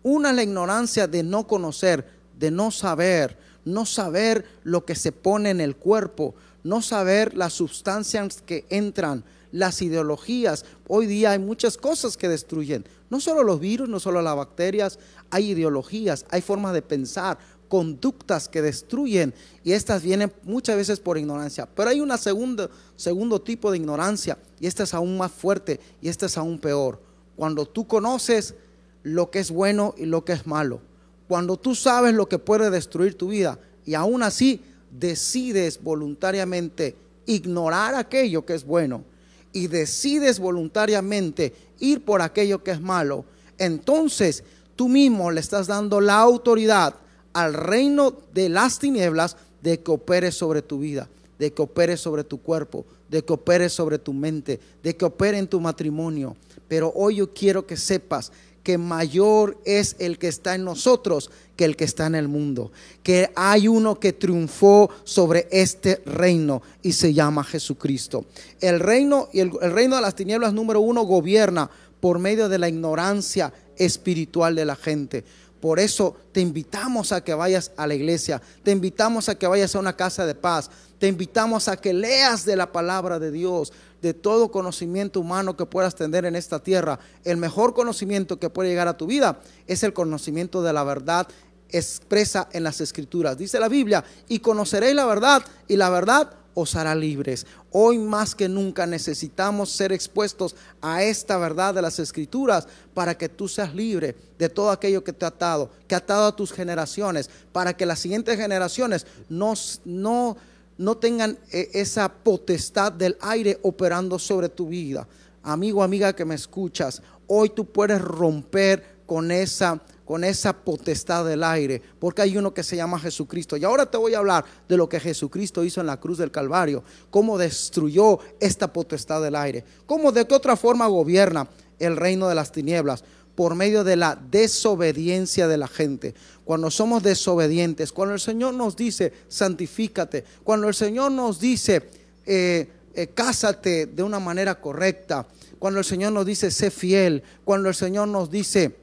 Una 0.03 0.33
la 0.33 0.43
ignorancia 0.43 1.07
de 1.07 1.23
no 1.23 1.47
conocer, 1.47 2.09
de 2.39 2.51
no 2.51 2.71
saber, 2.71 3.37
no 3.67 3.85
saber 3.85 4.47
lo 4.65 4.87
que 4.87 4.95
se 4.95 5.13
pone 5.13 5.51
en 5.51 5.61
el 5.61 5.77
cuerpo, 5.77 6.35
no 6.65 6.81
saber 6.81 7.35
las 7.35 7.53
sustancias 7.53 8.41
que 8.41 8.65
entran, 8.71 9.23
las 9.53 9.83
ideologías. 9.83 10.65
Hoy 10.89 11.05
día 11.05 11.33
hay 11.33 11.39
muchas 11.39 11.77
cosas 11.77 12.17
que 12.17 12.31
destruyen. 12.31 12.87
No 13.11 13.21
solo 13.21 13.43
los 13.43 13.61
virus, 13.61 13.91
no 13.91 14.01
solo 14.01 14.23
las 14.23 14.35
bacterias, 14.35 14.99
hay 15.29 15.51
ideologías, 15.51 16.25
hay 16.31 16.41
formas 16.41 16.73
de 16.73 16.81
pensar, 16.81 17.37
conductas 17.71 18.49
que 18.49 18.61
destruyen 18.61 19.33
y 19.63 19.73
estas 19.73 20.03
vienen 20.03 20.33
muchas 20.43 20.77
veces 20.77 20.99
por 20.99 21.17
ignorancia. 21.17 21.67
Pero 21.67 21.89
hay 21.89 22.01
un 22.01 22.19
segundo, 22.19 22.69
segundo 22.97 23.41
tipo 23.41 23.71
de 23.71 23.79
ignorancia 23.79 24.37
y 24.59 24.67
esta 24.67 24.83
es 24.83 24.93
aún 24.93 25.17
más 25.17 25.31
fuerte 25.31 25.79
y 26.03 26.09
esta 26.09 26.27
es 26.27 26.37
aún 26.37 26.59
peor. 26.59 27.01
Cuando 27.37 27.65
tú 27.65 27.87
conoces 27.87 28.57
lo 29.05 29.31
que 29.31 29.39
es 29.39 29.53
bueno 29.53 29.95
y 29.97 30.05
lo 30.05 30.25
que 30.25 30.33
es 30.33 30.49
malo. 30.49 30.81
Cuando 31.29 31.57
tú 31.57 31.77
sabes 31.77 32.13
lo 32.13 32.29
que 32.29 32.41
puede 32.41 32.71
destruir 32.71 33.17
tu 33.17 33.29
vida 33.29 33.57
y 33.87 33.95
aún 33.95 34.25
así 34.25 34.61
decides 34.91 35.81
voluntariamente 35.81 36.97
ignorar 37.27 37.95
aquello 37.95 38.45
que 38.45 38.55
es 38.55 38.65
bueno 38.65 39.05
y 39.53 39.69
decides 39.69 40.41
voluntariamente 40.41 41.55
ir 41.79 42.05
por 42.05 42.21
aquello 42.21 42.65
que 42.65 42.73
es 42.73 42.81
malo, 42.81 43.25
entonces 43.59 44.43
tú 44.75 44.89
mismo 44.89 45.31
le 45.31 45.39
estás 45.39 45.69
dando 45.69 46.01
la 46.01 46.19
autoridad 46.19 46.97
al 47.33 47.55
reino 47.55 48.15
de 48.35 48.49
las 48.49 48.79
tinieblas 48.79 49.37
de 49.63 49.81
que 49.81 49.91
opere 49.91 50.33
sobre 50.33 50.63
tu 50.63 50.79
vida, 50.79 51.09
de 51.39 51.53
que 51.53 51.63
opere 51.63 51.97
sobre 51.97 52.25
tu 52.25 52.41
cuerpo, 52.41 52.85
de 53.09 53.25
que 53.25 53.33
opere 53.33 53.69
sobre 53.69 53.99
tu 53.99 54.13
mente, 54.13 54.61
de 54.83 54.97
que 54.97 55.05
opere 55.05 55.39
en 55.39 55.49
tu 55.49 55.61
matrimonio. 55.61 56.37
Pero 56.69 56.93
hoy 56.95 57.17
yo 57.17 57.33
quiero 57.33 57.67
que 57.67 57.77
sepas 57.77 58.33
que 58.63 58.79
mayor 58.79 59.59
es 59.65 59.97
el 59.99 60.19
que 60.19 60.29
está 60.29 60.55
en 60.55 60.65
nosotros 60.65 61.31
que 61.57 61.65
el 61.65 61.77
que 61.77 61.85
está 61.85 62.07
en 62.07 62.15
el 62.15 62.29
mundo. 62.29 62.73
Que 63.03 63.31
hay 63.35 63.69
uno 63.69 63.99
que 63.99 64.13
triunfó 64.13 64.91
sobre 65.05 65.49
este 65.51 66.03
reino 66.07 66.63
y 66.83 66.93
se 66.93 67.13
llama 67.15 67.43
Jesucristo. 67.43 68.27
El 68.61 68.81
reino 68.81 69.29
y 69.33 69.41
el, 69.41 69.51
el 69.61 69.73
reino 69.73 69.97
de 69.97 70.03
las 70.03 70.15
tinieblas 70.15 70.53
número 70.53 70.81
uno 70.81 71.03
gobierna 71.03 71.71
por 72.01 72.19
medio 72.19 72.49
de 72.49 72.59
la 72.59 72.69
ignorancia 72.69 73.53
espiritual 73.77 74.55
de 74.55 74.65
la 74.65 74.77
gente. 74.77 75.25
Por 75.61 75.79
eso 75.79 76.17
te 76.33 76.41
invitamos 76.41 77.13
a 77.13 77.23
que 77.23 77.35
vayas 77.35 77.73
a 77.77 77.87
la 77.87 77.95
iglesia, 77.95 78.41
te 78.63 78.71
invitamos 78.71 79.29
a 79.29 79.35
que 79.35 79.47
vayas 79.47 79.75
a 79.75 79.79
una 79.79 79.97
casa 79.97 80.25
de 80.25 80.35
paz, 80.35 80.71
te 80.99 81.07
invitamos 81.07 81.69
a 81.69 81.77
que 81.77 81.93
leas 81.93 82.45
de 82.45 82.57
la 82.57 82.73
palabra 82.73 83.19
de 83.19 83.31
Dios, 83.31 83.73
de 84.01 84.15
todo 84.15 84.51
conocimiento 84.51 85.21
humano 85.21 85.57
que 85.57 85.67
puedas 85.67 85.95
tener 85.95 86.25
en 86.25 86.37
esta 86.37 86.63
tierra. 86.63 86.99
El 87.25 87.37
mejor 87.37 87.75
conocimiento 87.75 88.39
que 88.39 88.51
puede 88.51 88.71
llegar 88.71 88.89
a 88.89 88.97
tu 88.97 89.07
vida 89.07 89.41
es 89.67 89.83
el 89.83 89.93
conocimiento 89.93 90.63
de 90.63 90.73
la 90.73 90.85
verdad 90.85 91.29
expresa 91.69 92.49
en 92.53 92.65
las 92.65 92.81
escrituras. 92.81 93.39
Dice 93.39 93.61
la 93.61 93.69
Biblia, 93.69 94.05
y 94.29 94.41
conoceréis 94.41 94.95
la 94.95 95.07
verdad 95.07 95.45
y 95.69 95.77
la 95.77 95.91
verdad 95.91 96.33
os 96.55 96.75
hará 96.77 96.95
libres. 96.95 97.47
Hoy 97.71 97.99
más 97.99 98.35
que 98.35 98.49
nunca 98.49 98.87
necesitamos 98.87 99.71
ser 99.71 99.93
expuestos 99.93 100.57
a 100.81 101.03
esta 101.03 101.39
verdad 101.39 101.75
de 101.75 101.83
las 101.83 101.99
escrituras 101.99 102.67
para 102.95 103.17
que 103.17 103.29
tú 103.29 103.49
seas 103.49 103.75
libre 103.75 104.17
de 104.39 104.49
todo 104.49 104.71
aquello 104.71 105.05
que 105.05 105.13
te 105.13 105.25
ha 105.25 105.29
atado, 105.29 105.71
que 105.87 105.95
ha 105.95 105.99
atado 105.99 106.27
a 106.27 106.37
tus 106.37 106.53
generaciones, 106.53 107.31
para 107.53 107.77
que 107.77 107.87
las 107.87 107.99
siguientes 107.99 108.37
generaciones 108.37 109.07
no, 109.29 109.55
no, 109.85 110.37
no 110.79 110.97
tengan 110.97 111.39
eh, 111.53 111.71
esa 111.75 112.09
potestad 112.09 112.93
del 112.93 113.17
aire 113.21 113.59
operando 113.63 114.19
sobre 114.19 114.49
tu 114.49 114.69
vida. 114.69 115.07
Amigo, 115.43 115.83
amiga 115.83 116.15
que 116.15 116.25
me 116.25 116.35
escuchas, 116.35 117.03
hoy 117.27 117.51
tú 117.51 117.65
puedes 117.65 118.01
romper 118.01 119.01
con 119.07 119.31
esa 119.31 119.81
con 120.11 120.25
esa 120.25 120.53
potestad 120.53 121.25
del 121.25 121.45
aire, 121.45 121.81
porque 122.01 122.23
hay 122.23 122.37
uno 122.37 122.53
que 122.53 122.65
se 122.65 122.75
llama 122.75 122.99
Jesucristo. 122.99 123.57
Y 123.57 123.63
ahora 123.63 123.89
te 123.89 123.97
voy 123.97 124.13
a 124.13 124.19
hablar 124.19 124.45
de 124.69 124.77
lo 124.77 124.89
que 124.89 124.99
Jesucristo 124.99 125.63
hizo 125.63 125.81
en 125.81 125.87
la 125.87 126.01
cruz 126.01 126.19
del 126.19 126.33
Calvario, 126.33 126.83
cómo 127.11 127.39
destruyó 127.39 128.19
esta 128.41 128.73
potestad 128.73 129.23
del 129.23 129.37
aire, 129.37 129.65
cómo 129.87 130.11
de 130.11 130.27
qué 130.27 130.35
otra 130.35 130.57
forma 130.57 130.89
gobierna 130.89 131.47
el 131.79 131.97
reino 131.97 132.29
de 132.29 132.35
las 132.35 132.51
tinieblas 132.51 133.05
por 133.37 133.55
medio 133.55 133.85
de 133.85 133.95
la 133.95 134.19
desobediencia 134.21 135.47
de 135.47 135.59
la 135.59 135.69
gente. 135.69 136.17
Cuando 136.45 136.73
somos 136.73 137.05
desobedientes, 137.05 137.93
cuando 137.93 138.15
el 138.15 138.21
Señor 138.21 138.55
nos 138.55 138.75
dice, 138.75 139.13
santifícate, 139.29 140.25
cuando 140.43 140.67
el 140.67 140.75
Señor 140.75 141.13
nos 141.13 141.39
dice, 141.39 141.89
eh, 142.27 142.69
eh, 142.95 143.07
cásate 143.15 143.87
de 143.87 144.03
una 144.03 144.19
manera 144.19 144.61
correcta, 144.61 145.29
cuando 145.61 145.79
el 145.79 145.85
Señor 145.85 146.11
nos 146.11 146.27
dice, 146.27 146.51
sé 146.51 146.73
fiel, 146.73 147.23
cuando 147.45 147.69
el 147.69 147.77
Señor 147.77 148.09
nos 148.09 148.29
dice, 148.29 148.80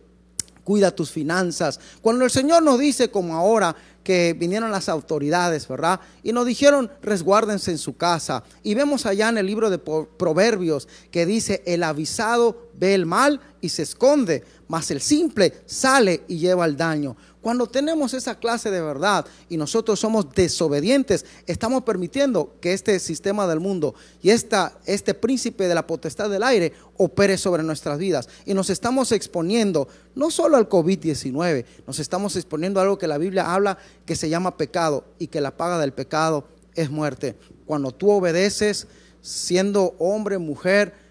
cuida 0.68 0.94
tus 0.94 1.12
finanzas. 1.12 1.80
Cuando 2.02 2.26
el 2.26 2.30
Señor 2.30 2.62
nos 2.62 2.78
dice, 2.78 3.10
como 3.10 3.38
ahora, 3.38 3.74
que 4.04 4.36
vinieron 4.38 4.70
las 4.70 4.90
autoridades, 4.90 5.66
¿verdad? 5.66 6.02
Y 6.24 6.34
nos 6.34 6.46
dijeron, 6.46 6.92
resguárdense 7.02 7.72
en 7.72 7.78
su 7.78 7.96
casa. 7.96 8.44
Y 8.64 8.76
vemos 8.76 9.06
allá 9.06 9.30
en 9.30 9.38
el 9.38 9.46
libro 9.46 9.70
de 9.70 9.78
Proverbios 9.78 10.90
que 11.10 11.26
dice, 11.26 11.64
el 11.66 11.84
avisado 11.84 12.68
ve 12.74 12.94
el 12.94 13.06
mal 13.06 13.40
y 13.62 13.70
se 13.70 13.84
esconde, 13.84 14.44
mas 14.68 14.92
el 14.92 15.00
simple 15.00 15.54
sale 15.66 16.24
y 16.28 16.38
lleva 16.38 16.66
el 16.66 16.76
daño. 16.76 17.16
Cuando 17.42 17.68
tenemos 17.68 18.14
esa 18.14 18.36
clase 18.36 18.72
de 18.72 18.82
verdad 18.82 19.26
y 19.48 19.58
nosotros 19.58 20.00
somos 20.00 20.34
desobedientes, 20.34 21.26
estamos 21.46 21.84
permitiendo 21.84 22.56
que 22.60 22.74
este 22.74 23.00
sistema 23.00 23.48
del 23.48 23.60
mundo 23.60 23.96
y 24.22 24.32
esta, 24.32 24.78
este 24.86 25.14
príncipe 25.14 25.68
de 25.68 25.76
la 25.76 25.88
potestad 25.88 26.30
del 26.30 26.44
aire 26.44 26.74
opere 26.98 27.38
sobre 27.38 27.64
nuestras 27.64 28.00
vidas. 28.00 28.28
Y 28.46 28.54
nos 28.54 28.70
estamos 28.70 29.12
exponiendo 29.12 29.88
no 30.16 30.32
solo 30.32 30.58
al 30.58 30.68
COVID-19, 30.68 31.66
nos 31.86 32.00
estamos 32.00 32.36
exponiendo 32.36 32.80
a 32.80 32.84
algo 32.84 32.98
que 32.98 33.08
la 33.08 33.20
Biblia 33.20 33.54
habla 33.54 33.78
que 34.06 34.16
se 34.16 34.30
llama 34.30 34.58
pecado 34.58 35.06
y 35.20 35.28
que 35.28 35.40
la 35.40 35.56
paga 35.56 35.80
del 35.80 35.94
pecado 35.94 36.46
es 36.74 36.90
muerte. 36.90 37.36
Cuando 37.66 37.92
tú 37.92 38.12
obedeces, 38.12 38.88
siendo 39.22 39.96
hombre, 40.00 40.38
mujer, 40.38 41.07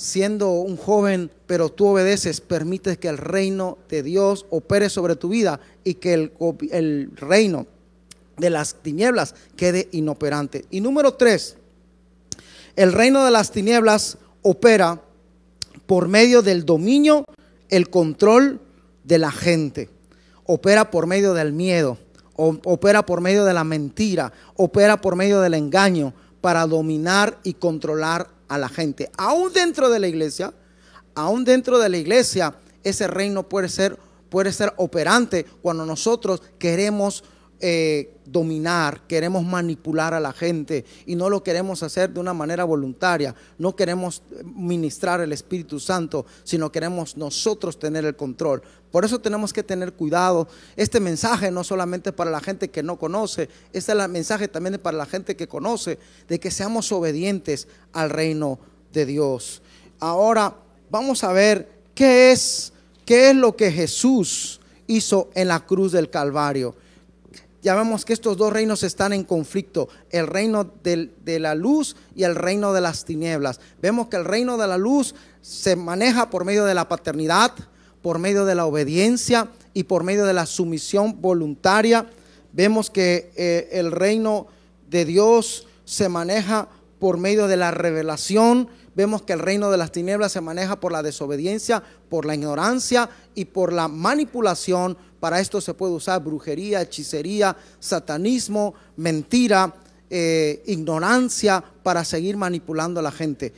siendo 0.00 0.52
un 0.52 0.78
joven, 0.78 1.30
pero 1.46 1.68
tú 1.68 1.88
obedeces, 1.88 2.40
permites 2.40 2.96
que 2.96 3.08
el 3.08 3.18
reino 3.18 3.76
de 3.90 4.02
Dios 4.02 4.46
opere 4.48 4.88
sobre 4.88 5.14
tu 5.14 5.28
vida 5.28 5.60
y 5.84 5.94
que 5.94 6.14
el, 6.14 7.10
reino 7.16 7.66
de 8.38 8.48
las 8.48 8.76
tinieblas 8.76 9.34
quede 9.56 9.90
inoperante. 9.92 10.64
Y 10.70 10.80
número 10.80 11.12
tres, 11.12 11.58
el 12.76 12.94
reino 12.94 13.26
de 13.26 13.30
las 13.30 13.52
tinieblas 13.52 14.16
opera 14.40 15.02
por 15.84 16.08
medio 16.08 16.40
del 16.40 16.64
dominio, 16.64 17.26
el 17.68 17.90
control 17.90 18.58
de 19.04 19.18
la 19.18 19.30
gente. 19.30 19.90
Opera 20.46 20.90
por 20.90 21.06
medio 21.06 21.34
del 21.34 21.52
miedo, 21.52 21.98
opera 22.36 23.04
por 23.04 23.20
medio 23.20 23.44
de 23.44 23.52
la 23.52 23.64
mentira, 23.64 24.32
opera 24.56 24.98
por 25.02 25.14
medio 25.14 25.42
del 25.42 25.52
engaño 25.52 26.14
para 26.40 26.66
dominar 26.66 27.38
y 27.42 27.52
controlar 27.52 28.39
a 28.50 28.58
la 28.58 28.68
gente. 28.68 29.10
Aún 29.16 29.52
dentro 29.52 29.88
de 29.88 30.00
la 30.00 30.08
iglesia, 30.08 30.52
aún 31.14 31.44
dentro 31.44 31.78
de 31.78 31.88
la 31.88 31.96
iglesia, 31.96 32.54
ese 32.82 33.06
reino 33.06 33.48
puede 33.48 33.68
ser, 33.68 33.96
puede 34.28 34.52
ser 34.52 34.74
operante 34.76 35.46
cuando 35.62 35.86
nosotros 35.86 36.42
queremos 36.58 37.22
eh, 37.60 38.16
dominar, 38.24 39.02
queremos 39.06 39.44
manipular 39.44 40.14
a 40.14 40.20
la 40.20 40.32
gente 40.32 40.84
y 41.04 41.16
no 41.16 41.28
lo 41.28 41.42
queremos 41.42 41.82
hacer 41.82 42.10
de 42.10 42.20
una 42.20 42.32
manera 42.32 42.64
voluntaria. 42.64 43.34
No 43.58 43.74
queremos 43.74 44.22
ministrar 44.44 45.20
el 45.20 45.32
Espíritu 45.32 45.80
Santo, 45.80 46.24
sino 46.44 46.72
queremos 46.72 47.16
nosotros 47.16 47.78
tener 47.78 48.04
el 48.04 48.16
control. 48.16 48.62
Por 48.90 49.04
eso 49.04 49.20
tenemos 49.20 49.52
que 49.52 49.62
tener 49.62 49.92
cuidado. 49.92 50.48
Este 50.76 51.00
mensaje 51.00 51.50
no 51.50 51.64
solamente 51.64 52.12
para 52.12 52.30
la 52.30 52.40
gente 52.40 52.70
que 52.70 52.82
no 52.82 52.98
conoce, 52.98 53.48
este 53.72 53.92
es 53.92 54.08
mensaje 54.08 54.48
también 54.48 54.78
para 54.78 54.96
la 54.96 55.06
gente 55.06 55.36
que 55.36 55.48
conoce, 55.48 55.98
de 56.28 56.40
que 56.40 56.50
seamos 56.50 56.90
obedientes 56.92 57.68
al 57.92 58.10
reino 58.10 58.58
de 58.92 59.06
Dios. 59.06 59.60
Ahora 59.98 60.56
vamos 60.88 61.24
a 61.24 61.32
ver 61.32 61.68
qué 61.94 62.32
es, 62.32 62.72
qué 63.04 63.30
es 63.30 63.36
lo 63.36 63.54
que 63.54 63.70
Jesús 63.70 64.60
hizo 64.86 65.30
en 65.34 65.48
la 65.48 65.66
cruz 65.66 65.92
del 65.92 66.10
Calvario 66.10 66.74
ya 67.62 67.74
vemos 67.74 68.04
que 68.04 68.12
estos 68.12 68.36
dos 68.36 68.52
reinos 68.52 68.82
están 68.82 69.12
en 69.12 69.24
conflicto, 69.24 69.88
el 70.10 70.26
reino 70.26 70.64
de 70.82 71.38
la 71.38 71.54
luz 71.54 71.94
y 72.14 72.24
el 72.24 72.34
reino 72.34 72.72
de 72.72 72.80
las 72.80 73.04
tinieblas. 73.04 73.60
Vemos 73.82 74.08
que 74.08 74.16
el 74.16 74.24
reino 74.24 74.56
de 74.56 74.66
la 74.66 74.78
luz 74.78 75.14
se 75.42 75.76
maneja 75.76 76.30
por 76.30 76.44
medio 76.44 76.64
de 76.64 76.74
la 76.74 76.88
paternidad, 76.88 77.52
por 78.02 78.18
medio 78.18 78.46
de 78.46 78.54
la 78.54 78.64
obediencia 78.64 79.48
y 79.74 79.84
por 79.84 80.04
medio 80.04 80.24
de 80.24 80.32
la 80.32 80.46
sumisión 80.46 81.20
voluntaria. 81.20 82.06
Vemos 82.52 82.90
que 82.90 83.30
eh, 83.36 83.68
el 83.72 83.92
reino 83.92 84.46
de 84.88 85.04
Dios 85.04 85.66
se 85.84 86.08
maneja 86.08 86.68
por 86.98 87.18
medio 87.18 87.46
de 87.46 87.56
la 87.56 87.70
revelación. 87.70 88.68
Vemos 88.94 89.22
que 89.22 89.34
el 89.34 89.38
reino 89.38 89.70
de 89.70 89.76
las 89.76 89.92
tinieblas 89.92 90.32
se 90.32 90.40
maneja 90.40 90.80
por 90.80 90.92
la 90.92 91.02
desobediencia, 91.02 91.82
por 92.08 92.24
la 92.24 92.34
ignorancia 92.34 93.10
y 93.34 93.44
por 93.46 93.72
la 93.72 93.88
manipulación 93.88 94.96
para 95.20 95.38
esto 95.38 95.60
se 95.60 95.74
puede 95.74 95.92
usar 95.92 96.24
brujería, 96.24 96.80
hechicería, 96.80 97.54
satanismo, 97.78 98.74
mentira, 98.96 99.74
eh, 100.08 100.62
ignorancia 100.66 101.62
para 101.82 102.04
seguir 102.04 102.38
manipulando 102.38 103.00
a 103.00 103.02
la 103.02 103.12
gente. 103.12 103.52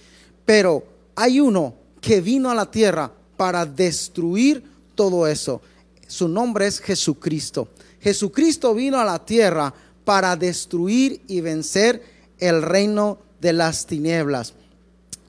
Pero 0.44 0.82
hay 1.14 1.38
uno 1.38 1.74
que 2.00 2.20
vino 2.20 2.50
a 2.50 2.54
la 2.54 2.68
tierra 2.68 3.12
para 3.36 3.64
destruir 3.64 4.64
todo 4.96 5.28
eso. 5.28 5.62
Su 6.08 6.28
nombre 6.28 6.66
es 6.66 6.80
Jesucristo. 6.80 7.68
Jesucristo 8.00 8.74
vino 8.74 8.98
a 8.98 9.04
la 9.04 9.24
tierra 9.24 9.72
para 10.04 10.34
destruir 10.34 11.22
y 11.28 11.40
vencer 11.40 12.02
el 12.38 12.60
reino 12.60 13.18
de 13.40 13.52
las 13.52 13.86
tinieblas. 13.86 14.52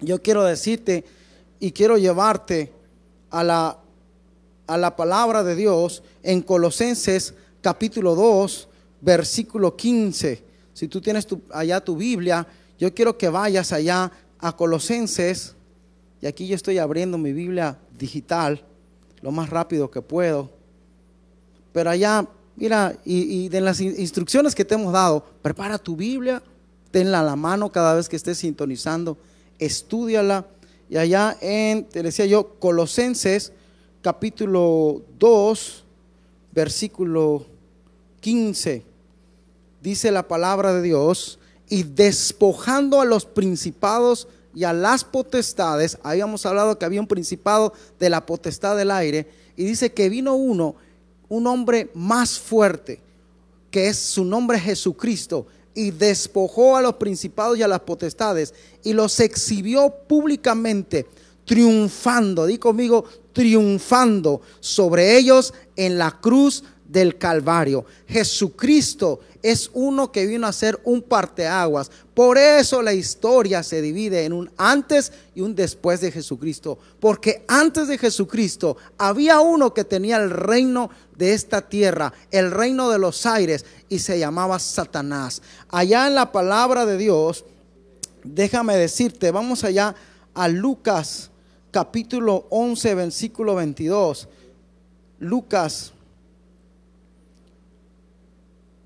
Yo 0.02 0.22
quiero 0.24 0.44
decirte 0.44 1.06
y 1.60 1.72
quiero 1.72 1.98
llevarte 2.00 2.74
a 3.30 3.44
la 3.44 3.78
a 4.68 4.78
la 4.78 4.96
palabra 4.96 5.44
de 5.44 5.56
Dios 5.56 6.04
en 6.24 6.42
Colosenses 6.42 7.34
capítulo 7.62 8.16
2, 8.16 8.68
versículo 9.02 9.76
15. 9.76 10.44
Si 10.74 10.88
tú 10.88 11.02
tienes 11.02 11.28
allá 11.52 11.82
tu 11.82 11.96
Biblia, 11.96 12.48
yo 12.80 12.94
quiero 12.94 13.18
que 13.18 13.30
vayas 13.30 13.72
allá 13.72 14.12
a 14.40 14.56
Colosenses, 14.56 15.56
y 16.22 16.26
aquí 16.26 16.48
yo 16.48 16.56
estoy 16.56 16.78
abriendo 16.78 17.18
mi 17.18 17.34
Biblia 17.34 17.78
digital 17.98 18.64
lo 19.22 19.32
más 19.32 19.50
rápido 19.50 19.90
que 19.90 20.02
puedo. 20.02 20.50
Pero 21.72 21.90
allá, 21.90 22.28
mira, 22.56 22.96
y, 23.06 23.48
de 23.50 23.62
las 23.62 23.80
instrucciones 23.80 24.54
que 24.54 24.66
te 24.66 24.76
hemos 24.76 24.94
dado, 24.94 25.24
prepara 25.42 25.78
tu 25.78 25.96
Biblia, 25.96 26.44
tenla 26.92 27.22
a 27.22 27.24
la 27.24 27.36
mano 27.36 27.72
cada 27.72 27.96
vez 27.96 28.08
que 28.10 28.18
estés 28.18 28.38
sintonizando, 28.38 29.18
estudiala. 29.58 30.46
Y 30.90 30.98
allá 30.98 31.38
en, 31.42 31.86
te 31.86 32.04
decía 32.04 32.26
yo, 32.26 32.60
Colosenses 32.60 33.54
capítulo 34.02 35.02
2, 35.18 35.83
versículo 36.54 37.46
15, 38.22 38.84
dice 39.82 40.12
la 40.12 40.28
palabra 40.28 40.74
de 40.74 40.82
Dios, 40.82 41.40
y 41.70 41.84
despojando 41.84 43.02
a 43.02 43.06
los 43.06 43.26
principados 43.26 44.28
y 44.54 44.64
a 44.64 44.74
las 44.74 45.04
potestades, 45.04 45.98
habíamos 46.04 46.46
hablado 46.46 46.78
que 46.78 46.86
había 46.86 47.02
un 47.02 47.08
principado 47.08 47.74
de 48.00 48.10
la 48.10 48.26
potestad 48.26 48.78
del 48.78 48.92
aire, 48.92 49.28
y 49.58 49.66
dice 49.66 49.92
que 49.92 50.10
vino 50.10 50.36
uno, 50.36 50.76
un 51.30 51.48
hombre 51.48 51.90
más 51.94 52.38
fuerte, 52.40 53.02
que 53.72 53.88
es 53.88 53.98
su 53.98 54.24
nombre 54.24 54.60
Jesucristo, 54.60 55.48
y 55.74 55.90
despojó 55.90 56.78
a 56.78 56.82
los 56.84 56.96
principados 56.96 57.58
y 57.58 57.64
a 57.64 57.68
las 57.68 57.80
potestades, 57.80 58.54
y 58.84 58.94
los 58.94 59.20
exhibió 59.20 59.92
públicamente, 60.08 61.08
triunfando, 61.46 62.46
di 62.46 62.58
conmigo, 62.58 63.06
triunfando 63.34 64.42
sobre 64.60 65.18
ellos 65.18 65.54
en 65.76 65.98
la 65.98 66.12
cruz 66.20 66.64
del 66.88 67.18
Calvario. 67.18 67.86
Jesucristo 68.08 69.20
es 69.42 69.70
uno 69.74 70.12
que 70.12 70.26
vino 70.26 70.48
a 70.48 70.54
ser 70.54 70.80
un 70.86 71.02
parteaguas. 71.02 71.92
Por 72.14 72.38
eso 72.38 72.82
la 72.82 72.94
historia 72.94 73.64
se 73.64 73.82
divide 73.82 74.24
en 74.24 74.32
un 74.32 74.50
antes 74.58 75.12
y 75.36 75.42
un 75.42 75.56
después 75.56 76.00
de 76.00 76.12
Jesucristo. 76.12 76.78
Porque 77.00 77.44
antes 77.48 77.88
de 77.88 77.98
Jesucristo 77.98 78.78
había 78.98 79.42
uno 79.42 79.74
que 79.74 79.84
tenía 79.84 80.18
el 80.18 80.30
reino 80.30 80.90
de 81.18 81.34
esta 81.34 81.62
tierra, 81.62 82.14
el 82.32 82.52
reino 82.52 82.90
de 82.90 83.00
los 83.00 83.26
aires, 83.26 83.66
y 83.90 84.00
se 84.00 84.18
llamaba 84.20 84.60
Satanás. 84.60 85.42
Allá 85.70 86.08
en 86.08 86.16
la 86.16 86.32
palabra 86.32 86.86
de 86.86 86.98
Dios, 86.98 87.44
déjame 88.24 88.78
decirte, 88.78 89.32
vamos 89.32 89.64
allá 89.64 89.96
a 90.34 90.48
Lucas 90.48 91.32
capítulo 91.74 92.46
11, 92.52 92.96
versículo 92.96 93.56
22. 93.56 94.30
Lucas 95.20 95.92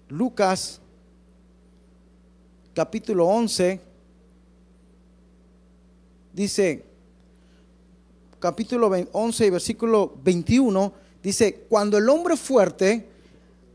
Lucas 0.10 0.80
capítulo 2.74 3.26
11 3.26 3.82
dice, 6.32 6.86
capítulo 8.40 8.90
11 9.12 9.46
y 9.46 9.50
versículo 9.50 10.14
21, 10.24 10.94
dice, 11.22 11.66
cuando 11.68 11.98
el 11.98 12.08
hombre 12.08 12.38
fuerte, 12.38 13.10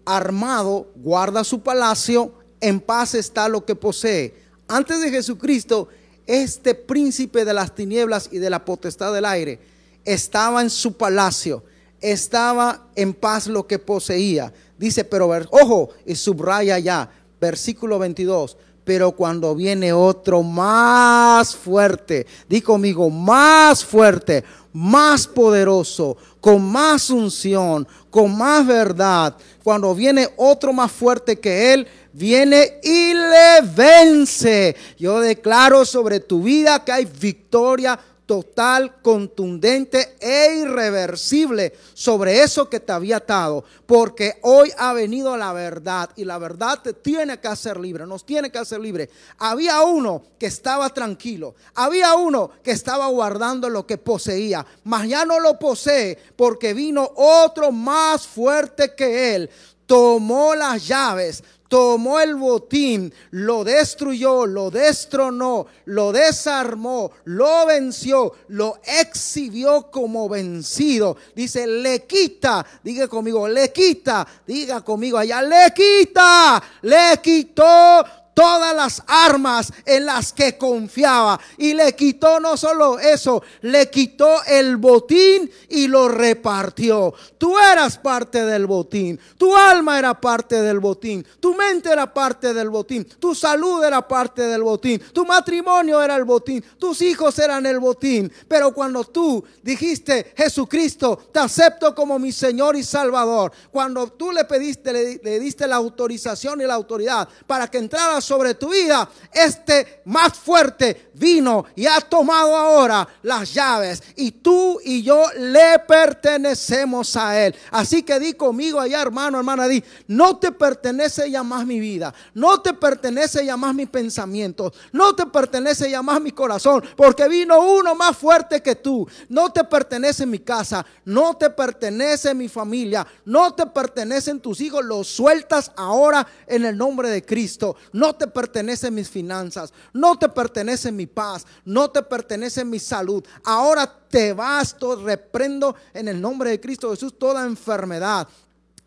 armado, 0.07 0.91
guarda 0.95 1.45
su 1.45 1.61
palacio, 1.61 2.33
en 2.61 2.81
paz 2.81 3.15
está 3.15 3.49
lo 3.49 3.65
que 3.67 3.75
posee. 3.75 4.35
Antes 4.69 5.01
de 5.01 5.11
Jesucristo, 5.11 5.89
este 6.27 6.75
príncipe 6.75 7.45
de 7.45 7.55
las 7.55 7.75
tinieblas 7.75 8.29
y 8.33 8.39
de 8.39 8.51
la 8.51 8.65
potestad 8.65 9.13
del 9.13 9.25
aire 9.25 9.59
estaba 10.05 10.63
en 10.63 10.71
su 10.71 10.97
palacio, 10.97 11.65
estaba 12.01 12.87
en 12.95 13.15
paz 13.15 13.47
lo 13.47 13.67
que 13.67 13.79
poseía. 13.79 14.53
Dice, 14.79 15.05
pero 15.05 15.31
ojo, 15.51 15.91
y 16.05 16.15
subraya 16.15 16.79
ya, 16.79 17.11
versículo 17.41 17.99
22. 17.99 18.57
Pero 18.85 19.13
cuando 19.13 19.55
viene 19.55 19.93
otro 19.93 20.43
más 20.43 21.55
fuerte, 21.55 22.27
di 22.49 22.61
conmigo, 22.61 23.09
más 23.11 23.85
fuerte, 23.85 24.43
más 24.73 25.27
poderoso, 25.27 26.17
con 26.41 26.63
más 26.63 27.11
unción, 27.11 27.87
con 28.11 28.37
más 28.37 28.67
verdad, 28.67 29.37
cuando 29.63 29.95
viene 29.95 30.29
otro 30.37 30.73
más 30.73 30.91
fuerte 30.91 31.39
que 31.39 31.73
él, 31.73 31.87
viene 32.13 32.81
y 32.83 33.15
le 33.15 33.61
vence. 33.75 34.77
Yo 34.99 35.21
declaro 35.21 35.85
sobre 35.85 36.21
tu 36.21 36.43
vida 36.43 36.85
que 36.85 36.93
hay 36.93 37.05
victoria 37.05 37.99
total, 38.27 39.01
contundente 39.03 40.17
e 40.21 40.57
irreversible 40.63 41.73
sobre 41.95 42.43
eso 42.43 42.69
que 42.69 42.81
te 42.81 42.93
había 42.93 43.17
atado. 43.19 43.65
Porque 43.87 44.39
hoy 44.43 44.73
ha 44.79 44.93
venido 44.93 45.37
la 45.37 45.53
verdad 45.53 46.11
y 46.17 46.25
la 46.25 46.39
verdad 46.39 46.81
te 46.83 46.93
tiene 46.93 47.41
que 47.41 47.49
hacer 47.49 47.79
libre, 47.79 48.07
nos 48.07 48.25
tiene 48.25 48.51
que 48.51 48.59
hacer 48.59 48.81
libre. 48.81 49.11
Había 49.39 49.83
uno 49.83 50.23
que 50.39 50.47
estaba 50.47 50.89
tranquilo, 50.91 51.55
había 51.75 52.15
uno 52.15 52.51
que 52.63 52.71
estaba 52.71 53.07
guardando 53.09 53.69
lo 53.69 53.87
que 53.87 53.99
poseía, 53.99 54.65
mas 54.85 55.09
ya 55.09 55.25
no 55.25 55.41
lo 55.41 55.59
posee 55.59 56.19
porque 56.37 56.75
vino 56.75 57.11
otro 57.17 57.73
más 57.73 58.27
fuerte 58.27 58.95
que 58.95 59.35
él 59.35 59.51
tomó 59.87 60.55
las 60.55 60.87
llaves, 60.87 61.45
tomó 61.73 62.21
el 62.21 62.35
botín, 62.35 63.11
lo 63.31 63.65
destruyó, 63.65 64.45
lo 64.45 64.71
destronó, 64.71 65.65
lo 65.87 66.13
desarmó, 66.13 67.13
lo 67.25 67.65
venció, 67.65 68.35
lo 68.49 68.79
exhibió 68.85 69.91
como 69.91 70.29
vencido. 70.29 71.17
Dice, 71.35 71.67
le 71.67 72.05
quita, 72.05 72.67
diga 72.85 73.09
conmigo, 73.09 73.49
le 73.49 73.73
quita, 73.73 74.29
diga 74.47 74.83
conmigo 74.83 75.17
allá, 75.17 75.41
le 75.41 75.73
quita, 75.75 76.63
le 76.83 77.19
quitó 77.23 78.05
todas 78.35 78.75
las 78.75 79.03
armas 79.07 79.73
en 79.85 80.07
las 80.07 80.33
que 80.33 80.57
confiaba. 80.57 81.39
Y 81.59 81.75
le 81.75 81.95
quitó 81.95 82.41
no 82.41 82.57
solo 82.57 82.99
eso, 82.99 83.43
le 83.63 83.91
quitó 83.91 84.43
el 84.45 84.77
botín 84.77 85.51
y 85.69 85.89
lo 85.89 86.09
repartió. 86.09 87.15
Tú 87.39 87.59
eras 87.59 87.99
parte 87.99 88.45
del 88.45 88.67
botín, 88.67 89.19
tu 89.37 89.55
alma 89.57 89.99
era 89.99 90.19
parte 90.21 90.63
del 90.63 90.81
botín, 90.81 91.27
tu 91.41 91.55
mente 91.55 91.91
era 91.91 92.13
parte 92.13 92.55
del 92.55 92.71
botín, 92.71 93.05
tu 93.05 93.35
salud 93.35 93.83
era 93.85 94.07
parte 94.07 94.43
del 94.43 94.63
botín, 94.63 95.01
tu 95.13 95.25
matrimonio 95.25 96.03
era 96.03 96.17
el 96.17 96.25
botín, 96.25 96.65
tus 96.79 97.03
hijos 97.03 97.39
eran 97.39 97.67
el 97.67 97.79
botín. 97.79 98.33
Pero 98.49 98.73
cuando 98.73 99.05
tú 99.05 99.45
dijiste, 99.63 100.33
Jesucristo, 100.37 101.29
te 101.33 101.41
acepto 101.41 101.95
como 101.95 102.19
mi 102.19 102.33
Señor 102.33 102.77
y 102.77 102.83
Salvador, 102.83 103.53
cuando 103.71 104.09
tú 104.09 104.33
le 104.33 104.45
pediste, 104.45 104.93
le, 104.93 105.21
le 105.23 105.41
diste 105.41 105.67
la 105.67 105.77
autorización 105.77 106.61
y 106.61 106.65
la 106.65 106.75
autoridad 106.75 107.29
para 107.47 107.69
que 107.69 107.79
entrara 107.79 108.22
sobre 108.23 108.55
tu 108.55 108.71
vida, 108.71 109.09
este 109.33 110.03
más 110.07 110.35
fuerte 110.35 111.11
vino 111.15 111.65
y 111.77 111.87
ha 111.87 112.01
tomado 112.01 112.57
ahora 112.57 113.07
las 113.23 113.53
llaves 113.53 114.03
y 114.17 114.31
tú 114.33 114.81
y 114.85 115.03
yo 115.03 115.25
le 115.37 115.79
pertenecemos 115.87 117.17
a 117.17 117.47
él. 117.47 117.55
Así 117.71 118.03
que 118.03 118.19
di 118.19 118.33
conmigo 118.35 118.81
allá, 118.81 119.03
hermano, 119.03 119.39
hermana, 119.39 119.69
di, 119.69 119.83
no 120.09 120.39
te 120.39 120.53
pertenece 120.53 121.31
ya 121.31 121.43
más 121.43 121.67
mi 121.67 121.81
vida, 121.81 122.13
no 122.35 122.61
te 122.61 122.73
pertenece 122.73 123.45
ya 123.45 123.57
más 123.57 123.75
mis 123.75 123.89
pensamientos, 123.89 124.73
no 124.93 125.15
te 125.15 125.27
pertenece 125.27 125.91
ya 125.91 126.03
más 126.03 126.21
mi 126.21 126.33
corazón, 126.33 126.83
porque 126.97 127.29
vino 127.29 127.61
uno 127.61 127.95
más 127.95 128.17
fuerte 128.17 128.63
que 128.63 128.77
tú. 128.77 129.09
No 129.29 129.51
te 129.51 129.65
pertenece 129.65 130.27
mi 130.27 130.39
casa, 130.39 130.85
no 131.05 131.35
te 131.37 131.51
pertenece 131.51 132.35
mi 132.35 132.49
familia, 132.49 133.07
no 133.25 133.55
te 133.55 133.67
pertenecen 133.67 134.41
tus 134.41 134.61
hijos, 134.61 134.85
los 134.85 135.07
sueltas 135.09 135.73
ahora 135.77 136.27
en 136.47 136.65
el 136.65 136.77
nombre 136.77 137.09
de 137.11 137.25
Cristo. 137.25 137.77
No 137.93 138.12
te 138.15 138.27
pertenecen 138.27 138.95
mis 138.95 139.09
finanzas, 139.09 139.73
no 139.93 140.19
te 140.19 140.29
pertenece 140.29 140.93
mi 140.93 141.07
paz, 141.07 141.47
no 141.65 141.91
te 141.91 142.03
pertenece 142.03 142.65
mi 142.65 142.79
salud. 142.79 143.25
Ahora 143.45 143.87
te 144.09 144.33
vas, 144.33 144.77
reprendo 145.03 145.75
en 145.95 146.09
el 146.09 146.21
nombre 146.21 146.51
de 146.51 146.61
Cristo 146.61 146.91
Jesús 146.91 147.19
toda 147.19 147.45
enfermedad, 147.45 148.29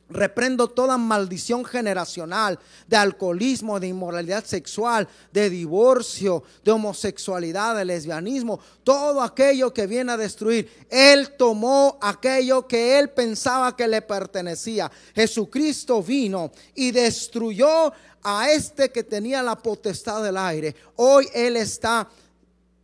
Reprendo 0.07 0.67
toda 0.67 0.97
maldición 0.97 1.65
generacional 1.65 2.59
de 2.87 2.95
alcoholismo, 2.95 3.79
de 3.79 3.87
inmoralidad 3.87 4.45
sexual, 4.45 5.07
de 5.33 5.49
divorcio, 5.49 6.43
de 6.63 6.71
homosexualidad, 6.71 7.75
de 7.75 7.85
lesbianismo, 7.85 8.59
todo 8.83 9.21
aquello 9.21 9.73
que 9.73 9.87
viene 9.87 10.11
a 10.11 10.17
destruir. 10.17 10.69
Él 10.91 11.31
tomó 11.37 11.97
aquello 12.01 12.67
que 12.67 12.99
él 12.99 13.09
pensaba 13.09 13.75
que 13.75 13.87
le 13.87 14.03
pertenecía. 14.03 14.91
Jesucristo 15.15 16.03
vino 16.03 16.51
y 16.75 16.91
destruyó 16.91 17.91
a 18.27 18.51
este 18.51 18.91
que 18.91 19.03
tenía 19.03 19.43
la 19.43 19.55
potestad 19.55 20.23
del 20.23 20.37
aire. 20.37 20.75
Hoy 20.95 21.27
Él 21.31 21.57
está 21.57 22.09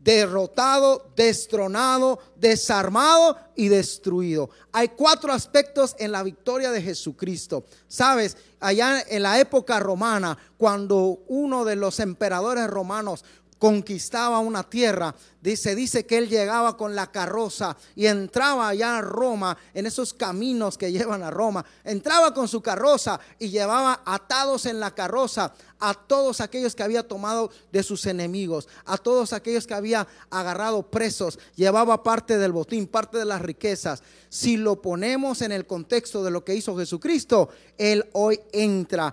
derrotado, 0.03 1.11
destronado, 1.15 2.19
desarmado 2.35 3.37
y 3.55 3.67
destruido. 3.67 4.49
Hay 4.71 4.89
cuatro 4.89 5.31
aspectos 5.31 5.95
en 5.99 6.11
la 6.11 6.23
victoria 6.23 6.71
de 6.71 6.81
Jesucristo. 6.81 7.65
Sabes, 7.87 8.35
allá 8.59 9.03
en 9.07 9.23
la 9.23 9.39
época 9.39 9.79
romana, 9.79 10.37
cuando 10.57 11.19
uno 11.27 11.65
de 11.65 11.75
los 11.75 11.99
emperadores 11.99 12.67
romanos 12.67 13.23
conquistaba 13.59 14.39
una 14.39 14.63
tierra, 14.63 15.13
Dice, 15.41 15.73
dice 15.73 16.05
que 16.05 16.19
él 16.19 16.29
llegaba 16.29 16.77
con 16.77 16.95
la 16.95 17.11
carroza 17.11 17.75
y 17.95 18.05
entraba 18.05 18.69
allá 18.69 18.99
a 18.99 19.01
Roma, 19.01 19.57
en 19.73 19.87
esos 19.87 20.13
caminos 20.13 20.77
que 20.77 20.91
llevan 20.91 21.23
a 21.23 21.31
Roma. 21.31 21.65
Entraba 21.83 22.31
con 22.31 22.47
su 22.47 22.61
carroza 22.61 23.19
y 23.39 23.49
llevaba 23.49 24.03
atados 24.05 24.67
en 24.67 24.79
la 24.79 24.93
carroza 24.93 25.51
a 25.81 25.95
todos 25.95 26.41
aquellos 26.41 26.75
que 26.75 26.83
había 26.83 27.07
tomado 27.07 27.49
de 27.71 27.81
sus 27.81 28.05
enemigos, 28.05 28.69
a 28.85 28.97
todos 28.97 29.33
aquellos 29.33 29.65
que 29.65 29.73
había 29.73 30.07
agarrado 30.29 30.83
presos, 30.83 31.39
llevaba 31.55 32.03
parte 32.03 32.37
del 32.37 32.51
botín, 32.51 32.85
parte 32.85 33.17
de 33.17 33.25
las 33.25 33.41
riquezas. 33.41 34.03
Si 34.29 34.57
lo 34.57 34.79
ponemos 34.79 35.41
en 35.41 35.51
el 35.51 35.65
contexto 35.65 36.23
de 36.23 36.29
lo 36.29 36.45
que 36.45 36.53
hizo 36.53 36.77
Jesucristo, 36.77 37.49
Él 37.79 38.07
hoy 38.13 38.39
entra, 38.53 39.11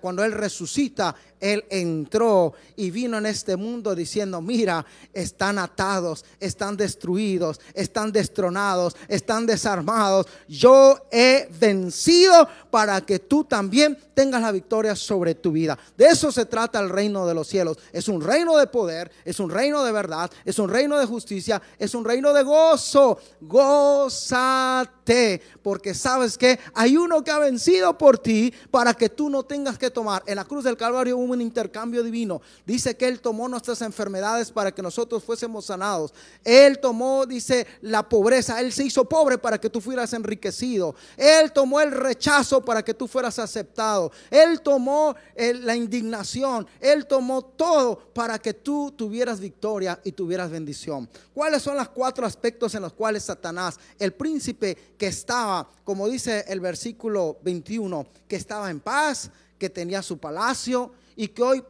cuando 0.00 0.24
Él 0.24 0.32
resucita, 0.32 1.14
Él 1.38 1.64
entró 1.68 2.54
y 2.76 2.90
vino 2.90 3.18
en 3.18 3.26
este 3.26 3.56
mundo 3.56 3.94
diciendo, 3.94 4.40
mira, 4.40 4.86
están 5.34 5.58
atados, 5.58 6.24
están 6.38 6.76
destruidos, 6.76 7.60
están 7.74 8.12
destronados, 8.12 8.94
están 9.08 9.46
desarmados. 9.46 10.26
Yo 10.46 10.96
he 11.10 11.48
vencido 11.58 12.48
para 12.70 13.00
que 13.00 13.18
tú 13.18 13.42
también 13.42 13.98
tengas 14.14 14.40
la 14.40 14.52
victoria 14.52 14.94
sobre 14.94 15.34
tu 15.34 15.50
vida. 15.50 15.76
De 15.98 16.06
eso 16.06 16.30
se 16.30 16.46
trata 16.46 16.78
el 16.78 16.88
reino 16.88 17.26
de 17.26 17.34
los 17.34 17.48
cielos. 17.48 17.78
Es 17.92 18.06
un 18.06 18.20
reino 18.20 18.56
de 18.56 18.68
poder, 18.68 19.10
es 19.24 19.40
un 19.40 19.50
reino 19.50 19.82
de 19.82 19.90
verdad, 19.90 20.30
es 20.44 20.60
un 20.60 20.68
reino 20.68 20.96
de 20.98 21.06
justicia, 21.06 21.60
es 21.80 21.96
un 21.96 22.04
reino 22.04 22.32
de 22.32 22.44
gozo. 22.44 23.18
Gózate, 23.40 25.42
porque 25.64 25.94
sabes 25.94 26.38
que 26.38 26.60
hay 26.74 26.96
uno 26.96 27.24
que 27.24 27.32
ha 27.32 27.38
vencido 27.38 27.98
por 27.98 28.18
ti 28.18 28.54
para 28.70 28.94
que 28.94 29.08
tú 29.08 29.28
no 29.28 29.42
tengas 29.42 29.78
que 29.78 29.90
tomar. 29.90 30.22
En 30.26 30.36
la 30.36 30.44
cruz 30.44 30.62
del 30.62 30.76
Calvario 30.76 31.18
hubo 31.18 31.32
un 31.32 31.40
intercambio 31.40 32.04
divino. 32.04 32.40
Dice 32.64 32.96
que 32.96 33.08
Él 33.08 33.20
tomó 33.20 33.48
nuestras 33.48 33.82
enfermedades 33.82 34.52
para 34.52 34.72
que 34.72 34.80
nosotros 34.80 35.23
fuésemos 35.24 35.66
sanados. 35.66 36.12
Él 36.44 36.78
tomó, 36.78 37.26
dice, 37.26 37.66
la 37.80 38.08
pobreza. 38.08 38.60
Él 38.60 38.72
se 38.72 38.84
hizo 38.84 39.04
pobre 39.04 39.38
para 39.38 39.58
que 39.58 39.70
tú 39.70 39.80
fueras 39.80 40.12
enriquecido. 40.12 40.94
Él 41.16 41.52
tomó 41.52 41.80
el 41.80 41.90
rechazo 41.90 42.64
para 42.64 42.84
que 42.84 42.94
tú 42.94 43.08
fueras 43.08 43.38
aceptado. 43.38 44.12
Él 44.30 44.60
tomó 44.60 45.14
eh, 45.34 45.54
la 45.54 45.74
indignación. 45.74 46.66
Él 46.80 47.06
tomó 47.06 47.42
todo 47.42 47.98
para 48.12 48.38
que 48.38 48.54
tú 48.54 48.92
tuvieras 48.96 49.40
victoria 49.40 50.00
y 50.04 50.12
tuvieras 50.12 50.50
bendición. 50.50 51.08
¿Cuáles 51.32 51.62
son 51.62 51.76
los 51.76 51.88
cuatro 51.88 52.26
aspectos 52.26 52.74
en 52.74 52.82
los 52.82 52.92
cuales 52.92 53.24
Satanás, 53.24 53.78
el 53.98 54.12
príncipe 54.12 54.76
que 54.96 55.06
estaba, 55.06 55.68
como 55.84 56.08
dice 56.08 56.44
el 56.48 56.60
versículo 56.60 57.38
21, 57.42 58.06
que 58.28 58.36
estaba 58.36 58.70
en 58.70 58.80
paz, 58.80 59.30
que 59.58 59.70
tenía 59.70 60.02
su 60.02 60.18
palacio 60.18 60.92
y 61.16 61.28
que 61.28 61.42
hoy 61.42 61.64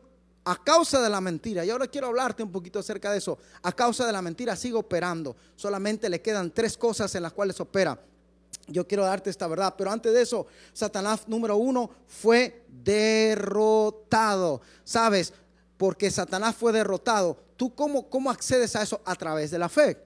a 0.45 0.62
causa 0.62 1.01
de 1.01 1.09
la 1.09 1.20
mentira, 1.20 1.64
y 1.64 1.70
ahora 1.70 1.86
quiero 1.86 2.09
hablarte 2.09 2.42
un 2.42 2.53
poquito 2.53 2.78
acerca 2.78 3.11
de 3.11 3.18
eso, 3.18 3.38
a 3.62 3.72
causa 3.72 4.07
de 4.07 4.12
la 4.12 4.22
mentira 4.22 4.57
sigue 4.57 4.74
operando, 4.74 5.36
solamente 5.57 6.09
le 6.09 6.20
quedan 6.20 6.51
tres 6.51 6.76
cosas 6.76 7.14
en 7.14 7.22
las 7.22 7.32
cuales 7.32 7.59
opera. 7.61 7.99
Yo 8.66 8.86
quiero 8.86 9.05
darte 9.05 9.30
esta 9.30 9.47
verdad, 9.47 9.74
pero 9.76 9.90
antes 9.90 10.12
de 10.12 10.22
eso, 10.22 10.47
Satanás 10.72 11.28
número 11.28 11.57
uno 11.57 11.90
fue 12.07 12.64
derrotado, 12.68 14.62
¿sabes? 14.84 15.32
Porque 15.76 16.11
Satanás 16.11 16.55
fue 16.55 16.72
derrotado. 16.72 17.36
¿Tú 17.57 17.74
cómo, 17.74 18.09
cómo 18.09 18.30
accedes 18.30 18.74
a 18.76 18.82
eso? 18.82 19.03
A 19.05 19.14
través 19.16 19.51
de 19.51 19.59
la 19.59 19.68
fe. 19.68 19.99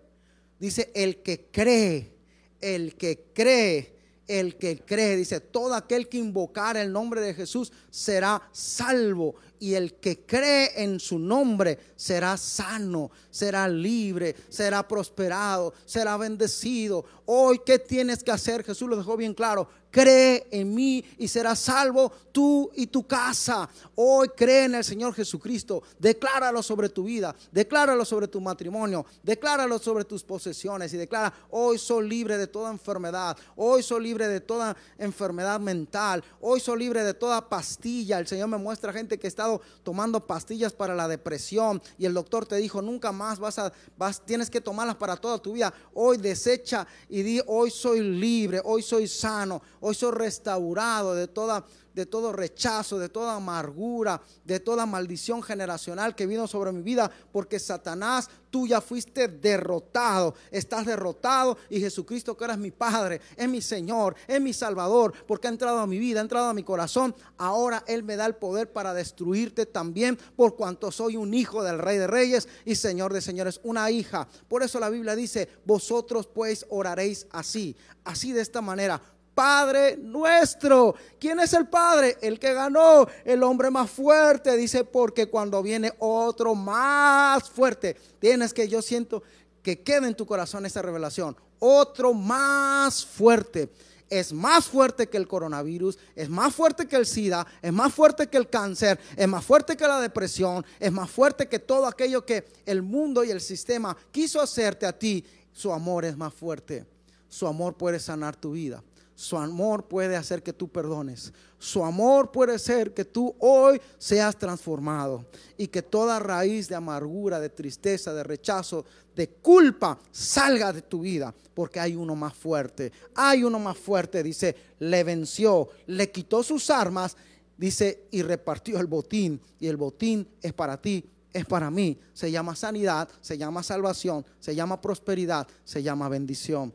Dice, 0.59 0.91
el 0.95 1.22
que 1.22 1.51
cree, 1.53 2.16
el 2.61 2.97
que 2.97 3.30
cree 3.32 3.97
el 4.29 4.57
que 4.57 4.79
cree. 4.81 5.16
Dice, 5.16 5.41
todo 5.41 5.74
aquel 5.74 6.09
que 6.09 6.18
invocar 6.18 6.76
el 6.76 6.93
nombre 6.93 7.20
de 7.20 7.35
Jesús 7.35 7.72
será 7.91 8.49
salvo. 8.53 9.35
Y 9.59 9.74
el 9.74 9.95
que 9.95 10.24
cree 10.24 10.70
en 10.76 11.01
su 11.01 11.18
nombre 11.18 11.79
será 11.97 12.37
sano, 12.37 13.11
será 13.31 13.66
libre, 13.66 14.37
será 14.49 14.87
prosperado, 14.87 15.74
será 15.85 16.16
bendecido. 16.16 17.05
Hoy, 17.24 17.61
¿qué 17.66 17.81
tienes 17.81 18.22
que 18.22 18.31
hacer? 18.31 18.62
Jesús 18.62 18.89
lo 18.89 18.97
dejó 18.97 19.16
bien 19.16 19.35
claro 19.35 19.68
cree 19.99 20.46
en 20.53 20.72
mí 20.76 21.05
y 21.18 21.26
serás 21.26 21.59
salvo 21.59 22.12
tú 22.30 22.70
y 22.76 22.86
tu 22.86 23.05
casa. 23.05 23.68
Hoy 23.96 24.28
cree 24.28 24.66
en 24.66 24.76
el 24.76 24.84
Señor 24.84 25.12
Jesucristo, 25.12 25.82
decláralo 25.99 26.62
sobre 26.62 26.88
tu 26.88 27.03
vida, 27.03 27.34
decláralo 27.51 28.05
sobre 28.05 28.28
tu 28.28 28.40
matrimonio, 28.40 29.05
decláralo 29.24 29.76
sobre 29.80 30.05
tus 30.05 30.22
posesiones 30.22 30.94
y 30.94 30.99
declara, 30.99 31.34
hoy 31.51 31.78
soy 31.78 32.09
libre 32.09 32.38
de 32.38 32.46
toda 32.46 32.70
enfermedad, 32.70 33.36
hoy 33.57 33.82
soy 33.82 34.05
libre 34.05 34.28
de 34.28 34.40
toda 34.40 34.76
enfermedad 34.99 35.59
mental, 35.59 36.22
hoy 36.40 36.61
soy 36.61 36.78
libre 36.78 37.03
de 37.03 37.14
toda 37.14 37.49
pastilla. 37.49 38.20
El 38.20 38.28
Señor 38.28 38.46
me 38.46 38.57
muestra 38.57 38.92
gente 38.92 39.18
que 39.18 39.26
ha 39.26 39.28
estado 39.28 39.61
tomando 39.82 40.24
pastillas 40.24 40.72
para 40.72 40.94
la 40.94 41.09
depresión 41.09 41.82
y 41.99 42.07
el 42.07 42.14
doctor 42.14 42.46
te 42.46 42.55
dijo, 42.55 42.80
nunca 42.80 43.11
más 43.11 43.40
vas 43.40 43.59
a, 43.59 43.72
vas, 43.96 44.24
tienes 44.24 44.49
que 44.49 44.61
tomarlas 44.61 44.94
para 44.94 45.16
toda 45.16 45.38
tu 45.38 45.55
vida. 45.55 45.74
Hoy 45.92 46.18
desecha 46.18 46.86
y 47.09 47.22
di, 47.22 47.40
hoy 47.49 47.72
soy 47.72 47.99
libre, 47.99 48.61
hoy 48.64 48.80
soy 48.82 49.09
sano 49.09 49.61
Hoy 49.88 49.88
soy 49.95 50.12
restaurado 50.12 51.14
de 51.14 51.28
toda 51.28 51.64
de 51.99 52.07
todo 52.07 52.32
rechazo, 52.32 52.97
de 52.97 53.09
toda 53.09 53.34
amargura, 53.34 54.22
de 54.45 54.61
toda 54.61 54.86
maldición 54.86 55.43
generacional 55.43 56.14
que 56.14 56.26
vino 56.26 56.47
sobre 56.47 56.70
mi 56.70 56.80
vida, 56.80 57.11
porque 57.32 57.59
Satanás, 57.59 58.30
tú 58.51 58.68
ya 58.68 58.80
fuiste 58.80 59.26
derrotado, 59.26 60.34
estás 60.53 60.86
derrotado 60.86 61.59
y 61.68 61.80
Jesucristo 61.80 62.36
que 62.36 62.45
eres 62.45 62.59
mi 62.59 62.70
Padre, 62.70 63.20
es 63.36 63.49
mi 63.49 63.61
Señor, 63.61 64.14
es 64.28 64.41
mi 64.41 64.53
Salvador, 64.53 65.12
porque 65.26 65.49
ha 65.49 65.51
entrado 65.51 65.78
a 65.78 65.89
mi 65.89 65.99
vida, 65.99 66.20
ha 66.20 66.22
entrado 66.22 66.47
a 66.49 66.55
mi 66.55 66.62
corazón, 66.62 67.16
ahora 67.36 67.82
Él 67.89 68.05
me 68.05 68.14
da 68.14 68.26
el 68.26 68.36
poder 68.36 68.72
para 68.72 68.95
destruirte 68.95 69.66
también, 69.66 70.16
por 70.36 70.55
cuanto 70.55 70.93
soy 70.93 71.16
un 71.16 71.34
hijo 71.34 71.64
del 71.64 71.80
Rey 71.80 71.99
de 71.99 72.07
Reyes 72.07 72.49
y 72.64 72.76
Señor 72.76 73.12
de 73.12 73.20
Señores, 73.20 73.61
una 73.64 73.91
hija. 73.91 74.28
Por 74.47 74.62
eso 74.62 74.78
la 74.78 74.89
Biblia 74.89 75.16
dice, 75.16 75.49
vosotros 75.64 76.28
pues 76.28 76.64
oraréis 76.68 77.26
así, 77.32 77.76
así 78.05 78.32
de 78.32 78.43
esta 78.43 78.61
manera 78.61 79.03
Padre 79.39 79.97
nuestro. 79.97 80.97
¿Quién 81.20 81.39
es 81.39 81.53
el 81.53 81.68
Padre? 81.68 82.18
El 82.20 82.41
que 82.41 82.55
ganó, 82.55 83.07
el 83.24 83.45
hombre 83.45 83.70
más 83.70 83.89
fuerte. 83.89 84.57
Dice, 84.57 84.82
porque 84.82 85.26
cuando 85.26 85.62
viene 85.62 85.93
otro 86.01 86.57
más 86.57 87.49
fuerte, 87.49 87.97
tienes 88.18 88.53
que, 88.53 88.66
yo 88.68 88.82
siento 88.82 89.22
que 89.62 89.80
quede 89.80 90.09
en 90.09 90.16
tu 90.16 90.26
corazón 90.26 90.66
esa 90.66 90.82
revelación. 90.82 91.36
Otro 91.61 92.12
más 92.14 93.07
fuerte. 93.07 93.70
Es 94.11 94.32
más 94.32 94.64
fuerte 94.64 95.09
que 95.09 95.18
el 95.18 95.28
coronavirus, 95.28 96.01
es 96.16 96.28
más 96.28 96.53
fuerte 96.53 96.89
que 96.89 96.97
el 96.97 97.07
SIDA, 97.07 97.47
es 97.62 97.72
más 97.72 97.95
fuerte 97.95 98.26
que 98.26 98.39
el 98.39 98.49
cáncer, 98.49 98.99
es 99.14 99.28
más 99.28 99.45
fuerte 99.45 99.76
que 99.76 99.86
la 99.86 100.01
depresión, 100.01 100.66
es 100.80 100.91
más 100.91 101.09
fuerte 101.09 101.47
que 101.47 101.61
todo 101.61 101.86
aquello 101.86 102.26
que 102.26 102.45
el 102.66 102.82
mundo 102.82 103.22
y 103.22 103.30
el 103.30 103.41
sistema 103.41 103.97
quiso 104.11 104.41
hacerte 104.41 104.84
a 104.84 104.99
ti. 104.99 105.24
Su 105.53 105.72
amor 105.72 106.05
es 106.05 106.16
más 106.16 106.34
fuerte. 106.34 106.84
Su 107.28 107.47
amor 107.47 107.76
puede 107.76 108.01
sanar 108.01 108.34
tu 108.34 108.53
vida. 108.53 108.82
Su 109.19 109.37
amor 109.37 109.89
puede 109.89 110.14
hacer 110.14 110.45
que 110.45 110.53
tú 110.53 110.69
perdones. 110.69 111.33
Su 111.59 111.85
amor 111.85 112.31
puede 112.31 112.57
ser 112.57 112.95
que 112.95 113.05
tú 113.05 113.35
hoy 113.41 113.81
seas 113.99 114.39
transformado 114.39 115.27
y 115.57 115.66
que 115.66 115.83
toda 115.83 116.21
raíz 116.21 116.69
de 116.69 116.77
amargura, 116.77 117.41
de 117.41 117.49
tristeza, 117.49 118.14
de 118.14 118.23
rechazo, 118.23 118.85
de 119.16 119.29
culpa 119.29 119.99
salga 120.12 120.73
de 120.73 120.83
tu 120.83 121.01
vida, 121.01 121.35
porque 121.53 121.81
hay 121.81 121.97
uno 121.97 122.14
más 122.14 122.33
fuerte. 122.33 122.93
Hay 123.16 123.43
uno 123.43 123.59
más 123.59 123.77
fuerte, 123.77 124.23
dice, 124.23 124.55
le 124.79 125.03
venció, 125.03 125.69
le 125.87 126.12
quitó 126.12 126.45
sus 126.45 126.71
armas, 126.71 127.16
dice, 127.57 128.05
y 128.12 128.23
repartió 128.23 128.79
el 128.79 128.87
botín. 128.87 129.41
Y 129.59 129.66
el 129.66 129.77
botín 129.77 130.29
es 130.41 130.53
para 130.53 130.81
ti, 130.81 131.05
es 131.33 131.45
para 131.45 131.73
mí. 131.73 131.99
Se 132.12 132.31
llama 132.31 132.55
sanidad, 132.55 133.09
se 133.21 133.37
llama 133.37 133.64
salvación, 133.64 134.25
se 134.39 134.55
llama 134.55 134.81
prosperidad, 134.81 135.49
se 135.64 135.83
llama 135.83 136.09
bendición. 136.09 136.73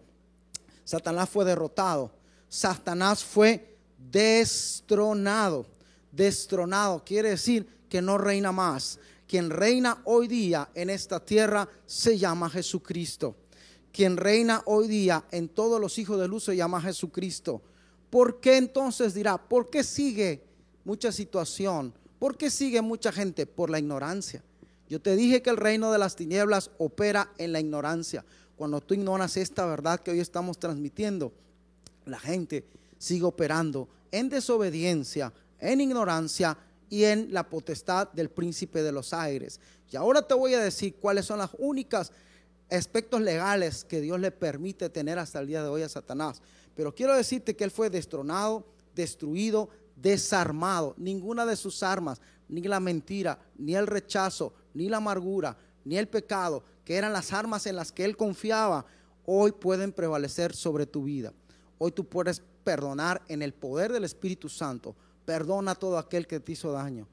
Satanás 0.84 1.30
fue 1.30 1.46
derrotado 1.46 2.22
Satanás 2.54 3.24
fue 3.24 3.80
destronado. 3.98 5.66
Destronado 6.12 7.04
quiere 7.04 7.32
decir 7.32 7.68
que 7.90 8.00
no 8.00 8.20
reina 8.20 8.52
más. 8.52 9.00
Quien 9.28 9.50
reina 9.50 10.04
hoy 10.06 10.28
día 10.28 10.70
en 10.76 10.92
esta 10.92 11.20
tierra 11.20 11.68
se 11.88 12.16
llama 12.16 12.52
Jesucristo. 12.52 13.36
Quien 13.92 14.18
reina 14.18 14.62
hoy 14.68 14.88
día 14.88 15.26
en 15.32 15.50
todos 15.50 15.82
los 15.82 15.98
hijos 15.98 16.20
de 16.20 16.28
luz 16.28 16.44
se 16.44 16.56
llama 16.56 16.80
Jesucristo. 16.80 17.64
¿Por 18.12 18.40
qué 18.40 18.58
entonces 18.58 19.16
dirá? 19.16 19.40
¿Por 19.40 19.72
qué 19.72 19.84
sigue 19.84 20.44
mucha 20.86 21.12
situación? 21.12 21.92
¿Por 22.20 22.38
qué 22.38 22.52
sigue 22.52 22.84
mucha 22.84 23.12
gente? 23.12 23.48
Por 23.48 23.72
la 23.72 23.80
ignorancia. 23.80 24.44
Yo 24.88 25.02
te 25.02 25.16
dije 25.16 25.42
que 25.42 25.50
el 25.50 25.58
reino 25.58 25.92
de 25.92 25.98
las 25.98 26.16
tinieblas 26.16 26.70
opera 26.78 27.32
en 27.40 27.52
la 27.52 27.60
ignorancia. 27.60 28.24
Cuando 28.56 28.80
tú 28.80 28.94
ignoras 28.94 29.38
esta 29.38 29.66
verdad 29.66 30.00
que 30.00 30.12
hoy 30.12 30.20
estamos 30.20 30.60
transmitiendo, 30.60 31.34
la 32.06 32.20
gente 32.20 32.66
sigue 32.98 33.24
operando 33.24 33.90
en 34.12 34.30
desobediencia, 34.30 35.34
en 35.60 35.82
ignorancia 35.82 36.58
y 36.90 37.06
en 37.06 37.34
la 37.34 37.50
potestad 37.50 38.12
del 38.12 38.30
príncipe 38.30 38.84
de 38.84 38.92
los 38.92 39.14
aires. 39.14 39.60
Y 39.92 39.96
ahora 39.96 40.22
te 40.28 40.34
voy 40.34 40.54
a 40.54 40.60
decir 40.60 40.96
cuáles 40.96 41.26
son 41.26 41.40
las 41.40 41.52
únicas 41.58 42.12
aspectos 42.70 43.22
legales 43.22 43.84
que 43.84 44.02
Dios 44.02 44.20
le 44.20 44.32
permite 44.32 44.90
tener 44.90 45.20
hasta 45.20 45.40
el 45.40 45.48
día 45.48 45.64
de 45.64 45.70
hoy 45.70 45.82
a 45.82 45.90
Satanás. 45.90 46.42
Pero 46.76 46.94
quiero 46.94 47.16
decirte 47.16 47.56
que 47.56 47.64
él 47.64 47.72
fue 47.72 47.90
destronado, 47.90 48.66
destruido, 48.96 49.70
desarmado. 49.96 50.96
Ninguna 50.98 51.46
de 51.46 51.56
sus 51.56 51.84
armas, 51.84 52.22
ni 52.48 52.62
la 52.62 52.80
mentira, 52.80 53.40
ni 53.58 53.76
el 53.76 53.88
rechazo, 53.88 54.54
ni 54.74 54.90
la 54.90 54.98
amargura, 54.98 55.58
ni 55.86 55.98
el 55.98 56.08
pecado, 56.08 56.64
que 56.86 56.96
eran 56.96 57.14
las 57.14 57.34
armas 57.34 57.66
en 57.66 57.76
las 57.76 57.92
que 57.92 58.06
él 58.06 58.18
confiaba, 58.18 58.86
hoy 59.26 59.52
pueden 59.52 59.92
prevalecer 59.92 60.56
sobre 60.56 60.86
tu 60.86 61.04
vida. 61.04 61.34
Hoy 61.78 61.92
tú 61.92 62.06
puedes 62.06 62.42
perdonar 62.64 63.22
en 63.28 63.42
el 63.42 63.54
poder 63.54 63.92
del 63.92 64.04
Espíritu 64.04 64.50
Santo. 64.50 64.96
Perdona 65.26 65.72
a 65.72 65.76
todo 65.76 65.98
aquel 65.98 66.28
que 66.28 66.40
te 66.40 66.54
hizo 66.54 66.72
daño. 66.72 67.08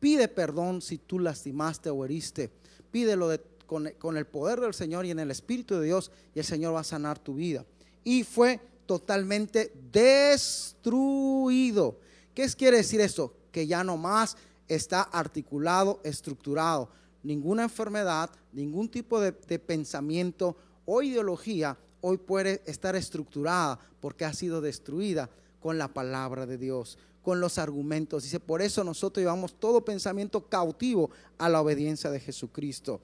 Pide 0.00 0.28
perdón 0.28 0.82
si 0.82 0.98
tú 0.98 1.18
lastimaste 1.18 1.90
o 1.90 2.04
heriste. 2.04 2.50
Pídelo 2.90 3.30
con, 3.66 3.90
con 3.98 4.16
el 4.16 4.26
poder 4.26 4.60
del 4.60 4.74
Señor 4.74 5.06
y 5.06 5.10
en 5.10 5.18
el 5.18 5.30
Espíritu 5.30 5.76
de 5.76 5.86
Dios 5.86 6.10
y 6.34 6.38
el 6.38 6.44
Señor 6.44 6.74
va 6.74 6.80
a 6.80 6.84
sanar 6.84 7.18
tu 7.18 7.34
vida. 7.34 7.64
Y 8.04 8.24
fue 8.24 8.60
totalmente 8.86 9.72
destruido. 9.92 11.98
¿Qué 12.34 12.48
quiere 12.56 12.78
decir 12.78 13.00
esto? 13.00 13.34
Que 13.50 13.66
ya 13.66 13.82
no 13.82 13.96
más 13.96 14.36
está 14.68 15.02
articulado, 15.02 16.00
estructurado. 16.04 16.88
Ninguna 17.22 17.64
enfermedad, 17.64 18.30
ningún 18.52 18.88
tipo 18.88 19.20
de 19.20 19.32
pensamiento 19.32 20.56
o 20.84 21.02
ideología 21.02 21.76
hoy 22.08 22.18
puede 22.18 22.62
estar 22.66 22.94
estructurada 22.94 23.80
porque 24.00 24.24
ha 24.24 24.32
sido 24.32 24.60
destruida 24.60 25.28
con 25.60 25.76
la 25.76 25.88
palabra 25.88 26.46
de 26.46 26.56
Dios, 26.56 26.98
con 27.22 27.40
los 27.40 27.58
argumentos. 27.58 28.22
Dice, 28.22 28.38
por 28.38 28.62
eso 28.62 28.84
nosotros 28.84 29.20
llevamos 29.22 29.58
todo 29.58 29.84
pensamiento 29.84 30.48
cautivo 30.48 31.10
a 31.36 31.48
la 31.48 31.60
obediencia 31.60 32.08
de 32.10 32.20
Jesucristo. 32.20 33.00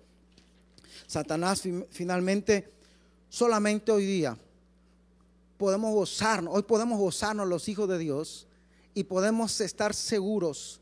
Satanás 1.09 1.62
finalmente, 1.90 2.70
solamente 3.28 3.90
hoy 3.90 4.07
día, 4.07 4.38
podemos 5.59 5.92
gozarnos, 5.92 6.55
hoy 6.55 6.62
podemos 6.62 6.98
gozarnos 7.00 7.48
los 7.48 7.68
hijos 7.68 7.88
de 7.88 7.98
Dios 7.98 8.46
y 8.94 9.03
podemos 9.03 9.61
estar 9.61 9.94
seguros 9.94 10.80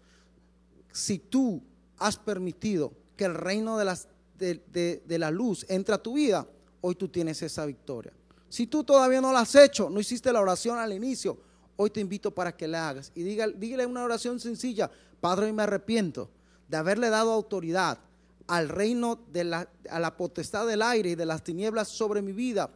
si 0.92 1.18
tú 1.18 1.62
has 1.96 2.18
permitido 2.18 2.92
que 3.16 3.24
el 3.24 3.34
reino 3.34 3.78
de 3.78 3.96
de, 4.38 5.02
de- 5.06 5.18
la 5.18 5.30
luz 5.30 5.64
entra 5.68 5.96
a 5.96 6.02
tu 6.02 6.14
vida, 6.14 6.46
hoy 6.80 6.94
tú 6.94 7.08
tienes 7.08 7.42
esa 7.42 7.66
victoria. 7.66 8.12
Si 8.48 8.66
tú 8.66 8.82
todavía 8.84 9.20
no 9.20 9.32
la 9.32 9.40
has 9.40 9.54
hecho, 9.54 9.88
no 9.90 10.00
hiciste 10.00 10.32
la 10.32 10.40
oración 10.40 10.78
al 10.78 10.92
inicio, 10.92 11.38
hoy 11.76 11.90
te 11.90 12.00
invito 12.00 12.30
para 12.32 12.56
que 12.56 12.66
la 12.66 12.88
hagas. 12.88 13.12
Y 13.14 13.22
dígale 13.22 13.86
una 13.86 14.04
oración 14.04 14.40
sencilla, 14.40 14.90
Padre, 15.20 15.46
hoy 15.46 15.52
me 15.52 15.62
arrepiento 15.62 16.28
de 16.68 16.76
haberle 16.76 17.10
dado 17.10 17.32
autoridad 17.32 17.98
al 18.46 18.68
reino 18.68 19.18
de 19.32 19.44
la, 19.44 19.68
a 19.88 20.00
la 20.00 20.16
potestad 20.16 20.66
del 20.66 20.82
aire 20.82 21.10
y 21.10 21.14
de 21.14 21.26
las 21.26 21.44
tinieblas 21.44 21.88
sobre 21.88 22.22
mi 22.22 22.32
vida, 22.32 22.70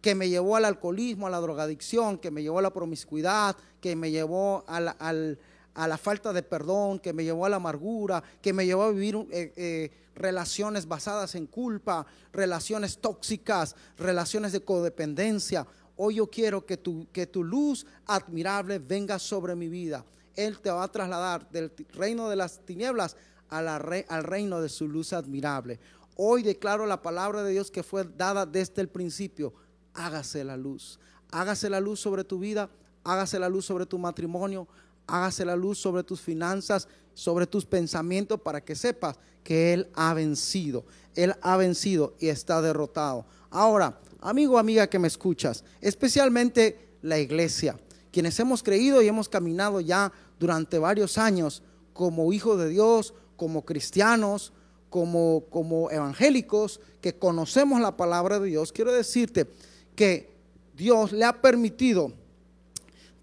que 0.00 0.14
me 0.14 0.30
llevó 0.30 0.56
al 0.56 0.64
alcoholismo, 0.64 1.26
a 1.26 1.30
la 1.30 1.40
drogadicción, 1.40 2.16
que 2.16 2.30
me 2.30 2.42
llevó 2.42 2.58
a 2.58 2.62
la 2.62 2.72
promiscuidad, 2.72 3.54
que 3.82 3.94
me 3.96 4.10
llevó 4.10 4.64
a 4.66 4.80
la, 4.80 4.92
al- 4.92 5.38
a 5.74 5.88
la 5.88 5.98
falta 5.98 6.32
de 6.32 6.42
perdón, 6.42 6.98
que 6.98 7.12
me 7.12 7.24
llevó 7.24 7.46
a 7.46 7.48
la 7.48 7.56
amargura, 7.56 8.22
que 8.42 8.52
me 8.52 8.66
llevó 8.66 8.84
a 8.84 8.92
vivir 8.92 9.16
eh, 9.30 9.52
eh, 9.56 9.90
relaciones 10.14 10.86
basadas 10.86 11.34
en 11.34 11.46
culpa, 11.46 12.06
relaciones 12.32 12.98
tóxicas, 12.98 13.76
relaciones 13.96 14.52
de 14.52 14.64
codependencia. 14.64 15.66
Hoy 15.96 16.16
yo 16.16 16.28
quiero 16.28 16.64
que 16.64 16.76
tu, 16.76 17.06
que 17.12 17.26
tu 17.26 17.44
luz 17.44 17.86
admirable 18.06 18.78
venga 18.78 19.18
sobre 19.18 19.54
mi 19.54 19.68
vida. 19.68 20.04
Él 20.36 20.60
te 20.60 20.70
va 20.70 20.84
a 20.84 20.88
trasladar 20.88 21.50
del 21.50 21.72
reino 21.92 22.28
de 22.28 22.36
las 22.36 22.64
tinieblas 22.64 23.16
al 23.48 24.22
reino 24.22 24.60
de 24.60 24.68
su 24.68 24.88
luz 24.88 25.12
admirable. 25.12 25.80
Hoy 26.16 26.42
declaro 26.42 26.86
la 26.86 27.02
palabra 27.02 27.42
de 27.42 27.52
Dios 27.52 27.70
que 27.70 27.82
fue 27.82 28.04
dada 28.04 28.46
desde 28.46 28.82
el 28.82 28.88
principio. 28.88 29.54
Hágase 29.94 30.44
la 30.44 30.56
luz. 30.56 30.98
Hágase 31.30 31.70
la 31.70 31.80
luz 31.80 32.00
sobre 32.00 32.24
tu 32.24 32.38
vida. 32.38 32.70
Hágase 33.04 33.38
la 33.38 33.48
luz 33.48 33.64
sobre 33.64 33.86
tu 33.86 33.98
matrimonio. 33.98 34.68
Hágase 35.10 35.44
la 35.44 35.56
luz 35.56 35.78
sobre 35.78 36.04
tus 36.04 36.20
finanzas, 36.20 36.88
sobre 37.14 37.46
tus 37.46 37.66
pensamientos, 37.66 38.40
para 38.40 38.60
que 38.60 38.74
sepas 38.74 39.18
que 39.42 39.72
Él 39.72 39.88
ha 39.94 40.14
vencido. 40.14 40.84
Él 41.14 41.34
ha 41.42 41.56
vencido 41.56 42.14
y 42.20 42.28
está 42.28 42.62
derrotado. 42.62 43.26
Ahora, 43.50 43.98
amigo, 44.20 44.58
amiga 44.58 44.86
que 44.86 44.98
me 44.98 45.08
escuchas, 45.08 45.64
especialmente 45.80 46.96
la 47.02 47.18
iglesia, 47.18 47.76
quienes 48.12 48.38
hemos 48.38 48.62
creído 48.62 49.02
y 49.02 49.08
hemos 49.08 49.28
caminado 49.28 49.80
ya 49.80 50.12
durante 50.38 50.78
varios 50.78 51.18
años 51.18 51.62
como 51.92 52.32
hijos 52.32 52.58
de 52.58 52.68
Dios, 52.68 53.14
como 53.36 53.64
cristianos, 53.64 54.52
como, 54.88 55.44
como 55.50 55.90
evangélicos, 55.90 56.80
que 57.00 57.18
conocemos 57.18 57.80
la 57.80 57.96
palabra 57.96 58.38
de 58.38 58.48
Dios, 58.48 58.72
quiero 58.72 58.92
decirte 58.92 59.46
que 59.94 60.30
Dios 60.76 61.12
le 61.12 61.24
ha 61.24 61.40
permitido 61.40 62.12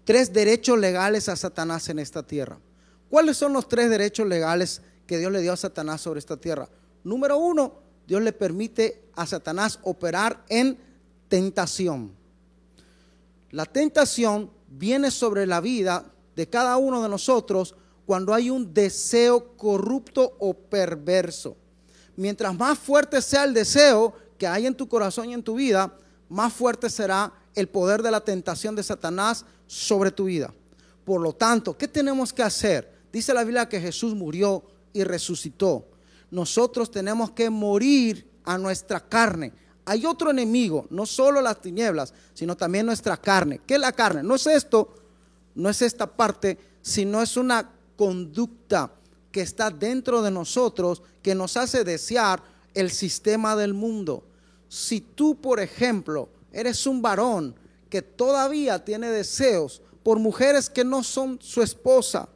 tres 0.08 0.32
derechos 0.32 0.78
legales 0.78 1.28
a 1.28 1.36
Satanás 1.36 1.90
en 1.90 1.98
esta 1.98 2.22
tierra. 2.22 2.58
¿Cuáles 3.10 3.36
son 3.36 3.52
los 3.52 3.68
tres 3.68 3.90
derechos 3.90 4.26
legales 4.26 4.80
que 5.06 5.18
Dios 5.18 5.30
le 5.30 5.42
dio 5.42 5.52
a 5.52 5.56
Satanás 5.58 6.00
sobre 6.00 6.18
esta 6.18 6.38
tierra? 6.38 6.66
Número 7.04 7.36
uno, 7.36 7.74
Dios 8.06 8.22
le 8.22 8.32
permite 8.32 9.10
a 9.14 9.26
Satanás 9.26 9.78
operar 9.82 10.42
en 10.48 10.78
tentación. 11.28 12.10
La 13.50 13.66
tentación 13.66 14.50
viene 14.66 15.10
sobre 15.10 15.44
la 15.44 15.60
vida 15.60 16.10
de 16.34 16.48
cada 16.48 16.78
uno 16.78 17.02
de 17.02 17.10
nosotros 17.10 17.74
cuando 18.06 18.32
hay 18.32 18.48
un 18.48 18.72
deseo 18.72 19.58
corrupto 19.58 20.38
o 20.38 20.54
perverso. 20.54 21.54
Mientras 22.16 22.56
más 22.56 22.78
fuerte 22.78 23.20
sea 23.20 23.44
el 23.44 23.52
deseo 23.52 24.14
que 24.38 24.46
hay 24.46 24.64
en 24.64 24.74
tu 24.74 24.88
corazón 24.88 25.28
y 25.28 25.34
en 25.34 25.42
tu 25.42 25.56
vida, 25.56 25.94
más 26.30 26.54
fuerte 26.54 26.88
será 26.88 27.30
el 27.58 27.68
poder 27.68 28.02
de 28.02 28.12
la 28.12 28.20
tentación 28.20 28.76
de 28.76 28.84
Satanás 28.84 29.44
sobre 29.66 30.12
tu 30.12 30.26
vida. 30.26 30.54
Por 31.04 31.20
lo 31.20 31.32
tanto, 31.32 31.76
¿qué 31.76 31.88
tenemos 31.88 32.32
que 32.32 32.42
hacer? 32.42 32.92
Dice 33.12 33.34
la 33.34 33.42
Biblia 33.42 33.68
que 33.68 33.80
Jesús 33.80 34.14
murió 34.14 34.62
y 34.92 35.02
resucitó. 35.02 35.86
Nosotros 36.30 36.90
tenemos 36.90 37.32
que 37.32 37.50
morir 37.50 38.28
a 38.44 38.58
nuestra 38.58 39.00
carne. 39.00 39.52
Hay 39.84 40.06
otro 40.06 40.30
enemigo, 40.30 40.86
no 40.90 41.04
solo 41.04 41.40
las 41.40 41.60
tinieblas, 41.60 42.14
sino 42.32 42.56
también 42.56 42.86
nuestra 42.86 43.16
carne. 43.16 43.60
¿Qué 43.66 43.74
es 43.74 43.80
la 43.80 43.92
carne? 43.92 44.22
No 44.22 44.36
es 44.36 44.46
esto, 44.46 44.94
no 45.54 45.68
es 45.68 45.82
esta 45.82 46.06
parte, 46.06 46.58
sino 46.80 47.22
es 47.22 47.36
una 47.36 47.70
conducta 47.96 48.92
que 49.32 49.40
está 49.40 49.70
dentro 49.70 50.22
de 50.22 50.30
nosotros 50.30 51.02
que 51.22 51.34
nos 51.34 51.56
hace 51.56 51.82
desear 51.82 52.40
el 52.74 52.90
sistema 52.92 53.56
del 53.56 53.74
mundo. 53.74 54.22
Si 54.68 55.00
tú, 55.00 55.40
por 55.40 55.58
ejemplo, 55.58 56.28
eres 56.52 56.86
un 56.86 57.02
varón 57.02 57.54
que 57.90 58.02
todavía 58.02 58.84
tiene 58.84 59.08
deseos 59.10 59.82
por 60.02 60.18
mujeres 60.18 60.70
que 60.70 60.84
no 60.84 61.02
son 61.02 61.38
su 61.40 61.62
esposa, 61.62 62.28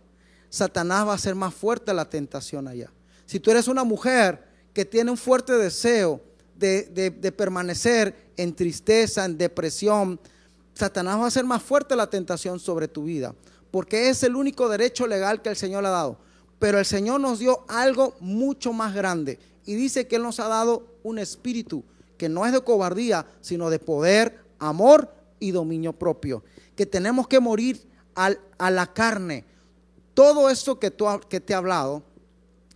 Satanás 0.48 1.06
va 1.08 1.14
a 1.14 1.18
ser 1.18 1.34
más 1.34 1.54
fuerte 1.54 1.94
la 1.94 2.08
tentación 2.08 2.68
allá. 2.68 2.90
Si 3.26 3.40
tú 3.40 3.50
eres 3.50 3.68
una 3.68 3.84
mujer 3.84 4.44
que 4.74 4.84
tiene 4.84 5.10
un 5.10 5.16
fuerte 5.16 5.54
deseo 5.54 6.20
de, 6.56 6.82
de- 7.10 7.32
permanecer 7.32 8.30
en 8.36 8.54
tristeza, 8.54 9.24
en 9.24 9.38
depresión, 9.38 10.20
Satanás 10.74 11.18
va 11.18 11.26
a 11.26 11.30
ser 11.30 11.44
más 11.44 11.62
fuerte 11.62 11.96
la 11.96 12.08
tentación 12.08 12.58
sobre 12.60 12.88
tu 12.88 13.04
vida, 13.04 13.34
porque 13.70 14.10
es 14.10 14.22
el 14.22 14.36
único 14.36 14.68
derecho 14.68 15.06
legal 15.06 15.40
que 15.42 15.48
el 15.48 15.56
Señor 15.56 15.82
le 15.82 15.88
ha 15.88 15.92
dado. 15.92 16.18
Pero 16.58 16.78
el 16.78 16.84
Señor 16.86 17.20
nos 17.20 17.38
dio 17.38 17.64
algo 17.68 18.14
mucho 18.20 18.72
más 18.72 18.94
grande 18.94 19.38
y 19.64 19.74
dice 19.74 20.06
que 20.06 20.16
Él 20.16 20.22
nos 20.22 20.38
ha 20.40 20.48
dado 20.48 20.86
un 21.02 21.18
espíritu 21.18 21.82
que 22.22 22.28
no 22.28 22.46
es 22.46 22.52
de 22.52 22.60
cobardía, 22.60 23.26
sino 23.40 23.68
de 23.68 23.80
poder, 23.80 24.38
amor 24.60 25.12
y 25.40 25.50
dominio 25.50 25.92
propio. 25.92 26.44
Que 26.76 26.86
tenemos 26.86 27.26
que 27.26 27.40
morir 27.40 27.84
al- 28.14 28.38
a 28.58 28.70
la 28.70 28.86
carne. 28.92 29.44
Todo 30.14 30.48
esto 30.48 30.78
que, 30.78 30.92
tú 30.92 31.06
que 31.28 31.40
te 31.40 31.52
he 31.52 31.56
hablado, 31.56 32.04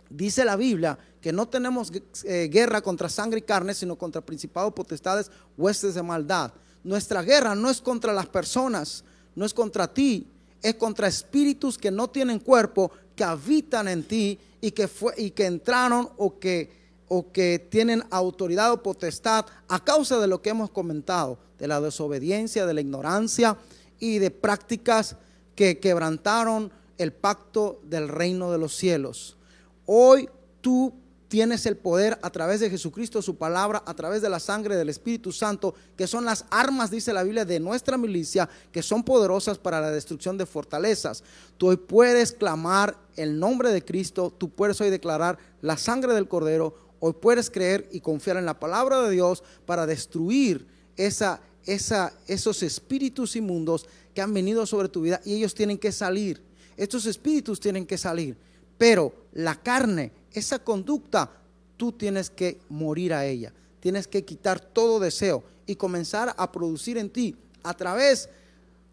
dice 0.09 0.43
la 0.43 0.57
Biblia 0.57 0.99
que 1.21 1.31
no 1.31 1.47
tenemos 1.47 1.93
eh, 2.25 2.49
guerra 2.51 2.81
contra 2.81 3.07
sangre 3.07 3.39
y 3.39 3.43
carne, 3.43 3.73
sino 3.73 3.95
contra 3.95 4.19
principados, 4.19 4.73
potestades, 4.73 5.31
huestes 5.57 5.95
de 5.95 6.03
maldad. 6.03 6.51
Nuestra 6.83 7.21
guerra 7.21 7.55
no 7.55 7.69
es 7.69 7.79
contra 7.79 8.11
las 8.11 8.27
personas, 8.27 9.05
no 9.33 9.45
es 9.45 9.53
contra 9.53 9.87
ti, 9.93 10.27
es 10.61 10.75
contra 10.75 11.07
espíritus 11.07 11.77
que 11.77 11.89
no 11.89 12.09
tienen 12.09 12.39
cuerpo, 12.39 12.91
que 13.15 13.23
habitan 13.23 13.87
en 13.87 14.03
ti 14.03 14.37
y 14.59 14.71
que, 14.71 14.89
fue, 14.89 15.13
y 15.15 15.31
que 15.31 15.45
entraron 15.45 16.09
o 16.17 16.37
que, 16.37 16.76
o 17.07 17.31
que 17.31 17.59
tienen 17.59 18.03
autoridad 18.11 18.71
o 18.71 18.83
potestad 18.83 19.45
a 19.67 19.83
causa 19.83 20.19
de 20.19 20.27
lo 20.27 20.41
que 20.41 20.49
hemos 20.49 20.69
comentado, 20.69 21.39
de 21.57 21.67
la 21.67 21.81
desobediencia, 21.81 22.65
de 22.65 22.73
la 22.73 22.81
ignorancia 22.81 23.57
y 23.99 24.19
de 24.19 24.31
prácticas 24.31 25.15
que 25.55 25.79
quebrantaron 25.79 26.71
el 26.97 27.13
pacto 27.13 27.79
del 27.83 28.07
reino 28.07 28.51
de 28.51 28.57
los 28.57 28.75
cielos. 28.75 29.37
Hoy 29.85 30.29
tú 30.61 30.93
tienes 31.27 31.65
el 31.65 31.77
poder 31.77 32.17
a 32.21 32.29
través 32.29 32.59
de 32.59 32.69
Jesucristo, 32.69 33.21
su 33.21 33.35
palabra, 33.35 33.83
a 33.85 33.93
través 33.93 34.21
de 34.21 34.29
la 34.29 34.39
sangre 34.39 34.75
del 34.75 34.89
Espíritu 34.89 35.31
Santo, 35.31 35.75
que 35.95 36.07
son 36.07 36.25
las 36.25 36.45
armas, 36.49 36.91
dice 36.91 37.13
la 37.13 37.23
Biblia, 37.23 37.45
de 37.45 37.59
nuestra 37.59 37.97
milicia, 37.97 38.47
que 38.71 38.81
son 38.81 39.03
poderosas 39.03 39.57
para 39.57 39.81
la 39.81 39.91
destrucción 39.91 40.37
de 40.37 40.45
fortalezas. 40.45 41.23
Tú 41.57 41.67
hoy 41.67 41.77
puedes 41.77 42.31
clamar 42.31 42.97
el 43.15 43.39
nombre 43.39 43.71
de 43.71 43.83
Cristo, 43.83 44.33
tú 44.37 44.49
puedes 44.49 44.79
hoy 44.79 44.89
declarar 44.89 45.37
la 45.61 45.77
sangre 45.77 46.13
del 46.13 46.27
Cordero, 46.27 46.86
hoy 46.99 47.13
puedes 47.13 47.49
creer 47.49 47.87
y 47.91 47.99
confiar 47.99 48.37
en 48.37 48.45
la 48.45 48.59
palabra 48.59 49.01
de 49.01 49.11
Dios 49.11 49.43
para 49.65 49.85
destruir 49.85 50.67
esa, 50.95 51.41
esa, 51.65 52.13
esos 52.27 52.63
espíritus 52.63 53.35
inmundos 53.35 53.85
que 54.13 54.21
han 54.21 54.33
venido 54.33 54.65
sobre 54.65 54.89
tu 54.89 55.01
vida 55.01 55.21
y 55.25 55.33
ellos 55.35 55.53
tienen 55.53 55.77
que 55.77 55.91
salir. 55.91 56.41
Estos 56.75 57.05
espíritus 57.05 57.59
tienen 57.59 57.85
que 57.85 57.97
salir. 57.97 58.37
Pero 58.77 59.13
la 59.33 59.55
carne, 59.55 60.11
esa 60.31 60.59
conducta, 60.59 61.31
tú 61.75 61.91
tienes 61.91 62.29
que 62.29 62.59
morir 62.69 63.13
a 63.13 63.25
ella. 63.25 63.53
Tienes 63.79 64.07
que 64.07 64.25
quitar 64.25 64.59
todo 64.59 64.99
deseo 64.99 65.43
y 65.65 65.75
comenzar 65.75 66.33
a 66.37 66.51
producir 66.51 66.97
en 66.97 67.09
ti 67.09 67.35
a 67.63 67.73
través 67.75 68.29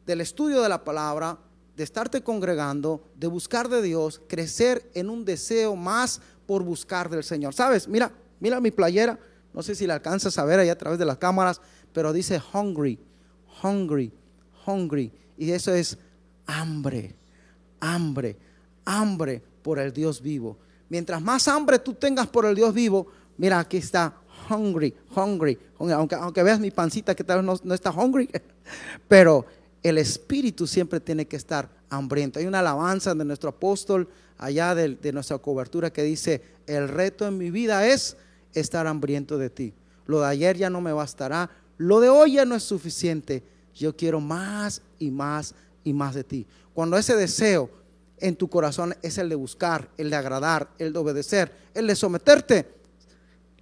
del 0.06 0.20
estudio 0.20 0.62
de 0.62 0.68
la 0.68 0.84
palabra, 0.84 1.38
de 1.76 1.84
estarte 1.84 2.22
congregando, 2.22 3.02
de 3.16 3.26
buscar 3.26 3.68
de 3.68 3.82
Dios, 3.82 4.20
crecer 4.28 4.90
en 4.94 5.10
un 5.10 5.24
deseo 5.24 5.76
más 5.76 6.20
por 6.46 6.62
buscar 6.62 7.08
del 7.08 7.24
Señor. 7.24 7.54
¿Sabes? 7.54 7.88
Mira, 7.88 8.12
mira 8.40 8.60
mi 8.60 8.70
playera. 8.70 9.18
No 9.52 9.62
sé 9.62 9.74
si 9.74 9.86
la 9.86 9.94
alcanzas 9.94 10.36
a 10.38 10.44
ver 10.44 10.58
ahí 10.58 10.68
a 10.68 10.78
través 10.78 10.98
de 10.98 11.04
las 11.04 11.18
cámaras, 11.18 11.60
pero 11.92 12.12
dice 12.12 12.40
hungry, 12.52 12.98
hungry, 13.62 14.12
hungry. 14.66 15.12
Y 15.38 15.50
eso 15.52 15.72
es 15.72 15.96
hambre, 16.46 17.14
hambre, 17.80 18.36
hambre 18.84 19.42
por 19.62 19.78
el 19.78 19.92
Dios 19.92 20.20
vivo. 20.20 20.58
Mientras 20.88 21.22
más 21.22 21.48
hambre 21.48 21.78
tú 21.78 21.94
tengas 21.94 22.26
por 22.26 22.46
el 22.46 22.54
Dios 22.54 22.74
vivo, 22.74 23.06
mira, 23.36 23.58
aquí 23.60 23.76
está 23.76 24.14
hungry, 24.50 24.94
hungry. 25.14 25.58
Aunque, 25.78 26.14
aunque 26.14 26.42
veas 26.42 26.60
mi 26.60 26.70
pancita 26.70 27.14
que 27.14 27.24
tal 27.24 27.38
vez 27.38 27.46
no, 27.46 27.60
no 27.62 27.74
está 27.74 27.90
hungry, 27.90 28.28
pero 29.08 29.46
el 29.82 29.98
espíritu 29.98 30.66
siempre 30.66 30.98
tiene 30.98 31.26
que 31.26 31.36
estar 31.36 31.68
hambriento. 31.90 32.38
Hay 32.38 32.46
una 32.46 32.60
alabanza 32.60 33.14
de 33.14 33.24
nuestro 33.24 33.50
apóstol 33.50 34.08
allá 34.38 34.74
de, 34.74 35.12
nuestra 35.12 35.38
cobertura 35.38 35.92
que 35.92 36.02
dice, 36.02 36.42
el 36.66 36.88
reto 36.88 37.26
en 37.26 37.38
mi 37.38 37.50
vida 37.50 37.86
es 37.86 38.16
estar 38.52 38.86
hambriento 38.86 39.38
de 39.38 39.50
ti. 39.50 39.74
Lo 40.06 40.20
de 40.20 40.26
ayer 40.26 40.56
ya 40.56 40.70
no 40.70 40.80
me 40.80 40.92
bastará, 40.92 41.50
lo 41.76 42.00
de 42.00 42.08
hoy 42.08 42.34
ya 42.34 42.44
no 42.44 42.54
es 42.54 42.62
suficiente. 42.62 43.42
Yo 43.74 43.96
quiero 43.96 44.20
más 44.20 44.82
y 44.98 45.10
más 45.10 45.54
y 45.82 45.92
más 45.92 46.14
de 46.14 46.24
ti. 46.24 46.46
Cuando 46.72 46.96
ese 46.96 47.16
deseo 47.16 47.70
en 48.18 48.36
tu 48.36 48.48
corazón 48.48 48.94
es 49.02 49.18
el 49.18 49.28
de 49.28 49.34
buscar, 49.34 49.88
el 49.96 50.10
de 50.10 50.16
agradar, 50.16 50.70
el 50.78 50.92
de 50.92 50.98
obedecer, 50.98 51.52
el 51.74 51.86
de 51.86 51.96
someterte, 51.96 52.68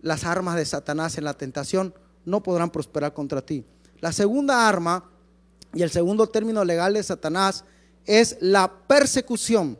las 0.01 0.25
armas 0.25 0.57
de 0.57 0.64
Satanás 0.64 1.16
en 1.16 1.25
la 1.25 1.35
tentación 1.35 1.95
no 2.25 2.43
podrán 2.43 2.70
prosperar 2.70 3.14
contra 3.14 3.41
ti. 3.41 3.64
La 4.01 4.12
segunda 4.12 4.68
arma 4.68 5.11
y 5.75 5.83
el 5.83 5.91
segundo 5.91 6.29
término 6.29 6.64
legal 6.64 6.95
de 6.95 7.03
Satanás 7.03 7.64
es 8.05 8.37
la 8.41 8.70
persecución. 8.87 9.79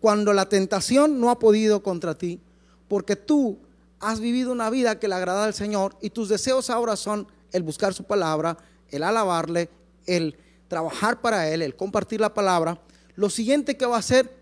Cuando 0.00 0.32
la 0.32 0.48
tentación 0.48 1.20
no 1.20 1.30
ha 1.30 1.38
podido 1.38 1.82
contra 1.82 2.16
ti, 2.16 2.40
porque 2.88 3.16
tú 3.16 3.58
has 4.00 4.20
vivido 4.20 4.52
una 4.52 4.70
vida 4.70 4.98
que 4.98 5.08
le 5.08 5.14
agrada 5.14 5.44
al 5.44 5.54
Señor 5.54 5.96
y 6.00 6.10
tus 6.10 6.28
deseos 6.28 6.70
ahora 6.70 6.96
son 6.96 7.26
el 7.52 7.62
buscar 7.62 7.94
su 7.94 8.04
palabra, 8.04 8.56
el 8.90 9.02
alabarle, 9.02 9.68
el 10.06 10.36
trabajar 10.68 11.20
para 11.20 11.48
Él, 11.48 11.62
el 11.62 11.74
compartir 11.74 12.20
la 12.20 12.34
palabra, 12.34 12.80
lo 13.16 13.30
siguiente 13.30 13.76
que 13.76 13.86
va 13.86 13.96
a 13.96 14.00
hacer 14.00 14.32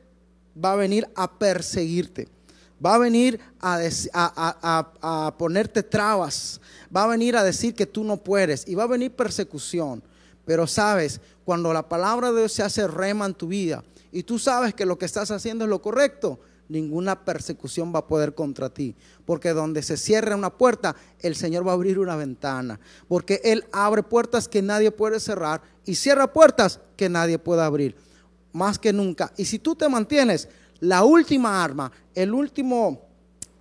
va 0.62 0.72
a 0.72 0.76
venir 0.76 1.08
a 1.14 1.38
perseguirte, 1.38 2.28
va 2.84 2.96
a 2.96 2.98
venir 2.98 3.40
a, 3.60 5.34
ponerte 5.38 5.82
trabas, 5.82 6.60
va 6.94 7.04
a 7.04 7.08
venir 7.08 7.36
a 7.36 7.44
decir 7.44 7.74
que 7.74 7.86
tú 7.86 8.04
no 8.04 8.18
puedes 8.18 8.66
y 8.68 8.74
va 8.74 8.84
a 8.84 8.88
venir 8.88 9.12
persecución. 9.12 10.02
Pero 10.44 10.66
sabes, 10.66 11.20
cuando 11.44 11.72
la 11.72 11.88
palabra 11.88 12.30
de 12.30 12.40
Dios 12.40 12.52
se 12.52 12.62
hace 12.62 12.86
rema 12.86 13.26
en 13.26 13.34
tu 13.34 13.48
vida 13.48 13.82
y 14.12 14.22
tú 14.22 14.38
sabes 14.38 14.74
que 14.74 14.86
lo 14.86 14.98
que 14.98 15.06
estás 15.06 15.30
haciendo 15.30 15.64
es 15.64 15.70
lo 15.70 15.82
correcto, 15.82 16.38
ninguna 16.68 17.24
persecución 17.24 17.92
va 17.94 18.00
a 18.00 18.06
poder 18.06 18.34
contra 18.34 18.70
ti. 18.70 18.94
Porque 19.24 19.50
donde 19.50 19.82
se 19.82 19.96
cierra 19.96 20.36
una 20.36 20.50
puerta, 20.50 20.96
el 21.20 21.36
Señor 21.36 21.66
va 21.66 21.72
a 21.72 21.74
abrir 21.74 21.98
una 21.98 22.16
ventana. 22.16 22.80
Porque 23.08 23.40
Él 23.44 23.64
abre 23.72 24.02
puertas 24.02 24.48
que 24.48 24.62
nadie 24.62 24.90
puede 24.90 25.20
cerrar 25.20 25.62
y 25.84 25.94
cierra 25.94 26.32
puertas 26.32 26.80
que 26.96 27.08
nadie 27.08 27.38
puede 27.38 27.62
abrir. 27.62 27.96
Más 28.52 28.78
que 28.78 28.92
nunca. 28.92 29.32
Y 29.36 29.44
si 29.44 29.58
tú 29.58 29.74
te 29.74 29.88
mantienes, 29.88 30.48
la 30.80 31.04
última 31.04 31.62
arma, 31.62 31.90
el 32.14 32.32
último 32.32 33.02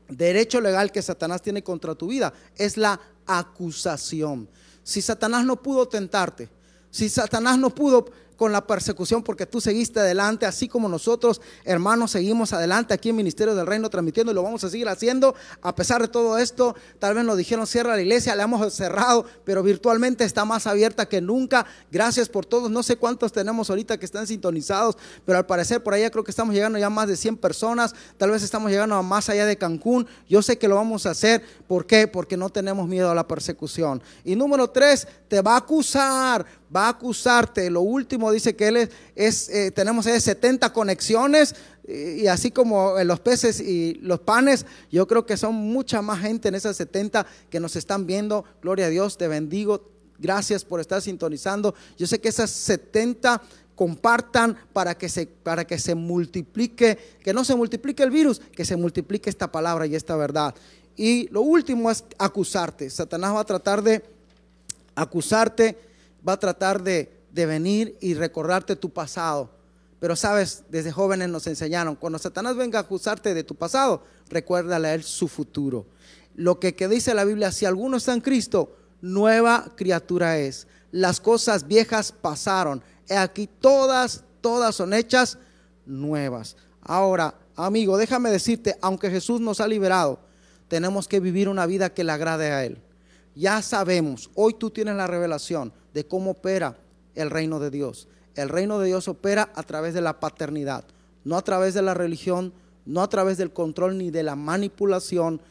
derecho 0.08 0.62
legal 0.62 0.91
que 0.91 1.02
Satanás 1.02 1.41
tiene 1.41 1.64
contra 1.64 1.96
tu 1.96 2.08
vida 2.08 2.34
es 2.56 2.78
la 2.78 3.00
acusación. 3.26 4.48
Si 4.84 5.02
Satanás 5.02 5.46
no 5.46 5.62
pudo 5.62 5.88
tentarte, 5.88 6.50
si 6.91 7.10
Satanás 7.10 7.58
no 7.58 7.72
pudo 7.72 8.06
con 8.36 8.52
la 8.52 8.66
persecución 8.66 9.24
porque 9.24 9.46
tú 9.46 9.62
seguiste 9.62 10.00
adelante, 10.00 10.46
así 10.46 10.68
como 10.68 10.88
nosotros, 10.88 11.42
hermanos, 11.64 12.12
seguimos 12.12 12.54
adelante 12.54 12.94
aquí 12.94 13.10
en 13.10 13.16
Ministerio 13.16 13.56
del 13.56 13.68
Reino 13.68 13.90
transmitiendo 13.90 14.32
y 14.32 14.36
lo 14.36 14.44
vamos 14.44 14.64
a 14.64 14.70
seguir 14.70 14.88
haciendo. 14.88 15.36
A 15.62 15.76
pesar 15.76 16.02
de 16.02 16.08
todo 16.08 16.38
esto, 16.38 16.76
tal 17.00 17.16
vez 17.16 17.24
nos 17.24 17.38
dijeron 17.38 17.68
cierra 17.68 17.96
la 17.96 18.02
iglesia, 18.02 18.36
la 18.36 18.44
hemos 18.44 18.74
cerrado, 18.74 19.26
pero 19.44 19.64
virtualmente 19.64 20.24
está 20.24 20.46
más 20.46 20.68
abierta 20.68 21.08
que 21.08 21.22
nunca. 21.22 21.66
Gracias 21.92 22.30
por 22.30 22.46
todos. 22.46 22.70
No 22.70 22.84
sé 22.84 22.98
cuántos 22.98 23.32
tenemos 23.32 23.70
ahorita 23.70 23.98
que 23.98 24.06
están 24.06 24.28
sintonizados, 24.28 24.98
pero 25.26 25.38
al 25.38 25.46
parecer 25.46 25.84
por 25.84 25.94
allá 25.94 26.10
creo 26.10 26.24
que 26.24 26.32
estamos 26.32 26.54
llegando 26.54 26.78
ya 26.78 26.90
más 26.90 27.08
de 27.08 27.18
100 27.18 27.38
personas. 27.38 27.94
Tal 28.18 28.32
vez 28.32 28.44
estamos 28.44 28.72
llegando 28.72 28.96
a 28.96 29.02
más 29.02 29.30
allá 29.30 29.46
de 29.46 29.58
Cancún. 29.58 30.08
Yo 30.28 30.42
sé 30.42 30.58
que 30.58 30.68
lo 30.68 30.76
vamos 30.76 31.06
a 31.06 31.12
hacer. 31.12 31.44
¿Por 31.68 31.86
qué? 31.86 32.08
Porque 32.08 32.38
no 32.38 32.50
tenemos 32.50 32.88
miedo 32.88 33.10
a 33.10 33.16
la 33.16 33.28
persecución. 33.28 34.02
Y 34.24 34.36
número 34.36 34.70
tres, 34.70 35.08
te 35.28 35.42
va 35.42 35.54
a 35.54 35.58
acusar 35.58 36.46
va 36.74 36.86
a 36.86 36.89
acusarte. 36.89 37.70
Lo 37.70 37.82
último 37.82 38.32
dice 38.32 38.55
que 38.55 38.68
él 38.68 38.89
es, 39.16 39.49
eh, 39.49 39.72
tenemos 39.72 40.05
70 40.05 40.72
conexiones 40.72 41.55
y, 41.88 42.28
así 42.28 42.51
como 42.51 42.95
los 43.03 43.20
peces 43.20 43.59
y 43.59 43.95
los 44.01 44.20
panes, 44.20 44.66
yo 44.91 45.07
creo 45.07 45.26
que 45.26 45.38
son 45.38 45.55
mucha 45.55 46.01
más 46.01 46.22
gente 46.22 46.47
en 46.47 46.55
esas 46.55 46.78
70 46.78 47.26
que 47.49 47.59
nos 47.59 47.76
están 47.76 48.05
viendo. 48.05 48.45
Gloria 48.61 48.88
a 48.88 48.89
Dios, 48.89 49.18
te 49.18 49.28
bendigo. 49.28 49.91
Gracias 50.18 50.63
por 50.63 50.80
estar 50.80 51.01
sintonizando. 51.01 51.76
Yo 51.97 52.07
sé 52.07 52.20
que 52.20 52.30
esas 52.30 52.49
70 52.49 53.41
compartan 53.76 54.57
para 54.72 54.97
que 54.97 55.09
se 55.09 55.28
para 55.28 55.66
que 55.66 55.78
se 55.78 55.95
multiplique, 55.95 56.97
que 57.22 57.34
no 57.34 57.43
se 57.43 57.55
multiplique 57.55 58.03
el 58.03 58.09
virus, 58.09 58.39
que 58.39 58.63
se 58.63 58.78
multiplique 58.78 59.30
esta 59.30 59.51
palabra 59.51 59.86
y 59.86 59.95
esta 59.95 60.16
verdad. 60.16 60.55
Y 60.95 61.28
lo 61.28 61.41
último 61.41 61.91
es 61.91 62.05
acusarte. 62.18 62.89
Satanás 62.89 63.36
va 63.36 63.41
a 63.41 63.45
tratar 63.45 63.82
de 63.84 64.03
acusarte 64.95 65.78
va 66.28 66.34
a 66.34 66.39
tratar 66.39 66.82
de, 66.82 67.11
venir 67.32 67.97
y 67.99 68.13
recordarte 68.13 68.76
tu 68.76 68.89
pasado. 68.89 69.49
Pero 69.99 70.15
sabes, 70.15 70.63
desde 70.69 70.91
jóvenes 70.91 71.30
nos 71.30 71.47
enseñaron, 71.47 71.95
cuando 71.95 72.19
Satanás 72.19 72.55
venga 72.55 72.80
a 72.80 72.84
acusarte 72.84 73.34
de 73.34 73.43
tu 73.43 73.55
pasado, 73.55 74.03
recuérdale 74.30 74.88
a 74.88 74.93
él 74.93 75.03
su 75.03 75.28
futuro. 75.28 75.86
Lo 76.36 76.59
que, 76.59 76.76
que 76.76 76.88
dice 76.88 77.13
la 77.13 77.26
Biblia, 77.26 77.51
si 77.51 77.65
alguno 77.65 77.97
está 77.97 78.13
en 78.13 78.21
Cristo, 78.21 78.76
nueva 79.01 79.71
criatura 79.76 80.38
es. 80.38 80.67
Las 80.91 81.19
cosas 81.19 81.67
viejas 81.67 82.11
pasaron. 82.11 82.82
He 83.07 83.17
aquí 83.17 83.47
todas, 83.47 84.23
todas 84.41 84.76
son 84.76 84.93
hechas 84.93 85.38
nuevas. 85.86 86.55
Ahora, 86.82 87.36
amigo, 87.55 87.97
déjame 87.97 88.30
decirte, 88.30 88.78
aunque 88.82 89.09
Jesús 89.09 89.41
nos 89.41 89.59
ha 89.59 89.67
liberado, 89.67 90.19
tenemos 90.67 91.07
que 91.07 91.19
vivir 91.19 91.49
una 91.49 91.65
vida 91.65 91.93
que 91.93 92.03
le 92.03 92.11
agrade 92.11 92.51
a 92.51 92.63
Él. 92.65 92.82
Ya 93.36 93.62
sabemos, 93.62 94.30
hoy 94.34 94.54
tú 94.54 94.70
tienes 94.70 94.96
la 94.96 95.08
revelación 95.08 95.74
de 95.94 96.08
cómo 96.08 96.32
opera 96.32 96.78
el 97.16 97.30
reino 97.30 97.60
de 97.60 97.70
Dios. 97.70 98.08
El 98.34 98.48
reino 98.48 98.80
de 98.80 98.88
Dios 98.88 99.10
opera 99.10 99.52
a 99.56 99.64
través 99.64 99.94
de 99.94 100.00
la 100.00 100.22
paternidad, 100.22 100.86
no 101.26 101.38
a 101.38 101.42
través 101.42 101.74
de 101.74 101.82
la 101.82 101.94
religión, 101.94 102.54
no 102.86 103.02
a 103.02 103.10
través 103.10 103.38
del 103.38 103.52
control 103.52 103.98
ni 103.98 104.10
de 104.10 104.24
la 104.24 104.38
manipulación, 104.38 105.42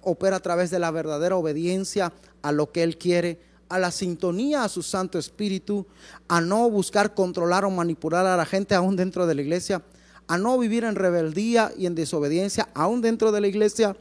opera 0.00 0.36
a 0.36 0.40
través 0.40 0.70
de 0.70 0.78
la 0.78 0.90
verdadera 0.90 1.36
obediencia 1.36 2.14
a 2.40 2.52
lo 2.52 2.72
que 2.72 2.82
Él 2.82 2.96
quiere, 2.96 3.38
a 3.68 3.78
la 3.78 3.90
sintonía 3.90 4.64
a 4.64 4.68
su 4.70 4.82
Santo 4.82 5.18
Espíritu, 5.18 5.86
a 6.28 6.40
no 6.40 6.70
buscar 6.70 7.14
controlar 7.14 7.66
o 7.66 7.70
manipular 7.70 8.24
a 8.24 8.36
la 8.36 8.46
gente 8.46 8.74
aún 8.74 8.96
dentro 8.96 9.26
de 9.26 9.34
la 9.34 9.42
iglesia, 9.42 9.82
a 10.26 10.38
no 10.38 10.58
vivir 10.58 10.84
en 10.84 10.94
rebeldía 10.94 11.70
y 11.76 11.84
en 11.84 11.94
desobediencia 11.94 12.68
aún 12.72 13.02
dentro 13.02 13.30
de 13.30 13.42
la 13.42 13.48
iglesia, 13.48 13.94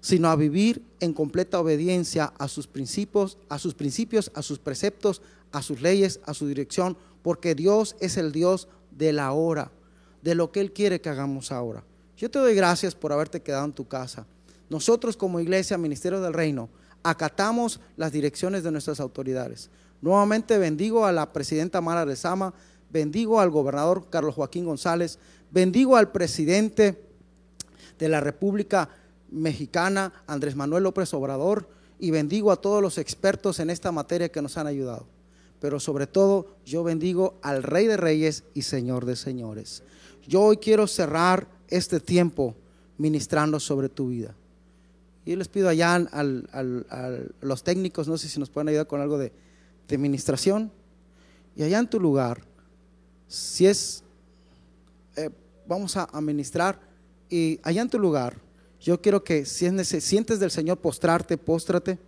sino 0.00 0.28
a 0.28 0.36
vivir 0.36 0.82
en 1.00 1.12
completa 1.12 1.60
obediencia 1.60 2.32
a 2.38 2.48
sus 2.48 2.66
principios, 2.66 3.38
a 3.48 3.58
sus 3.58 3.74
principios, 3.74 4.30
a 4.34 4.42
sus 4.42 4.58
preceptos, 4.58 5.22
a 5.52 5.62
sus 5.62 5.80
leyes, 5.80 6.20
a 6.24 6.34
su 6.34 6.46
dirección, 6.46 6.96
porque 7.22 7.54
Dios 7.54 7.96
es 8.00 8.16
el 8.16 8.32
Dios 8.32 8.68
de 8.90 9.12
la 9.12 9.32
hora, 9.32 9.70
de 10.22 10.34
lo 10.34 10.52
que 10.52 10.60
Él 10.60 10.72
quiere 10.72 11.00
que 11.00 11.08
hagamos 11.08 11.52
ahora. 11.52 11.84
Yo 12.16 12.30
te 12.30 12.38
doy 12.38 12.54
gracias 12.54 12.94
por 12.94 13.12
haberte 13.12 13.42
quedado 13.42 13.64
en 13.64 13.72
tu 13.72 13.86
casa. 13.86 14.26
Nosotros 14.68 15.16
como 15.16 15.40
iglesia, 15.40 15.78
Ministerio 15.78 16.20
del 16.20 16.34
Reino, 16.34 16.68
acatamos 17.02 17.80
las 17.96 18.12
direcciones 18.12 18.62
de 18.62 18.70
nuestras 18.70 19.00
autoridades. 19.00 19.70
Nuevamente 20.00 20.58
bendigo 20.58 21.06
a 21.06 21.12
la 21.12 21.32
presidenta 21.32 21.80
Mara 21.80 22.04
Rezama, 22.04 22.54
bendigo 22.90 23.40
al 23.40 23.50
gobernador 23.50 24.08
Carlos 24.10 24.34
Joaquín 24.34 24.64
González, 24.64 25.18
bendigo 25.50 25.96
al 25.96 26.12
presidente 26.12 27.02
de 27.98 28.08
la 28.08 28.20
República 28.20 28.88
mexicana, 29.30 30.12
Andrés 30.26 30.56
Manuel 30.56 30.84
López 30.84 31.12
Obrador, 31.14 31.68
y 31.98 32.10
bendigo 32.10 32.52
a 32.52 32.60
todos 32.60 32.80
los 32.80 32.98
expertos 32.98 33.58
en 33.60 33.70
esta 33.70 33.92
materia 33.92 34.30
que 34.30 34.42
nos 34.42 34.56
han 34.56 34.66
ayudado. 34.66 35.06
Pero 35.60 35.80
sobre 35.80 36.06
todo, 36.06 36.54
yo 36.64 36.84
bendigo 36.84 37.34
al 37.42 37.62
Rey 37.62 37.86
de 37.86 37.96
Reyes 37.96 38.44
y 38.54 38.62
Señor 38.62 39.04
de 39.04 39.16
Señores. 39.16 39.82
Yo 40.26 40.42
hoy 40.42 40.58
quiero 40.58 40.86
cerrar 40.86 41.48
este 41.68 41.98
tiempo 41.98 42.54
ministrando 42.96 43.58
sobre 43.58 43.88
tu 43.88 44.08
vida. 44.08 44.34
Y 45.24 45.36
les 45.36 45.48
pido 45.48 45.68
allá 45.68 45.94
a 45.94 47.18
los 47.40 47.62
técnicos, 47.62 48.08
no 48.08 48.16
sé 48.16 48.28
si 48.28 48.38
nos 48.38 48.50
pueden 48.50 48.68
ayudar 48.68 48.86
con 48.86 49.00
algo 49.00 49.18
de, 49.18 49.32
de 49.88 49.98
ministración. 49.98 50.70
Y 51.56 51.64
allá 51.64 51.80
en 51.80 51.90
tu 51.90 51.98
lugar, 51.98 52.42
si 53.26 53.66
es, 53.66 54.04
eh, 55.16 55.30
vamos 55.66 55.96
a, 55.96 56.04
a 56.04 56.20
ministrar, 56.20 56.80
y 57.28 57.58
allá 57.62 57.82
en 57.82 57.90
tu 57.90 57.98
lugar, 57.98 58.36
yo 58.80 59.00
quiero 59.00 59.24
que 59.24 59.44
si 59.44 59.68
sientes 60.00 60.40
del 60.40 60.50
Señor 60.50 60.78
postrarte, 60.78 61.36
póstrate. 61.36 61.98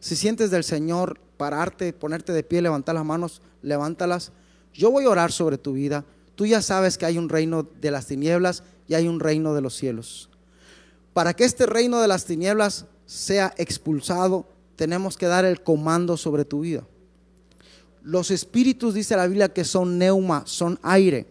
Si 0.00 0.16
sientes 0.16 0.50
del 0.50 0.64
Señor 0.64 1.18
pararte, 1.36 1.92
ponerte 1.92 2.32
de 2.32 2.42
pie, 2.42 2.62
levantar 2.62 2.94
las 2.94 3.04
manos, 3.04 3.40
levántalas. 3.62 4.32
Yo 4.74 4.90
voy 4.90 5.04
a 5.04 5.10
orar 5.10 5.32
sobre 5.32 5.58
tu 5.58 5.74
vida. 5.74 6.04
Tú 6.34 6.46
ya 6.46 6.62
sabes 6.62 6.98
que 6.98 7.06
hay 7.06 7.18
un 7.18 7.28
reino 7.28 7.66
de 7.80 7.90
las 7.90 8.06
tinieblas 8.06 8.62
y 8.86 8.94
hay 8.94 9.08
un 9.08 9.20
reino 9.20 9.54
de 9.54 9.60
los 9.60 9.74
cielos. 9.74 10.28
Para 11.12 11.34
que 11.34 11.44
este 11.44 11.66
reino 11.66 12.00
de 12.00 12.08
las 12.08 12.24
tinieblas 12.24 12.86
sea 13.06 13.54
expulsado, 13.56 14.46
tenemos 14.76 15.16
que 15.16 15.26
dar 15.26 15.44
el 15.44 15.62
comando 15.62 16.16
sobre 16.16 16.44
tu 16.44 16.60
vida. 16.60 16.84
Los 18.02 18.30
espíritus, 18.30 18.94
dice 18.94 19.16
la 19.16 19.26
Biblia, 19.26 19.52
que 19.52 19.64
son 19.64 19.98
neuma, 19.98 20.42
son 20.46 20.78
aire. 20.82 21.26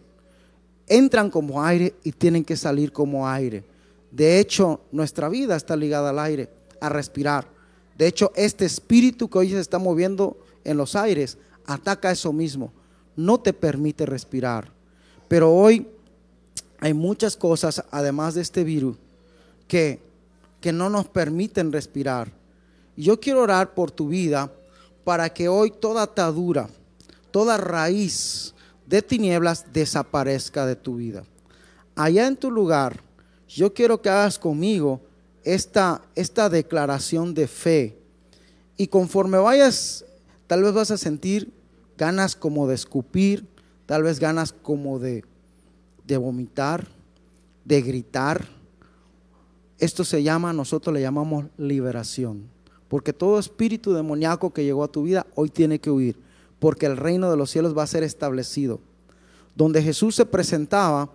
Entran 0.86 1.30
como 1.30 1.62
aire 1.62 1.94
y 2.04 2.12
tienen 2.12 2.44
que 2.44 2.56
salir 2.56 2.92
como 2.92 3.28
aire. 3.28 3.64
De 4.10 4.38
hecho, 4.38 4.80
nuestra 4.92 5.28
vida 5.28 5.56
está 5.56 5.76
ligada 5.76 6.10
al 6.10 6.18
aire, 6.18 6.50
a 6.80 6.88
respirar. 6.88 7.48
De 7.96 8.06
hecho, 8.06 8.32
este 8.36 8.64
espíritu 8.64 9.28
que 9.28 9.38
hoy 9.38 9.50
se 9.50 9.60
está 9.60 9.78
moviendo 9.78 10.38
en 10.64 10.76
los 10.76 10.96
aires 10.96 11.38
ataca 11.66 12.10
eso 12.10 12.32
mismo. 12.32 12.72
No 13.16 13.38
te 13.38 13.52
permite 13.52 14.06
respirar. 14.06 14.72
Pero 15.26 15.52
hoy 15.52 15.86
hay 16.80 16.94
muchas 16.94 17.36
cosas, 17.36 17.84
además 17.90 18.34
de 18.34 18.42
este 18.42 18.64
virus, 18.64 18.96
que, 19.66 20.00
que 20.60 20.72
no 20.72 20.88
nos 20.88 21.08
permiten 21.08 21.72
respirar. 21.72 22.32
Y 22.96 23.02
yo 23.02 23.20
quiero 23.20 23.42
orar 23.42 23.74
por 23.74 23.90
tu 23.90 24.08
vida 24.08 24.52
para 25.04 25.28
que 25.30 25.48
hoy 25.48 25.70
toda 25.70 26.02
atadura, 26.02 26.68
toda 27.30 27.56
raíz 27.56 28.54
de 28.86 29.02
tinieblas 29.02 29.66
desaparezca 29.72 30.64
de 30.66 30.76
tu 30.76 30.96
vida. 30.96 31.24
Allá 31.94 32.26
en 32.26 32.36
tu 32.36 32.50
lugar, 32.50 33.02
yo 33.48 33.72
quiero 33.72 34.02
que 34.02 34.10
hagas 34.10 34.38
conmigo 34.38 35.00
esta, 35.42 36.02
esta 36.14 36.48
declaración 36.48 37.34
de 37.34 37.48
fe. 37.48 37.98
Y 38.76 38.88
conforme 38.88 39.38
vayas, 39.38 40.04
tal 40.46 40.62
vez 40.62 40.72
vas 40.72 40.90
a 40.90 40.98
sentir 40.98 41.52
ganas 41.96 42.36
como 42.36 42.68
de 42.68 42.74
escupir, 42.74 43.46
tal 43.86 44.02
vez 44.02 44.20
ganas 44.20 44.52
como 44.52 44.98
de, 44.98 45.24
de 46.06 46.16
vomitar, 46.16 46.86
de 47.64 47.82
gritar. 47.82 48.46
Esto 49.78 50.04
se 50.04 50.22
llama, 50.22 50.52
nosotros 50.52 50.94
le 50.94 51.00
llamamos 51.00 51.46
liberación. 51.56 52.48
Porque 52.88 53.12
todo 53.12 53.38
espíritu 53.38 53.92
demoníaco 53.92 54.52
que 54.52 54.64
llegó 54.64 54.84
a 54.84 54.92
tu 54.92 55.02
vida 55.02 55.26
hoy 55.34 55.50
tiene 55.50 55.78
que 55.78 55.90
huir. 55.90 56.18
Porque 56.58 56.86
el 56.86 56.96
reino 56.96 57.30
de 57.30 57.36
los 57.36 57.50
cielos 57.50 57.76
va 57.76 57.82
a 57.82 57.88
ser 57.88 58.02
establecido. 58.02 58.80
Donde 59.54 59.82
Jesús 59.82 60.14
se 60.14 60.26
presentaba, 60.26 61.10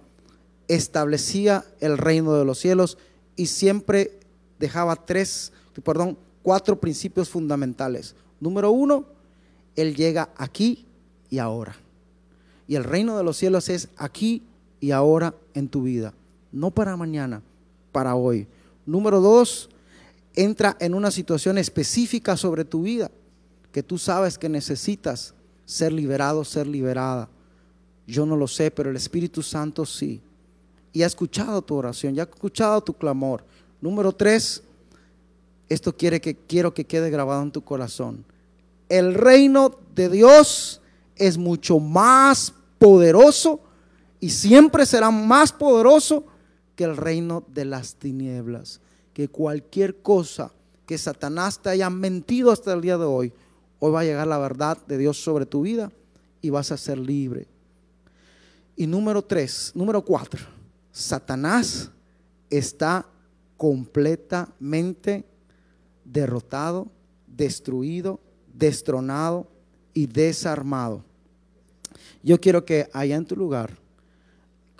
establecía 0.67 1.65
el 1.79 1.97
reino 1.97 2.33
de 2.33 2.45
los 2.45 2.59
cielos 2.59 2.97
y 3.35 3.47
siempre 3.47 4.19
dejaba 4.59 4.95
tres, 4.95 5.51
perdón, 5.83 6.17
cuatro 6.41 6.79
principios 6.79 7.29
fundamentales. 7.29 8.15
Número 8.39 8.71
uno, 8.71 9.05
Él 9.75 9.95
llega 9.95 10.29
aquí 10.37 10.85
y 11.29 11.39
ahora. 11.39 11.75
Y 12.67 12.75
el 12.75 12.83
reino 12.83 13.17
de 13.17 13.23
los 13.23 13.37
cielos 13.37 13.69
es 13.69 13.89
aquí 13.97 14.43
y 14.79 14.91
ahora 14.91 15.33
en 15.53 15.67
tu 15.67 15.83
vida. 15.83 16.13
No 16.51 16.71
para 16.71 16.95
mañana, 16.95 17.41
para 17.91 18.15
hoy. 18.15 18.47
Número 18.85 19.19
dos, 19.21 19.69
entra 20.35 20.77
en 20.79 20.93
una 20.93 21.11
situación 21.11 21.57
específica 21.57 22.37
sobre 22.37 22.65
tu 22.65 22.83
vida 22.83 23.09
que 23.71 23.83
tú 23.83 23.97
sabes 23.97 24.37
que 24.37 24.49
necesitas 24.49 25.33
ser 25.65 25.91
liberado, 25.91 26.43
ser 26.45 26.67
liberada. 26.67 27.29
Yo 28.05 28.25
no 28.25 28.37
lo 28.37 28.47
sé, 28.47 28.69
pero 28.69 28.89
el 28.89 28.95
Espíritu 28.95 29.41
Santo 29.41 29.85
sí. 29.85 30.21
Y 30.93 31.01
ha 31.01 31.07
escuchado 31.07 31.61
tu 31.61 31.75
oración, 31.75 32.13
ya 32.13 32.23
ha 32.23 32.25
escuchado 32.25 32.81
tu 32.81 32.93
clamor. 32.93 33.43
Número 33.81 34.13
tres, 34.13 34.63
esto 35.67 35.95
quiere 35.97 36.21
que, 36.21 36.35
quiero 36.35 36.73
que 36.73 36.85
quede 36.85 37.09
grabado 37.09 37.41
en 37.41 37.51
tu 37.51 37.63
corazón. 37.63 38.23
El 38.89 39.15
reino 39.15 39.75
de 39.95 40.09
Dios 40.09 40.81
es 41.15 41.37
mucho 41.37 41.79
más 41.79 42.53
poderoso 42.77 43.59
y 44.19 44.29
siempre 44.29 44.85
será 44.85 45.09
más 45.09 45.51
poderoso 45.51 46.25
que 46.75 46.83
el 46.83 46.95
reino 46.95 47.43
de 47.47 47.65
las 47.65 47.95
tinieblas. 47.95 48.79
Que 49.13 49.27
cualquier 49.27 50.01
cosa 50.01 50.51
que 50.85 50.97
Satanás 50.97 51.59
te 51.59 51.69
haya 51.69 51.89
mentido 51.89 52.51
hasta 52.51 52.73
el 52.73 52.81
día 52.81 52.97
de 52.97 53.05
hoy, 53.05 53.33
hoy 53.79 53.91
va 53.91 54.01
a 54.01 54.05
llegar 54.05 54.27
la 54.27 54.37
verdad 54.37 54.77
de 54.87 54.97
Dios 54.97 55.17
sobre 55.17 55.45
tu 55.45 55.61
vida 55.61 55.91
y 56.41 56.49
vas 56.49 56.71
a 56.71 56.77
ser 56.77 56.97
libre. 56.97 57.47
Y 58.75 58.87
número 58.87 59.21
tres, 59.21 59.71
número 59.75 60.03
cuatro, 60.03 60.41
Satanás 60.93 61.89
está 62.51 63.05
completamente 63.57 65.25
derrotado, 66.05 66.87
destruido, 67.25 68.19
destronado 68.53 69.47
y 69.93 70.05
desarmado. 70.05 71.03
Yo 72.21 72.39
quiero 72.39 72.63
que 72.63 72.89
allá 72.93 73.15
en 73.15 73.25
tu 73.25 73.35
lugar 73.35 73.75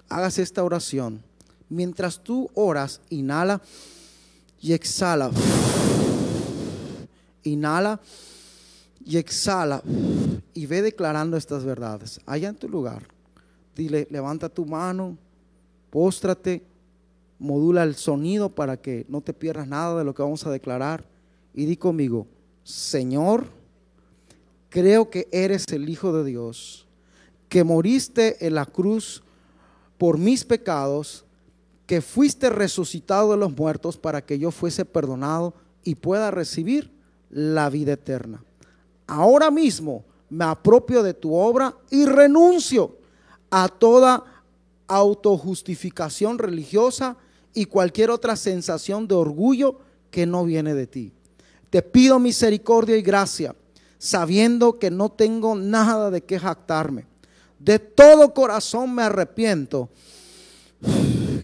hagas 0.08 0.38
esta 0.38 0.64
oración. 0.64 1.24
Mientras 1.68 2.24
tú 2.24 2.50
oras, 2.54 3.02
inhala 3.10 3.60
y 4.62 4.74
exhala. 4.74 5.32
Inhala 7.44 8.00
y 9.04 9.18
exhala 9.18 9.82
y 10.54 10.66
ve 10.68 10.84
declarando 10.84 11.38
estas 11.38 11.64
verdades. 11.64 12.22
Allá 12.28 12.50
en 12.50 12.56
tu 12.56 12.70
lugar, 12.70 13.04
dile, 13.76 14.08
levanta 14.12 14.48
tu 14.48 14.66
mano, 14.66 15.18
póstrate, 15.94 16.64
modula 17.38 17.84
el 17.84 17.94
sonido 17.94 18.50
para 18.50 18.78
que 18.78 19.06
no 19.10 19.22
te 19.22 19.32
pierdas 19.32 19.68
nada 19.68 20.00
de 20.00 20.04
lo 20.04 20.16
que 20.16 20.24
vamos 20.24 20.44
a 20.44 20.50
declarar. 20.50 21.06
Y 21.54 21.66
di 21.68 21.78
conmigo, 21.78 22.26
Señor, 22.64 23.46
creo 24.70 25.12
que 25.12 25.28
eres 25.32 25.68
el 25.68 25.88
Hijo 25.88 26.12
de 26.12 26.24
Dios, 26.24 26.88
que 27.48 27.64
moriste 27.64 28.44
en 28.44 28.56
la 28.56 28.66
cruz 28.66 29.22
por 30.00 30.18
mis 30.18 30.44
pecados, 30.44 31.26
que 31.86 32.02
fuiste 32.02 32.50
resucitado 32.50 33.30
de 33.30 33.38
los 33.38 33.56
muertos 33.56 33.96
para 33.96 34.26
que 34.26 34.40
yo 34.40 34.50
fuese 34.50 34.86
perdonado 34.86 35.54
y 35.84 35.94
pueda 35.94 36.32
recibir 36.32 36.90
la 37.30 37.70
vida 37.70 37.94
eterna. 37.94 38.44
Ahora 39.06 39.52
mismo 39.52 40.04
me 40.28 40.46
apropio 40.46 41.04
de 41.04 41.14
tu 41.14 41.36
obra 41.36 41.78
y 41.92 42.08
renuncio 42.08 42.98
a 43.52 43.68
toda 43.68 44.33
autojustificación 44.94 46.38
religiosa 46.38 47.18
y 47.54 47.66
cualquier 47.66 48.12
otra 48.12 48.36
sensación 48.36 49.08
de 49.08 49.16
orgullo 49.16 49.80
que 50.12 50.26
no 50.26 50.46
viene 50.46 50.74
de 50.74 50.88
ti. 50.88 51.14
Te 51.70 51.82
pido 51.82 52.20
misericordia 52.20 52.96
y 52.96 53.02
gracia, 53.02 53.56
sabiendo 53.98 54.78
que 54.78 54.92
no 54.92 55.10
tengo 55.10 55.56
nada 55.56 56.12
de 56.12 56.24
qué 56.24 56.38
jactarme. 56.40 57.08
De 57.58 57.80
todo 57.80 58.34
corazón 58.34 58.94
me 58.94 59.04
arrepiento 59.04 59.90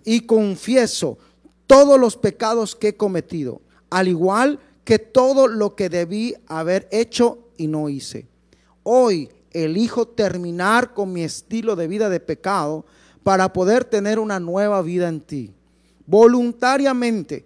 y 0.06 0.22
confieso 0.22 1.18
todos 1.66 2.00
los 2.00 2.18
pecados 2.18 2.76
que 2.76 2.90
he 2.90 2.98
cometido, 2.98 3.62
al 3.90 4.08
igual 4.08 4.60
que 4.84 5.00
todo 5.00 5.48
lo 5.48 5.76
que 5.76 5.90
debí 5.90 6.36
haber 6.48 6.88
hecho 6.92 7.40
y 7.58 7.68
no 7.68 7.90
hice. 7.90 8.28
Hoy 8.84 9.30
elijo 9.52 10.08
terminar 10.08 10.94
con 10.94 11.12
mi 11.12 11.24
estilo 11.24 11.76
de 11.76 11.88
vida 11.88 12.10
de 12.10 12.20
pecado 12.20 12.86
para 13.30 13.54
poder 13.54 13.86
tener 13.86 14.18
una 14.18 14.40
nueva 14.40 14.82
vida 14.82 15.08
en 15.08 15.22
ti. 15.22 15.54
Voluntariamente 16.08 17.46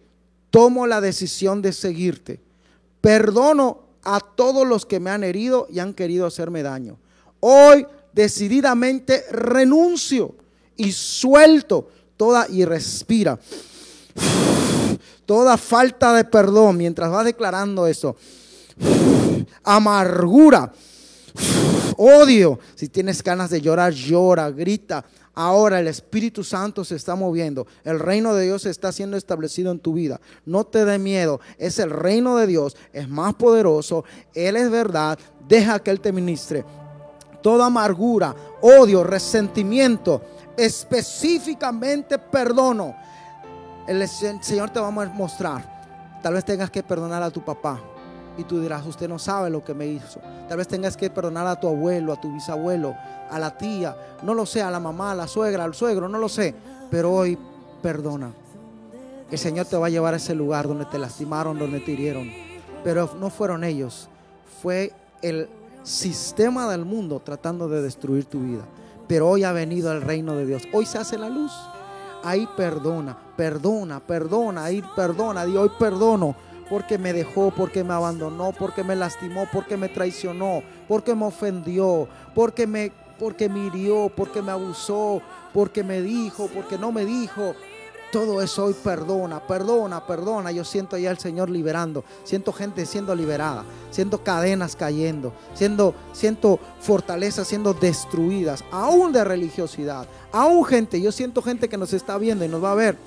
tomo 0.49 0.87
la 0.87 1.01
decisión 1.01 1.61
de 1.61 1.73
seguirte. 1.73 2.39
Perdono 3.01 3.81
a 4.01 4.21
todos 4.21 4.65
los 4.65 4.85
que 4.85 5.01
me 5.01 5.09
han 5.09 5.25
herido 5.25 5.67
y 5.69 5.79
han 5.79 5.93
querido 5.93 6.25
hacerme 6.25 6.63
daño. 6.63 6.97
Hoy 7.41 7.85
decididamente 8.13 9.25
renuncio 9.29 10.35
y 10.77 10.93
suelto 10.93 11.89
toda 12.15 12.47
y 12.47 12.63
respira. 12.63 13.37
Toda 15.25 15.57
falta 15.57 16.13
de 16.13 16.23
perdón 16.23 16.77
mientras 16.77 17.11
vas 17.11 17.25
declarando 17.25 17.87
eso. 17.87 18.15
Amargura. 19.65 20.71
Odio. 21.97 22.57
Si 22.73 22.87
tienes 22.87 23.21
ganas 23.21 23.49
de 23.49 23.59
llorar, 23.59 23.91
llora, 23.91 24.49
grita. 24.49 25.03
Ahora 25.35 25.79
el 25.79 25.87
Espíritu 25.87 26.43
Santo 26.43 26.85
se 26.85 26.95
está 26.95 27.15
moviendo. 27.15 27.65
El 27.83 27.99
reino 27.99 28.35
de 28.35 28.45
Dios 28.45 28.65
está 28.67 28.91
siendo 28.91 29.17
establecido 29.17 29.71
en 29.71 29.79
tu 29.79 29.93
vida. 29.93 30.21
No 30.45 30.63
te 30.63 30.85
dé 30.85 30.99
miedo. 30.99 31.39
Es 31.57 31.79
el 31.79 31.89
reino 31.89 32.37
de 32.37 32.45
Dios. 32.45 32.77
Es 32.91 33.09
más 33.09 33.33
poderoso. 33.33 34.05
Él 34.35 34.55
es 34.55 34.69
verdad. 34.69 35.17
Deja 35.47 35.79
que 35.79 35.89
Él 35.89 35.99
te 35.99 36.11
ministre. 36.11 36.63
Toda 37.41 37.65
amargura, 37.65 38.35
odio, 38.61 39.03
resentimiento, 39.03 40.21
específicamente 40.55 42.19
perdono. 42.19 42.95
El 43.87 44.07
Señor 44.07 44.69
te 44.69 44.79
va 44.79 44.87
a 44.87 44.91
mostrar. 44.91 46.21
Tal 46.21 46.35
vez 46.35 46.45
tengas 46.45 46.69
que 46.69 46.83
perdonar 46.83 47.21
a 47.21 47.31
tu 47.31 47.43
papá. 47.43 47.81
Y 48.37 48.43
tú 48.43 48.59
dirás, 48.59 48.85
usted 48.85 49.07
no 49.07 49.19
sabe 49.19 49.49
lo 49.49 49.63
que 49.63 49.73
me 49.73 49.85
hizo. 49.85 50.19
Tal 50.47 50.57
vez 50.57 50.67
tengas 50.67 50.97
que 50.97 51.09
perdonar 51.09 51.45
a 51.47 51.59
tu 51.59 51.67
abuelo, 51.67 52.13
a 52.13 52.19
tu 52.19 52.33
bisabuelo, 52.33 52.95
a 53.29 53.39
la 53.39 53.57
tía, 53.57 53.95
no 54.23 54.33
lo 54.33 54.45
sé, 54.45 54.61
a 54.61 54.71
la 54.71 54.79
mamá, 54.79 55.11
a 55.11 55.15
la 55.15 55.27
suegra, 55.27 55.63
al 55.63 55.73
suegro, 55.73 56.09
no 56.09 56.17
lo 56.17 56.29
sé. 56.29 56.55
Pero 56.89 57.11
hoy 57.11 57.37
perdona. 57.81 58.31
El 59.29 59.37
Señor 59.37 59.65
te 59.65 59.77
va 59.77 59.87
a 59.87 59.89
llevar 59.89 60.13
a 60.13 60.17
ese 60.17 60.35
lugar 60.35 60.67
donde 60.67 60.85
te 60.85 60.97
lastimaron, 60.97 61.57
donde 61.57 61.79
te 61.79 61.91
hirieron. 61.91 62.31
Pero 62.83 63.09
no 63.19 63.29
fueron 63.29 63.63
ellos. 63.63 64.09
Fue 64.61 64.91
el 65.21 65.47
sistema 65.83 66.69
del 66.69 66.85
mundo 66.85 67.21
tratando 67.23 67.67
de 67.67 67.81
destruir 67.81 68.25
tu 68.25 68.39
vida. 68.39 68.63
Pero 69.07 69.29
hoy 69.29 69.43
ha 69.43 69.51
venido 69.51 69.91
el 69.91 70.01
reino 70.01 70.35
de 70.35 70.45
Dios. 70.45 70.63
Hoy 70.71 70.85
se 70.85 70.97
hace 70.97 71.17
la 71.17 71.29
luz. 71.29 71.51
Ahí 72.23 72.47
perdona, 72.55 73.17
perdona, 73.35 73.99
perdona, 73.99 74.63
ahí 74.65 74.83
perdona. 74.95 75.45
Y 75.45 75.57
hoy 75.57 75.69
perdono 75.77 76.35
porque 76.73 76.97
me 76.97 77.13
dejó, 77.13 77.51
porque 77.51 77.83
me 77.83 77.93
abandonó, 77.93 78.51
porque 78.51 78.83
me 78.83 78.95
lastimó, 78.95 79.47
porque 79.53 79.77
me 79.77 79.89
traicionó, 79.89 80.63
porque 80.87 81.13
me 81.13 81.25
ofendió, 81.25 82.07
porque 82.33 82.65
me, 82.65 82.91
porque 83.19 83.45
hirió, 83.45 84.11
porque 84.15 84.41
me 84.41 84.51
abusó, 84.51 85.21
porque 85.53 85.83
me 85.83 86.01
dijo, 86.01 86.49
porque 86.51 86.79
no 86.79 86.91
me 86.91 87.05
dijo. 87.05 87.53
Todo 88.11 88.41
eso 88.41 88.65
hoy 88.65 88.73
perdona, 88.73 89.45
perdona, 89.45 90.07
perdona. 90.07 90.51
Yo 90.51 90.63
siento 90.63 90.97
ya 90.97 91.11
al 91.11 91.19
Señor 91.19 91.47
liberando. 91.47 92.03
Siento 92.23 92.51
gente 92.51 92.87
siendo 92.87 93.13
liberada. 93.13 93.63
Siento 93.91 94.23
cadenas 94.23 94.75
cayendo. 94.75 95.31
Siendo, 95.53 95.93
siento 96.11 96.59
fortalezas 96.79 97.47
siendo 97.47 97.75
destruidas. 97.75 98.63
Aún 98.71 99.11
de 99.11 99.23
religiosidad. 99.23 100.07
Aún 100.31 100.65
gente. 100.65 100.99
Yo 100.99 101.11
siento 101.11 101.43
gente 101.43 101.69
que 101.69 101.77
nos 101.77 101.93
está 101.93 102.17
viendo 102.17 102.43
y 102.43 102.47
nos 102.47 102.63
va 102.63 102.71
a 102.71 102.75
ver 102.75 102.97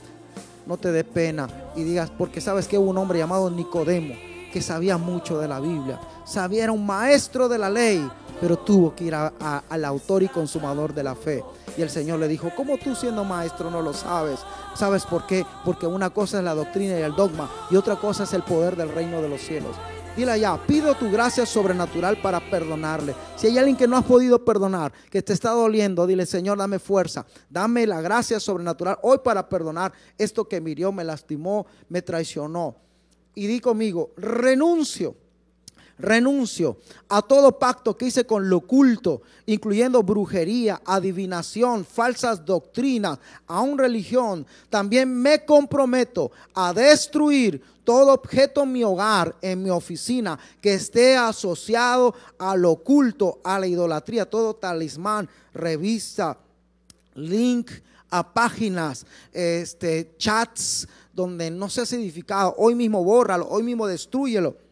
no 0.66 0.76
te 0.76 0.92
dé 0.92 1.04
pena 1.04 1.48
y 1.74 1.84
digas, 1.84 2.10
porque 2.16 2.40
sabes 2.40 2.68
que 2.68 2.78
hubo 2.78 2.90
un 2.90 2.98
hombre 2.98 3.18
llamado 3.18 3.50
Nicodemo 3.50 4.14
que 4.52 4.60
sabía 4.62 4.96
mucho 4.96 5.38
de 5.38 5.48
la 5.48 5.60
Biblia, 5.60 6.00
sabía, 6.24 6.64
era 6.64 6.72
un 6.72 6.86
maestro 6.86 7.48
de 7.48 7.58
la 7.58 7.68
ley, 7.68 8.08
pero 8.40 8.56
tuvo 8.58 8.94
que 8.94 9.04
ir 9.04 9.14
al 9.14 9.84
autor 9.84 10.22
y 10.22 10.28
consumador 10.28 10.94
de 10.94 11.02
la 11.02 11.14
fe. 11.14 11.44
Y 11.76 11.82
el 11.82 11.90
Señor 11.90 12.20
le 12.20 12.28
dijo, 12.28 12.50
¿cómo 12.56 12.78
tú 12.78 12.94
siendo 12.94 13.22
maestro 13.22 13.70
no 13.70 13.82
lo 13.82 13.92
sabes? 13.92 14.40
¿Sabes 14.74 15.04
por 15.04 15.26
qué? 15.26 15.44
Porque 15.64 15.86
una 15.86 16.08
cosa 16.08 16.38
es 16.38 16.44
la 16.44 16.54
doctrina 16.54 16.98
y 16.98 17.02
el 17.02 17.14
dogma 17.14 17.50
y 17.70 17.76
otra 17.76 17.96
cosa 17.96 18.24
es 18.24 18.32
el 18.32 18.42
poder 18.42 18.76
del 18.76 18.94
reino 18.94 19.20
de 19.20 19.28
los 19.28 19.42
cielos. 19.42 19.76
Dile 20.16 20.32
allá, 20.32 20.58
pido 20.66 20.94
tu 20.94 21.10
gracia 21.10 21.44
sobrenatural 21.44 22.22
para 22.22 22.40
perdonarle. 22.40 23.14
Si 23.36 23.48
hay 23.48 23.58
alguien 23.58 23.76
que 23.76 23.86
no 23.86 23.98
has 23.98 24.04
podido 24.04 24.42
perdonar, 24.42 24.90
que 25.10 25.20
te 25.20 25.34
está 25.34 25.50
doliendo, 25.50 26.06
dile, 26.06 26.24
Señor, 26.24 26.56
dame 26.56 26.78
fuerza, 26.78 27.26
dame 27.50 27.86
la 27.86 28.00
gracia 28.00 28.40
sobrenatural 28.40 28.98
hoy 29.02 29.18
para 29.22 29.46
perdonar 29.46 29.92
esto 30.16 30.48
que 30.48 30.58
me 30.58 30.70
hirió, 30.70 30.90
me 30.90 31.04
lastimó, 31.04 31.66
me 31.90 32.00
traicionó. 32.00 32.76
Y 33.34 33.46
di 33.46 33.60
conmigo, 33.60 34.12
renuncio 34.16 35.16
renuncio 35.98 36.76
a 37.08 37.22
todo 37.22 37.58
pacto 37.58 37.96
que 37.96 38.06
hice 38.06 38.26
con 38.26 38.48
lo 38.48 38.58
oculto, 38.58 39.22
incluyendo 39.46 40.02
brujería, 40.02 40.80
adivinación, 40.84 41.84
falsas 41.84 42.44
doctrinas, 42.44 43.18
aún 43.46 43.78
religión. 43.78 44.46
También 44.68 45.14
me 45.14 45.44
comprometo 45.44 46.30
a 46.54 46.72
destruir 46.72 47.62
todo 47.84 48.12
objeto 48.12 48.64
en 48.64 48.72
mi 48.72 48.82
hogar, 48.82 49.36
en 49.40 49.62
mi 49.62 49.70
oficina, 49.70 50.38
que 50.60 50.74
esté 50.74 51.16
asociado 51.16 52.14
al 52.38 52.64
oculto, 52.64 53.40
a 53.44 53.58
la 53.58 53.66
idolatría, 53.66 54.28
todo 54.28 54.54
talismán, 54.54 55.28
revista, 55.54 56.36
link 57.14 57.70
a 58.10 58.34
páginas, 58.34 59.06
este, 59.32 60.14
chats 60.18 60.88
donde 61.12 61.50
no 61.50 61.70
seas 61.70 61.92
edificado. 61.92 62.54
Hoy 62.58 62.74
mismo 62.74 63.02
bórralo, 63.02 63.48
hoy 63.48 63.62
mismo 63.62 63.86
destruyelo 63.86 64.65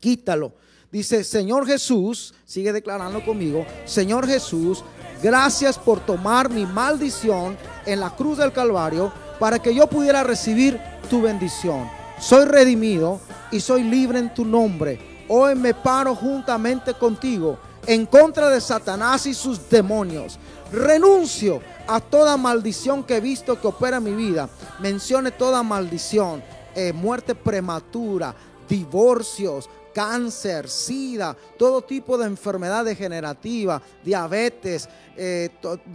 quítalo. 0.00 0.52
Dice, 0.90 1.22
Señor 1.22 1.66
Jesús, 1.66 2.32
sigue 2.46 2.72
declarando 2.72 3.22
conmigo, 3.22 3.66
Señor 3.84 4.26
Jesús, 4.26 4.82
gracias 5.22 5.78
por 5.78 6.00
tomar 6.00 6.48
mi 6.48 6.64
maldición 6.64 7.58
en 7.84 8.00
la 8.00 8.16
cruz 8.16 8.38
del 8.38 8.52
Calvario 8.52 9.12
para 9.38 9.58
que 9.58 9.74
yo 9.74 9.86
pudiera 9.86 10.24
recibir 10.24 10.80
tu 11.10 11.20
bendición. 11.20 11.88
Soy 12.18 12.46
redimido 12.46 13.20
y 13.50 13.60
soy 13.60 13.82
libre 13.82 14.18
en 14.18 14.32
tu 14.32 14.44
nombre. 14.44 14.98
Hoy 15.28 15.54
me 15.54 15.74
paro 15.74 16.14
juntamente 16.14 16.94
contigo 16.94 17.58
en 17.86 18.06
contra 18.06 18.48
de 18.48 18.60
Satanás 18.60 19.26
y 19.26 19.34
sus 19.34 19.68
demonios. 19.68 20.38
Renuncio 20.72 21.60
a 21.86 22.00
toda 22.00 22.36
maldición 22.36 23.04
que 23.04 23.16
he 23.16 23.20
visto 23.20 23.60
que 23.60 23.66
opera 23.66 23.98
en 23.98 24.04
mi 24.04 24.12
vida. 24.12 24.48
Mencione 24.80 25.30
toda 25.30 25.62
maldición, 25.62 26.42
eh, 26.74 26.92
muerte 26.92 27.34
prematura, 27.34 28.34
divorcios, 28.68 29.68
cáncer, 29.92 30.68
sida, 30.68 31.36
todo 31.58 31.82
tipo 31.82 32.16
de 32.18 32.26
enfermedad 32.26 32.84
degenerativa, 32.84 33.82
diabetes, 34.04 34.88
eh, 35.18 35.50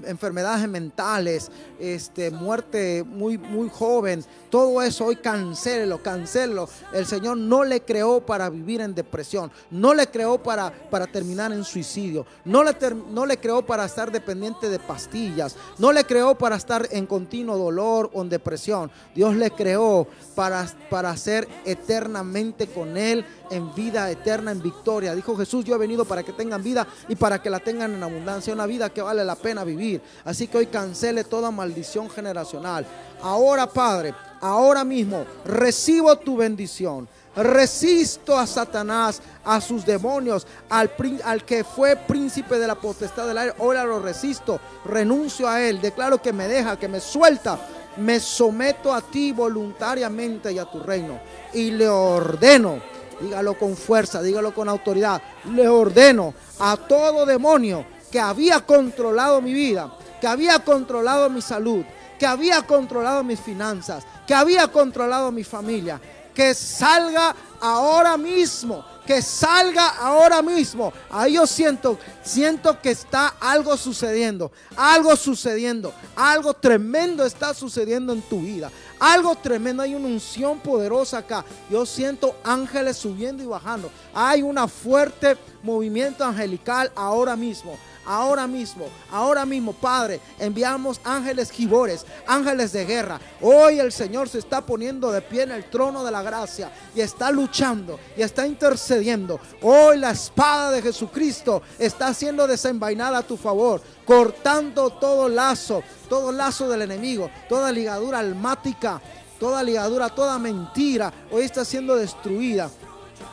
enfermedades 0.05 0.67
mentales, 0.67 1.49
este, 1.79 2.29
muerte 2.29 3.03
muy, 3.03 3.37
muy 3.37 3.69
joven, 3.69 4.23
todo 4.49 4.81
eso 4.81 5.05
hoy 5.05 5.15
cancélelo, 5.15 6.03
cancélelo. 6.03 6.67
El 6.93 7.05
Señor 7.05 7.37
no 7.37 7.63
le 7.63 7.81
creó 7.81 8.25
para 8.25 8.49
vivir 8.49 8.81
en 8.81 8.93
depresión, 8.93 9.51
no 9.71 9.93
le 9.93 10.07
creó 10.07 10.43
para, 10.43 10.71
para 10.89 11.07
terminar 11.07 11.53
en 11.53 11.63
suicidio, 11.63 12.25
no 12.43 12.63
le, 12.63 12.75
no 13.11 13.25
le 13.25 13.37
creó 13.37 13.65
para 13.65 13.85
estar 13.85 14.11
dependiente 14.11 14.69
de 14.69 14.79
pastillas, 14.79 15.55
no 15.77 15.93
le 15.93 16.03
creó 16.03 16.37
para 16.37 16.57
estar 16.57 16.87
en 16.91 17.05
continuo 17.05 17.57
dolor 17.57 18.11
o 18.13 18.21
en 18.21 18.29
depresión. 18.29 18.91
Dios 19.15 19.35
le 19.35 19.51
creó 19.51 20.05
para, 20.35 20.67
para 20.89 21.15
ser 21.15 21.47
eternamente 21.65 22.67
con 22.67 22.97
Él 22.97 23.25
en 23.49 23.73
vida 23.75 24.09
eterna, 24.09 24.51
en 24.51 24.61
victoria. 24.61 25.15
Dijo 25.15 25.35
Jesús, 25.37 25.63
yo 25.63 25.75
he 25.75 25.77
venido 25.77 26.05
para 26.05 26.23
que 26.23 26.33
tengan 26.33 26.63
vida 26.63 26.87
y 27.07 27.15
para 27.15 27.41
que 27.41 27.49
la 27.49 27.59
tengan 27.59 27.93
en 27.93 28.03
abundancia, 28.03 28.53
una 28.53 28.65
vida 28.65 28.89
que 28.89 29.01
vale 29.01 29.12
la 29.21 29.35
pena 29.35 29.63
vivir. 29.63 30.01
Así 30.23 30.47
que 30.47 30.57
hoy 30.57 30.67
cancele 30.67 31.23
toda 31.23 31.51
maldición 31.51 32.09
generacional. 32.09 32.85
Ahora, 33.21 33.67
Padre, 33.67 34.13
ahora 34.41 34.83
mismo 34.83 35.25
recibo 35.45 36.15
tu 36.17 36.37
bendición. 36.37 37.07
Resisto 37.35 38.37
a 38.37 38.45
Satanás, 38.45 39.21
a 39.43 39.59
sus 39.59 39.85
demonios, 39.85 40.45
al, 40.69 40.91
al 41.23 41.43
que 41.43 41.63
fue 41.63 41.95
príncipe 41.95 42.59
de 42.59 42.67
la 42.67 42.75
potestad 42.75 43.27
del 43.27 43.37
aire. 43.37 43.55
Ahora 43.59 43.83
lo 43.83 43.99
resisto, 43.99 44.59
renuncio 44.85 45.47
a 45.47 45.61
él, 45.61 45.81
declaro 45.81 46.21
que 46.21 46.31
me 46.31 46.47
deja, 46.47 46.77
que 46.77 46.87
me 46.87 46.99
suelta. 46.99 47.59
Me 47.97 48.19
someto 48.19 48.93
a 48.93 49.01
ti 49.01 49.31
voluntariamente 49.31 50.51
y 50.51 50.57
a 50.57 50.65
tu 50.65 50.79
reino. 50.79 51.19
Y 51.53 51.71
le 51.71 51.87
ordeno, 51.87 52.79
dígalo 53.21 53.57
con 53.57 53.75
fuerza, 53.75 54.21
dígalo 54.21 54.53
con 54.53 54.67
autoridad, 54.67 55.21
le 55.51 55.67
ordeno 55.67 56.33
a 56.59 56.75
todo 56.75 57.25
demonio 57.25 57.85
que 58.13 58.19
había 58.19 58.59
controlado 58.59 59.41
mi 59.41 59.53
vida, 59.53 59.91
que 60.21 60.27
había 60.27 60.59
controlado 60.59 61.31
mi 61.31 61.41
salud, 61.41 61.83
que 62.19 62.27
había 62.27 62.61
controlado 62.61 63.23
mis 63.23 63.39
finanzas, 63.39 64.05
que 64.27 64.35
había 64.35 64.67
controlado 64.67 65.31
mi 65.31 65.43
familia, 65.43 65.99
que 66.31 66.53
salga 66.53 67.35
ahora 67.59 68.15
mismo, 68.15 68.85
que 69.03 69.19
salga 69.19 69.87
ahora 69.97 70.43
mismo. 70.43 70.93
Ahí 71.09 71.33
yo 71.33 71.47
siento, 71.47 71.97
siento 72.21 72.79
que 72.79 72.91
está 72.91 73.29
algo 73.39 73.75
sucediendo, 73.77 74.51
algo 74.77 75.15
sucediendo, 75.15 75.91
algo 76.15 76.53
tremendo 76.53 77.25
está 77.25 77.55
sucediendo 77.55 78.13
en 78.13 78.21
tu 78.21 78.41
vida. 78.41 78.69
Algo 78.99 79.35
tremendo, 79.35 79.81
hay 79.81 79.95
una 79.95 80.07
unción 80.07 80.59
poderosa 80.59 81.17
acá. 81.17 81.43
Yo 81.67 81.83
siento 81.83 82.35
ángeles 82.43 82.95
subiendo 82.95 83.41
y 83.41 83.47
bajando. 83.47 83.89
Hay 84.13 84.43
un 84.43 84.55
fuerte 84.69 85.35
movimiento 85.63 86.23
angelical 86.23 86.91
ahora 86.95 87.35
mismo. 87.35 87.75
Ahora 88.05 88.47
mismo, 88.47 88.87
ahora 89.11 89.45
mismo, 89.45 89.71
Padre, 89.71 90.19
enviamos 90.37 90.99
ángeles 91.05 91.49
gibores, 91.49 92.05
ángeles 92.27 92.73
de 92.73 92.85
guerra. 92.85 93.19
Hoy 93.41 93.79
el 93.79 93.91
Señor 93.93 94.27
se 94.27 94.39
está 94.39 94.65
poniendo 94.65 95.11
de 95.11 95.21
pie 95.21 95.43
en 95.43 95.51
el 95.51 95.69
trono 95.69 96.03
de 96.03 96.11
la 96.11 96.21
gracia 96.21 96.71
y 96.93 96.99
está 97.01 97.31
luchando 97.31 97.99
y 98.17 98.21
está 98.21 98.45
intercediendo. 98.45 99.39
Hoy 99.61 99.97
la 99.99 100.11
espada 100.11 100.71
de 100.71 100.81
Jesucristo 100.81 101.61
está 101.79 102.13
siendo 102.13 102.45
desenvainada 102.45 103.19
a 103.19 103.27
tu 103.27 103.37
favor, 103.37 103.81
cortando 104.05 104.89
todo 104.89 105.29
lazo, 105.29 105.81
todo 106.09 106.31
lazo 106.31 106.67
del 106.67 106.81
enemigo, 106.81 107.29
toda 107.47 107.71
ligadura 107.71 108.19
almática, 108.19 109.01
toda 109.39 109.63
ligadura, 109.63 110.09
toda 110.09 110.37
mentira. 110.39 111.13
Hoy 111.31 111.43
está 111.43 111.63
siendo 111.63 111.95
destruida. 111.95 112.69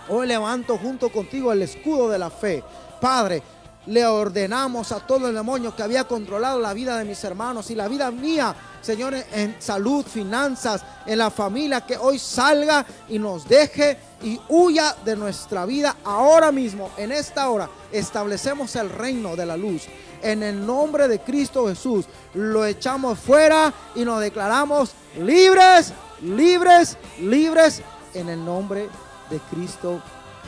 Hoy 0.08 0.26
levanto 0.26 0.78
junto 0.78 1.10
contigo 1.10 1.52
el 1.52 1.62
escudo 1.62 2.08
de 2.08 2.18
la 2.18 2.30
fe. 2.30 2.62
Padre, 3.00 3.42
le 3.86 4.04
ordenamos 4.04 4.92
a 4.92 5.00
todo 5.00 5.28
el 5.28 5.34
demonio 5.34 5.74
que 5.74 5.82
había 5.82 6.04
controlado 6.04 6.60
la 6.60 6.74
vida 6.74 6.98
de 6.98 7.04
mis 7.04 7.22
hermanos 7.24 7.70
y 7.70 7.74
la 7.74 7.88
vida 7.88 8.10
mía, 8.10 8.54
Señor, 8.80 9.14
en 9.14 9.56
salud, 9.58 10.04
finanzas, 10.04 10.82
en 11.06 11.18
la 11.18 11.30
familia, 11.30 11.80
que 11.80 11.96
hoy 11.96 12.18
salga 12.18 12.84
y 13.08 13.18
nos 13.18 13.48
deje 13.48 13.98
y 14.22 14.38
huya 14.48 14.94
de 15.04 15.16
nuestra 15.16 15.64
vida 15.64 15.96
ahora 16.04 16.52
mismo, 16.52 16.90
en 16.96 17.12
esta 17.12 17.48
hora. 17.48 17.68
Establecemos 17.90 18.76
el 18.76 18.90
reino 18.90 19.34
de 19.36 19.46
la 19.46 19.56
luz. 19.56 19.84
En 20.22 20.42
el 20.42 20.66
nombre 20.66 21.08
de 21.08 21.20
Cristo 21.20 21.66
Jesús, 21.68 22.04
lo 22.34 22.66
echamos 22.66 23.18
fuera 23.18 23.72
y 23.94 24.04
nos 24.04 24.20
declaramos 24.20 24.92
libres, 25.18 25.94
libres, 26.20 26.98
libres, 27.20 27.82
en 28.12 28.28
el 28.28 28.44
nombre 28.44 28.88
de 29.30 29.38
Cristo 29.50 30.02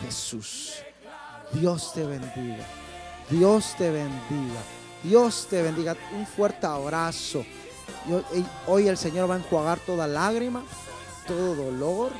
Jesús. 0.04 0.74
Dios 1.52 1.92
te 1.94 2.04
bendiga. 2.04 2.81
Dios 3.31 3.74
te 3.77 3.90
bendiga. 3.90 4.61
Dios 5.03 5.47
te 5.49 5.62
bendiga. 5.62 5.97
Un 6.16 6.27
fuerte 6.27 6.66
abrazo. 6.66 7.44
Eh, 8.32 8.44
hoy 8.66 8.89
el 8.89 8.97
Señor 8.97 9.31
va 9.31 9.35
a 9.35 9.39
enjuagar 9.39 9.78
toda 9.81 10.07
lágrima, 10.07 10.62
todo 11.27 11.55
dolor. 11.55 12.12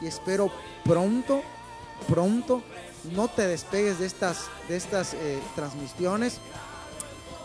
Y 0.00 0.06
espero 0.06 0.50
pronto, 0.84 1.42
pronto, 2.08 2.62
no 3.12 3.28
te 3.28 3.46
despegues 3.46 3.98
de 3.98 4.06
estas, 4.06 4.46
de 4.68 4.76
estas 4.76 5.14
eh, 5.14 5.40
transmisiones. 5.54 6.40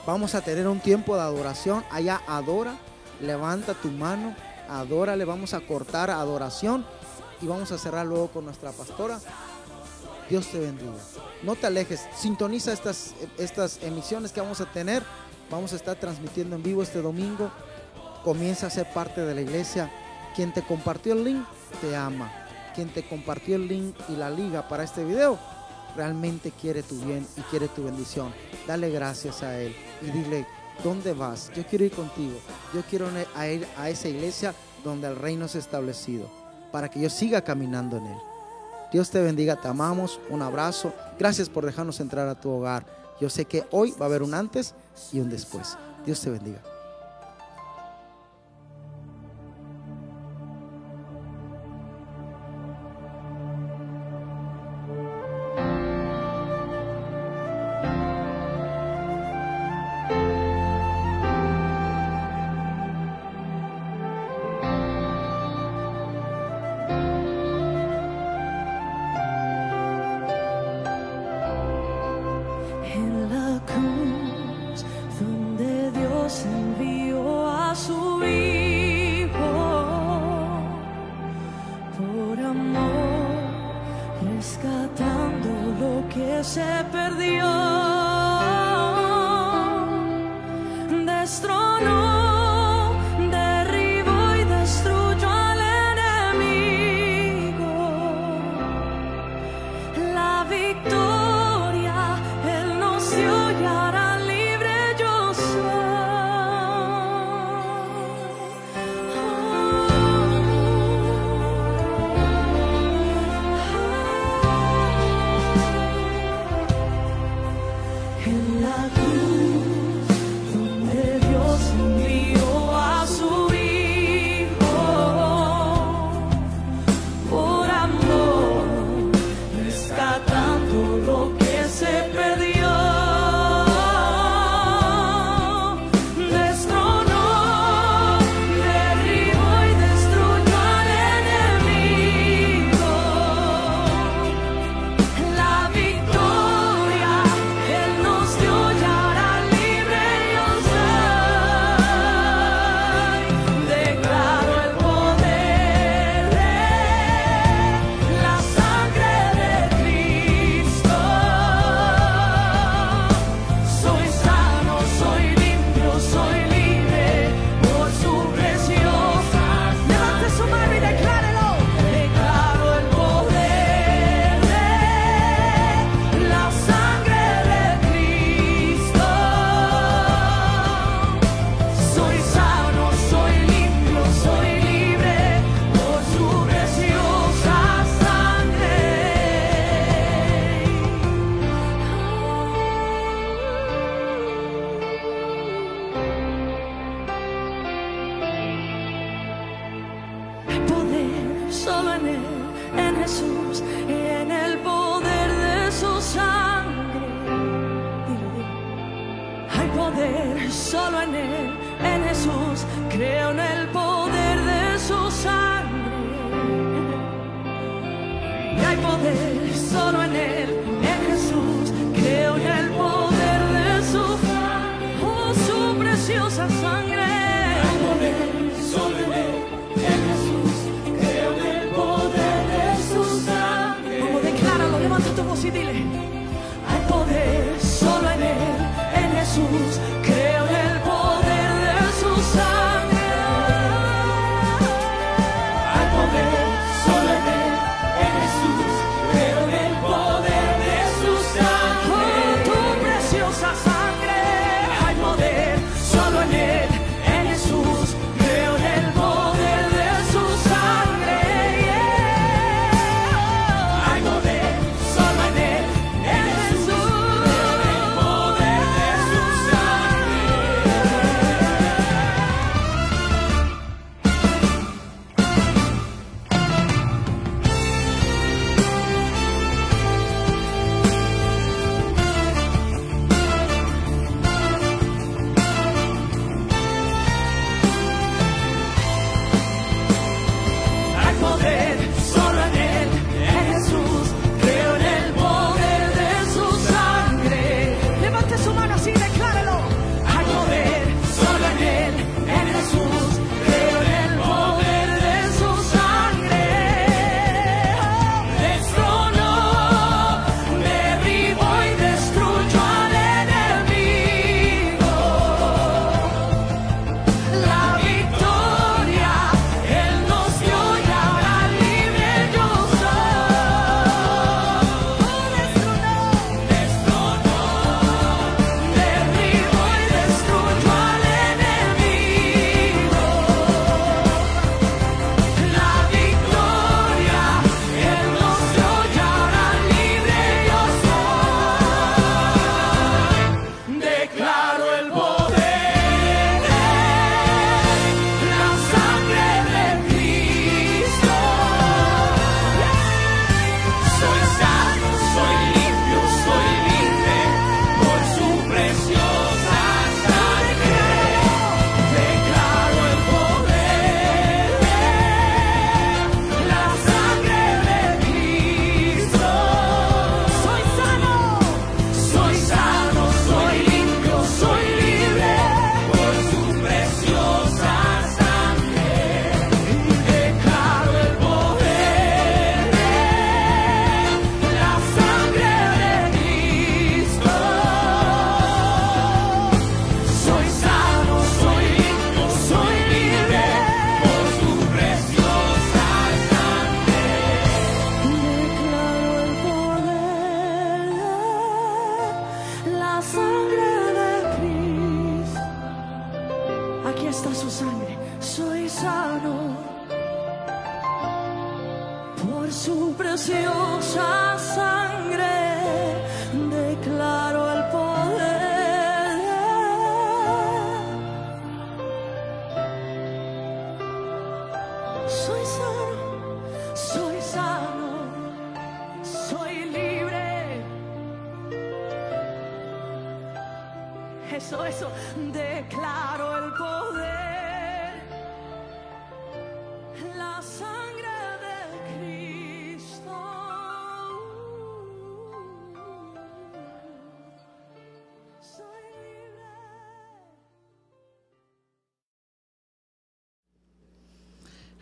Vamos 0.06 0.34
a 0.36 0.42
tener 0.42 0.68
un 0.68 0.80
tiempo 0.80 1.16
de 1.16 1.22
adoración. 1.22 1.84
Allá 1.92 2.22
adora. 2.28 2.78
Levanta 3.20 3.74
tu 3.76 3.90
mano. 3.90 4.36
Adórale. 4.68 5.26
Vamos 5.26 5.54
a 5.54 5.62
cortar 5.62 6.10
adoración. 6.10 6.86
Y 7.42 7.48
vamos 7.48 7.72
a 7.72 7.78
cerrar 7.78 8.06
luego 8.06 8.30
con 8.30 8.46
nuestra 8.46 8.72
pastora. 8.72 9.20
Dios 10.32 10.48
te 10.48 10.60
bendiga. 10.60 10.94
No 11.44 11.58
te 11.58 11.68
alejes. 11.68 12.08
Sintoniza 12.16 12.72
estas, 12.72 13.14
estas 13.38 13.84
emisiones 13.84 14.32
que 14.32 14.40
vamos 14.40 14.62
a 14.62 14.66
tener. 14.66 15.04
Vamos 15.50 15.74
a 15.74 15.76
estar 15.76 15.98
transmitiendo 15.98 16.56
en 16.56 16.64
vivo 16.64 16.82
este 16.82 17.02
domingo. 17.02 17.52
Comienza 18.24 18.68
a 18.68 18.70
ser 18.70 18.90
parte 18.94 19.20
de 19.26 19.36
la 19.36 19.42
iglesia. 19.42 19.92
Quien 20.34 20.54
te 20.54 20.62
compartió 20.62 21.12
el 21.12 21.26
link 21.26 21.46
te 21.82 21.98
ama. 21.98 22.32
Quien 22.74 22.88
te 22.88 23.06
compartió 23.06 23.58
el 23.58 23.68
link 23.68 23.94
y 24.08 24.14
la 24.14 24.30
liga 24.30 24.70
para 24.70 24.86
este 24.86 25.04
video 25.04 25.38
realmente 25.98 26.52
quiere 26.52 26.82
tu 26.82 26.98
bien 27.02 27.28
y 27.36 27.42
quiere 27.42 27.68
tu 27.68 27.84
bendición. 27.84 28.34
Dale 28.66 28.90
gracias 28.90 29.44
a 29.44 29.60
él 29.60 29.76
y 30.02 30.12
dile, 30.12 30.48
¿dónde 30.82 31.12
vas? 31.12 31.52
Yo 31.54 31.66
quiero 31.66 31.84
ir 31.84 31.92
contigo. 31.92 32.40
Yo 32.74 32.84
quiero 32.90 33.10
ir 33.10 33.68
a 33.76 33.90
esa 33.90 34.08
iglesia 34.08 34.56
donde 34.82 35.10
el 35.10 35.18
reino 35.18 35.48
es 35.48 35.56
establecido 35.56 36.32
para 36.72 36.88
que 36.88 37.02
yo 37.02 37.10
siga 37.10 37.42
caminando 37.42 37.98
en 37.98 38.06
él. 38.06 38.31
Dios 38.92 39.10
te 39.10 39.22
bendiga, 39.22 39.56
te 39.56 39.68
amamos, 39.68 40.20
un 40.30 40.42
abrazo. 40.42 40.94
Gracias 41.18 41.50
por 41.50 41.66
dejarnos 41.66 42.00
entrar 42.00 42.28
a 42.28 42.40
tu 42.40 42.50
hogar. 42.50 42.86
Yo 43.20 43.30
sé 43.30 43.46
que 43.46 43.64
hoy 43.72 43.94
va 44.00 44.06
a 44.06 44.10
haber 44.10 44.24
un 44.24 44.34
antes 44.34 44.74
y 45.14 45.20
un 45.20 45.30
después. 45.30 45.78
Dios 46.06 46.20
te 46.20 46.30
bendiga. 46.30 46.71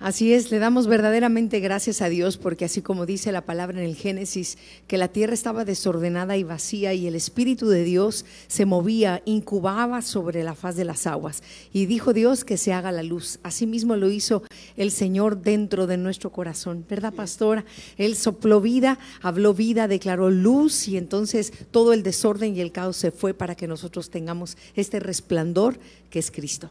Así 0.10 0.34
es, 0.34 0.50
le 0.50 0.58
damos 0.58 0.88
verdaderamente 0.88 1.60
gracias 1.60 2.02
a 2.02 2.10
Dios 2.10 2.38
porque 2.38 2.66
así 2.66 2.82
como 2.82 3.06
dice 3.06 3.32
la 3.32 3.46
palabra 3.46 3.78
en 3.78 3.86
el 3.86 3.96
Génesis, 3.96 4.58
que 4.88 4.98
la 4.98 5.10
tierra 5.10 5.36
estaba 5.36 5.66
desordenada 5.66 6.36
y 6.36 6.42
vacía 6.42 6.96
y 6.96 7.06
el 7.06 7.14
Espíritu 7.14 7.70
de 7.70 7.84
Dios 7.84 8.26
se 8.48 8.66
movía, 8.66 9.22
incubaba 9.26 10.02
sobre 10.02 10.44
la 10.44 10.56
faz 10.56 10.76
de 10.76 10.84
las 10.84 11.06
aguas. 11.06 11.44
Y 11.72 11.86
dijo 11.86 12.12
Dios 12.12 12.44
que 12.44 12.58
se 12.58 12.74
haga 12.74 12.92
la 12.92 13.04
luz. 13.04 13.38
Asimismo 13.44 13.96
lo 13.98 14.10
hizo 14.10 14.42
el 14.78 14.90
Señor 14.90 15.44
dentro 15.44 15.86
de 15.86 15.98
nuestro 15.98 16.32
corazón, 16.32 16.84
¿verdad, 16.90 17.14
pastora? 17.14 17.64
Él 17.96 18.16
sopló 18.16 18.62
vida, 18.62 18.98
habló 19.22 19.54
vida, 19.54 19.88
declaró 19.88 20.32
luz 20.32 20.88
y 20.88 20.98
entonces 20.98 21.54
todo 21.70 21.94
el 21.94 22.02
desorden 22.02 22.56
y 22.56 22.62
el 22.62 22.72
caos 22.72 22.98
se 22.98 23.12
fue 23.12 23.36
para 23.36 23.54
que 23.54 23.68
nosotros 23.68 24.10
tengamos 24.10 24.58
este 24.74 25.00
resplandor 25.00 25.78
que 26.10 26.20
es 26.20 26.32
Cristo. 26.32 26.70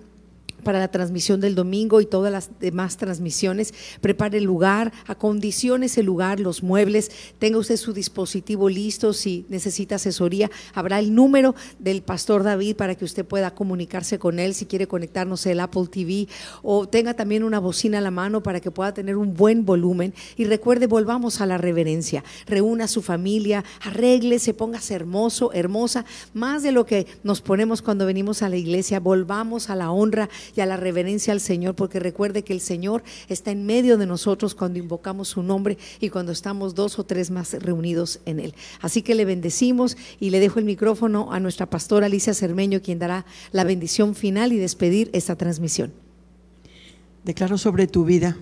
para 0.64 0.80
la 0.80 0.90
transmisión 0.90 1.41
del 1.41 1.56
domingo 1.56 2.02
y 2.02 2.06
todas 2.06 2.31
las 2.31 2.49
demás 2.60 2.98
transmisiones. 2.98 3.73
Prepare 4.02 4.38
el 4.38 4.44
lugar, 4.44 4.91
acondicione 5.07 5.88
ese 5.88 6.03
lugar, 6.03 6.40
los 6.40 6.64
muebles, 6.64 7.11
tenga 7.40 7.57
usted 7.57 7.77
su 7.77 7.94
dispositivo 7.94 8.69
listo. 8.69 9.14
Si 9.14 9.45
necesita 9.49 9.95
asesoría, 9.95 10.49
habrá 10.73 10.99
el 10.99 11.14
número 11.14 11.56
del 11.80 12.02
pastor 12.02 12.44
David 12.44 12.76
para 12.76 12.95
que 12.95 13.06
usted 13.06 13.26
pueda 13.26 13.53
comunicarse 13.56 14.19
con 14.19 14.40
él 14.40 14.53
si 14.53 14.65
quiere 14.65 14.88
conectarnos 14.88 15.45
el 15.45 15.60
Apple 15.60 15.88
TV 15.91 16.27
o 16.61 16.88
tenga 16.88 17.14
también 17.14 17.44
una 17.44 17.60
bocina 17.60 17.99
a 17.99 18.02
la 18.02 18.11
mano 18.11 18.41
para 18.44 18.60
que 18.60 18.72
pueda 18.72 18.94
tener 18.94 19.18
un 19.18 19.34
buen 19.34 19.65
volumen. 19.65 20.14
Y 20.36 20.45
recuerde, 20.45 20.88
volvamos 20.88 21.41
a 21.41 21.45
la 21.45 21.57
reverencia. 21.57 22.23
Reúna 22.48 22.86
a 22.86 22.88
su 22.88 23.02
familia, 23.02 23.64
arréglese, 23.81 24.53
póngase 24.53 24.94
hermoso, 24.94 25.52
hermosa, 25.53 26.06
más 26.34 26.64
de 26.64 26.72
lo 26.72 26.86
que 26.86 27.07
nos 27.23 27.41
ponemos 27.41 27.81
cuando 27.81 28.06
venimos 28.06 28.41
a 28.41 28.49
la 28.49 28.57
iglesia. 28.57 28.99
Volvamos 28.99 29.69
a 29.69 29.76
la 29.76 29.91
honra 29.91 30.30
y 30.56 30.62
a 30.62 30.66
la 30.66 30.78
reverencia 30.78 31.34
al 31.34 31.40
Señor, 31.40 31.76
porque 31.76 32.00
recuerde 32.00 32.44
que 32.44 32.54
el 32.54 32.62
Señor 32.62 33.04
está 33.28 33.52
en 33.52 33.66
medio 33.66 33.98
de 33.98 34.06
nosotros 34.06 34.56
cuando 34.56 34.80
invocamos 34.80 35.30
su 35.30 35.44
nombre 35.44 35.78
y 36.00 36.10
cuando 36.10 36.32
estamos 36.32 36.76
dos 36.76 37.00
o 37.00 37.04
tres 37.04 37.32
más 37.32 37.54
reunidos 37.54 38.20
en 38.26 38.40
Él. 38.40 38.54
Así 38.82 39.02
que 39.02 39.16
le 39.16 39.26
bendecimos 39.26 39.98
y 40.20 40.30
le 40.30 40.40
dejo 40.40 40.60
el 40.60 40.66
micrófono 40.66 41.32
a 41.32 41.40
nuestra 41.40 41.66
pastora 41.66 42.08
Alicia 42.08 42.34
Cermeño, 42.34 42.82
quien 42.82 43.00
dará 43.00 43.26
la 43.52 43.64
bendición 43.64 44.16
final 44.16 44.54
y 44.54 44.58
despedir 44.58 45.10
esta 45.14 45.36
transmisión. 45.36 45.92
Declaro 47.24 47.58
sobre 47.58 47.88
tu 47.88 48.06
vida. 48.06 48.38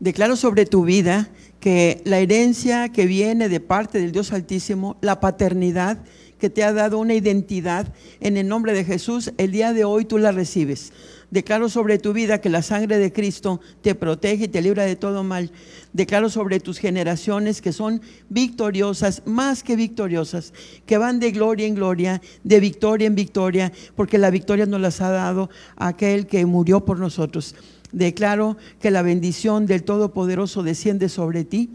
Declaro 0.00 0.36
sobre 0.36 0.66
tu 0.66 0.84
vida 0.84 1.30
que 1.60 2.02
la 2.04 2.18
herencia 2.18 2.90
que 2.90 3.06
viene 3.06 3.48
de 3.48 3.60
parte 3.60 3.98
del 3.98 4.12
Dios 4.12 4.32
Altísimo, 4.32 4.96
la 5.00 5.20
paternidad 5.20 5.98
que 6.46 6.50
te 6.50 6.62
ha 6.62 6.72
dado 6.72 7.00
una 7.00 7.14
identidad 7.14 7.92
en 8.20 8.36
el 8.36 8.46
nombre 8.46 8.72
de 8.72 8.84
Jesús, 8.84 9.32
el 9.36 9.50
día 9.50 9.72
de 9.72 9.84
hoy 9.84 10.04
tú 10.04 10.16
la 10.16 10.30
recibes. 10.30 10.92
Declaro 11.32 11.68
sobre 11.68 11.98
tu 11.98 12.12
vida 12.12 12.40
que 12.40 12.50
la 12.50 12.62
sangre 12.62 12.98
de 12.98 13.12
Cristo 13.12 13.60
te 13.82 13.96
protege 13.96 14.44
y 14.44 14.48
te 14.48 14.62
libra 14.62 14.84
de 14.84 14.94
todo 14.94 15.24
mal. 15.24 15.50
Declaro 15.92 16.30
sobre 16.30 16.60
tus 16.60 16.78
generaciones 16.78 17.60
que 17.60 17.72
son 17.72 18.00
victoriosas, 18.28 19.24
más 19.26 19.64
que 19.64 19.74
victoriosas, 19.74 20.52
que 20.86 20.98
van 20.98 21.18
de 21.18 21.32
gloria 21.32 21.66
en 21.66 21.74
gloria, 21.74 22.22
de 22.44 22.60
victoria 22.60 23.08
en 23.08 23.16
victoria, 23.16 23.72
porque 23.96 24.16
la 24.16 24.30
victoria 24.30 24.66
nos 24.66 24.80
las 24.80 25.00
ha 25.00 25.10
dado 25.10 25.50
aquel 25.74 26.28
que 26.28 26.46
murió 26.46 26.84
por 26.84 27.00
nosotros. 27.00 27.56
Declaro 27.90 28.56
que 28.78 28.92
la 28.92 29.02
bendición 29.02 29.66
del 29.66 29.82
Todopoderoso 29.82 30.62
desciende 30.62 31.08
sobre 31.08 31.42
ti 31.42 31.70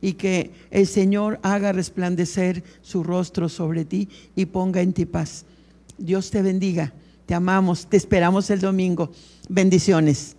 y 0.00 0.14
que 0.14 0.52
el 0.70 0.86
Señor 0.86 1.38
haga 1.42 1.72
resplandecer 1.72 2.62
su 2.82 3.02
rostro 3.02 3.48
sobre 3.48 3.84
ti 3.84 4.08
y 4.34 4.46
ponga 4.46 4.80
en 4.80 4.92
ti 4.92 5.06
paz. 5.06 5.44
Dios 5.98 6.30
te 6.30 6.42
bendiga, 6.42 6.92
te 7.26 7.34
amamos, 7.34 7.86
te 7.86 7.96
esperamos 7.96 8.50
el 8.50 8.60
domingo. 8.60 9.10
Bendiciones. 9.48 10.35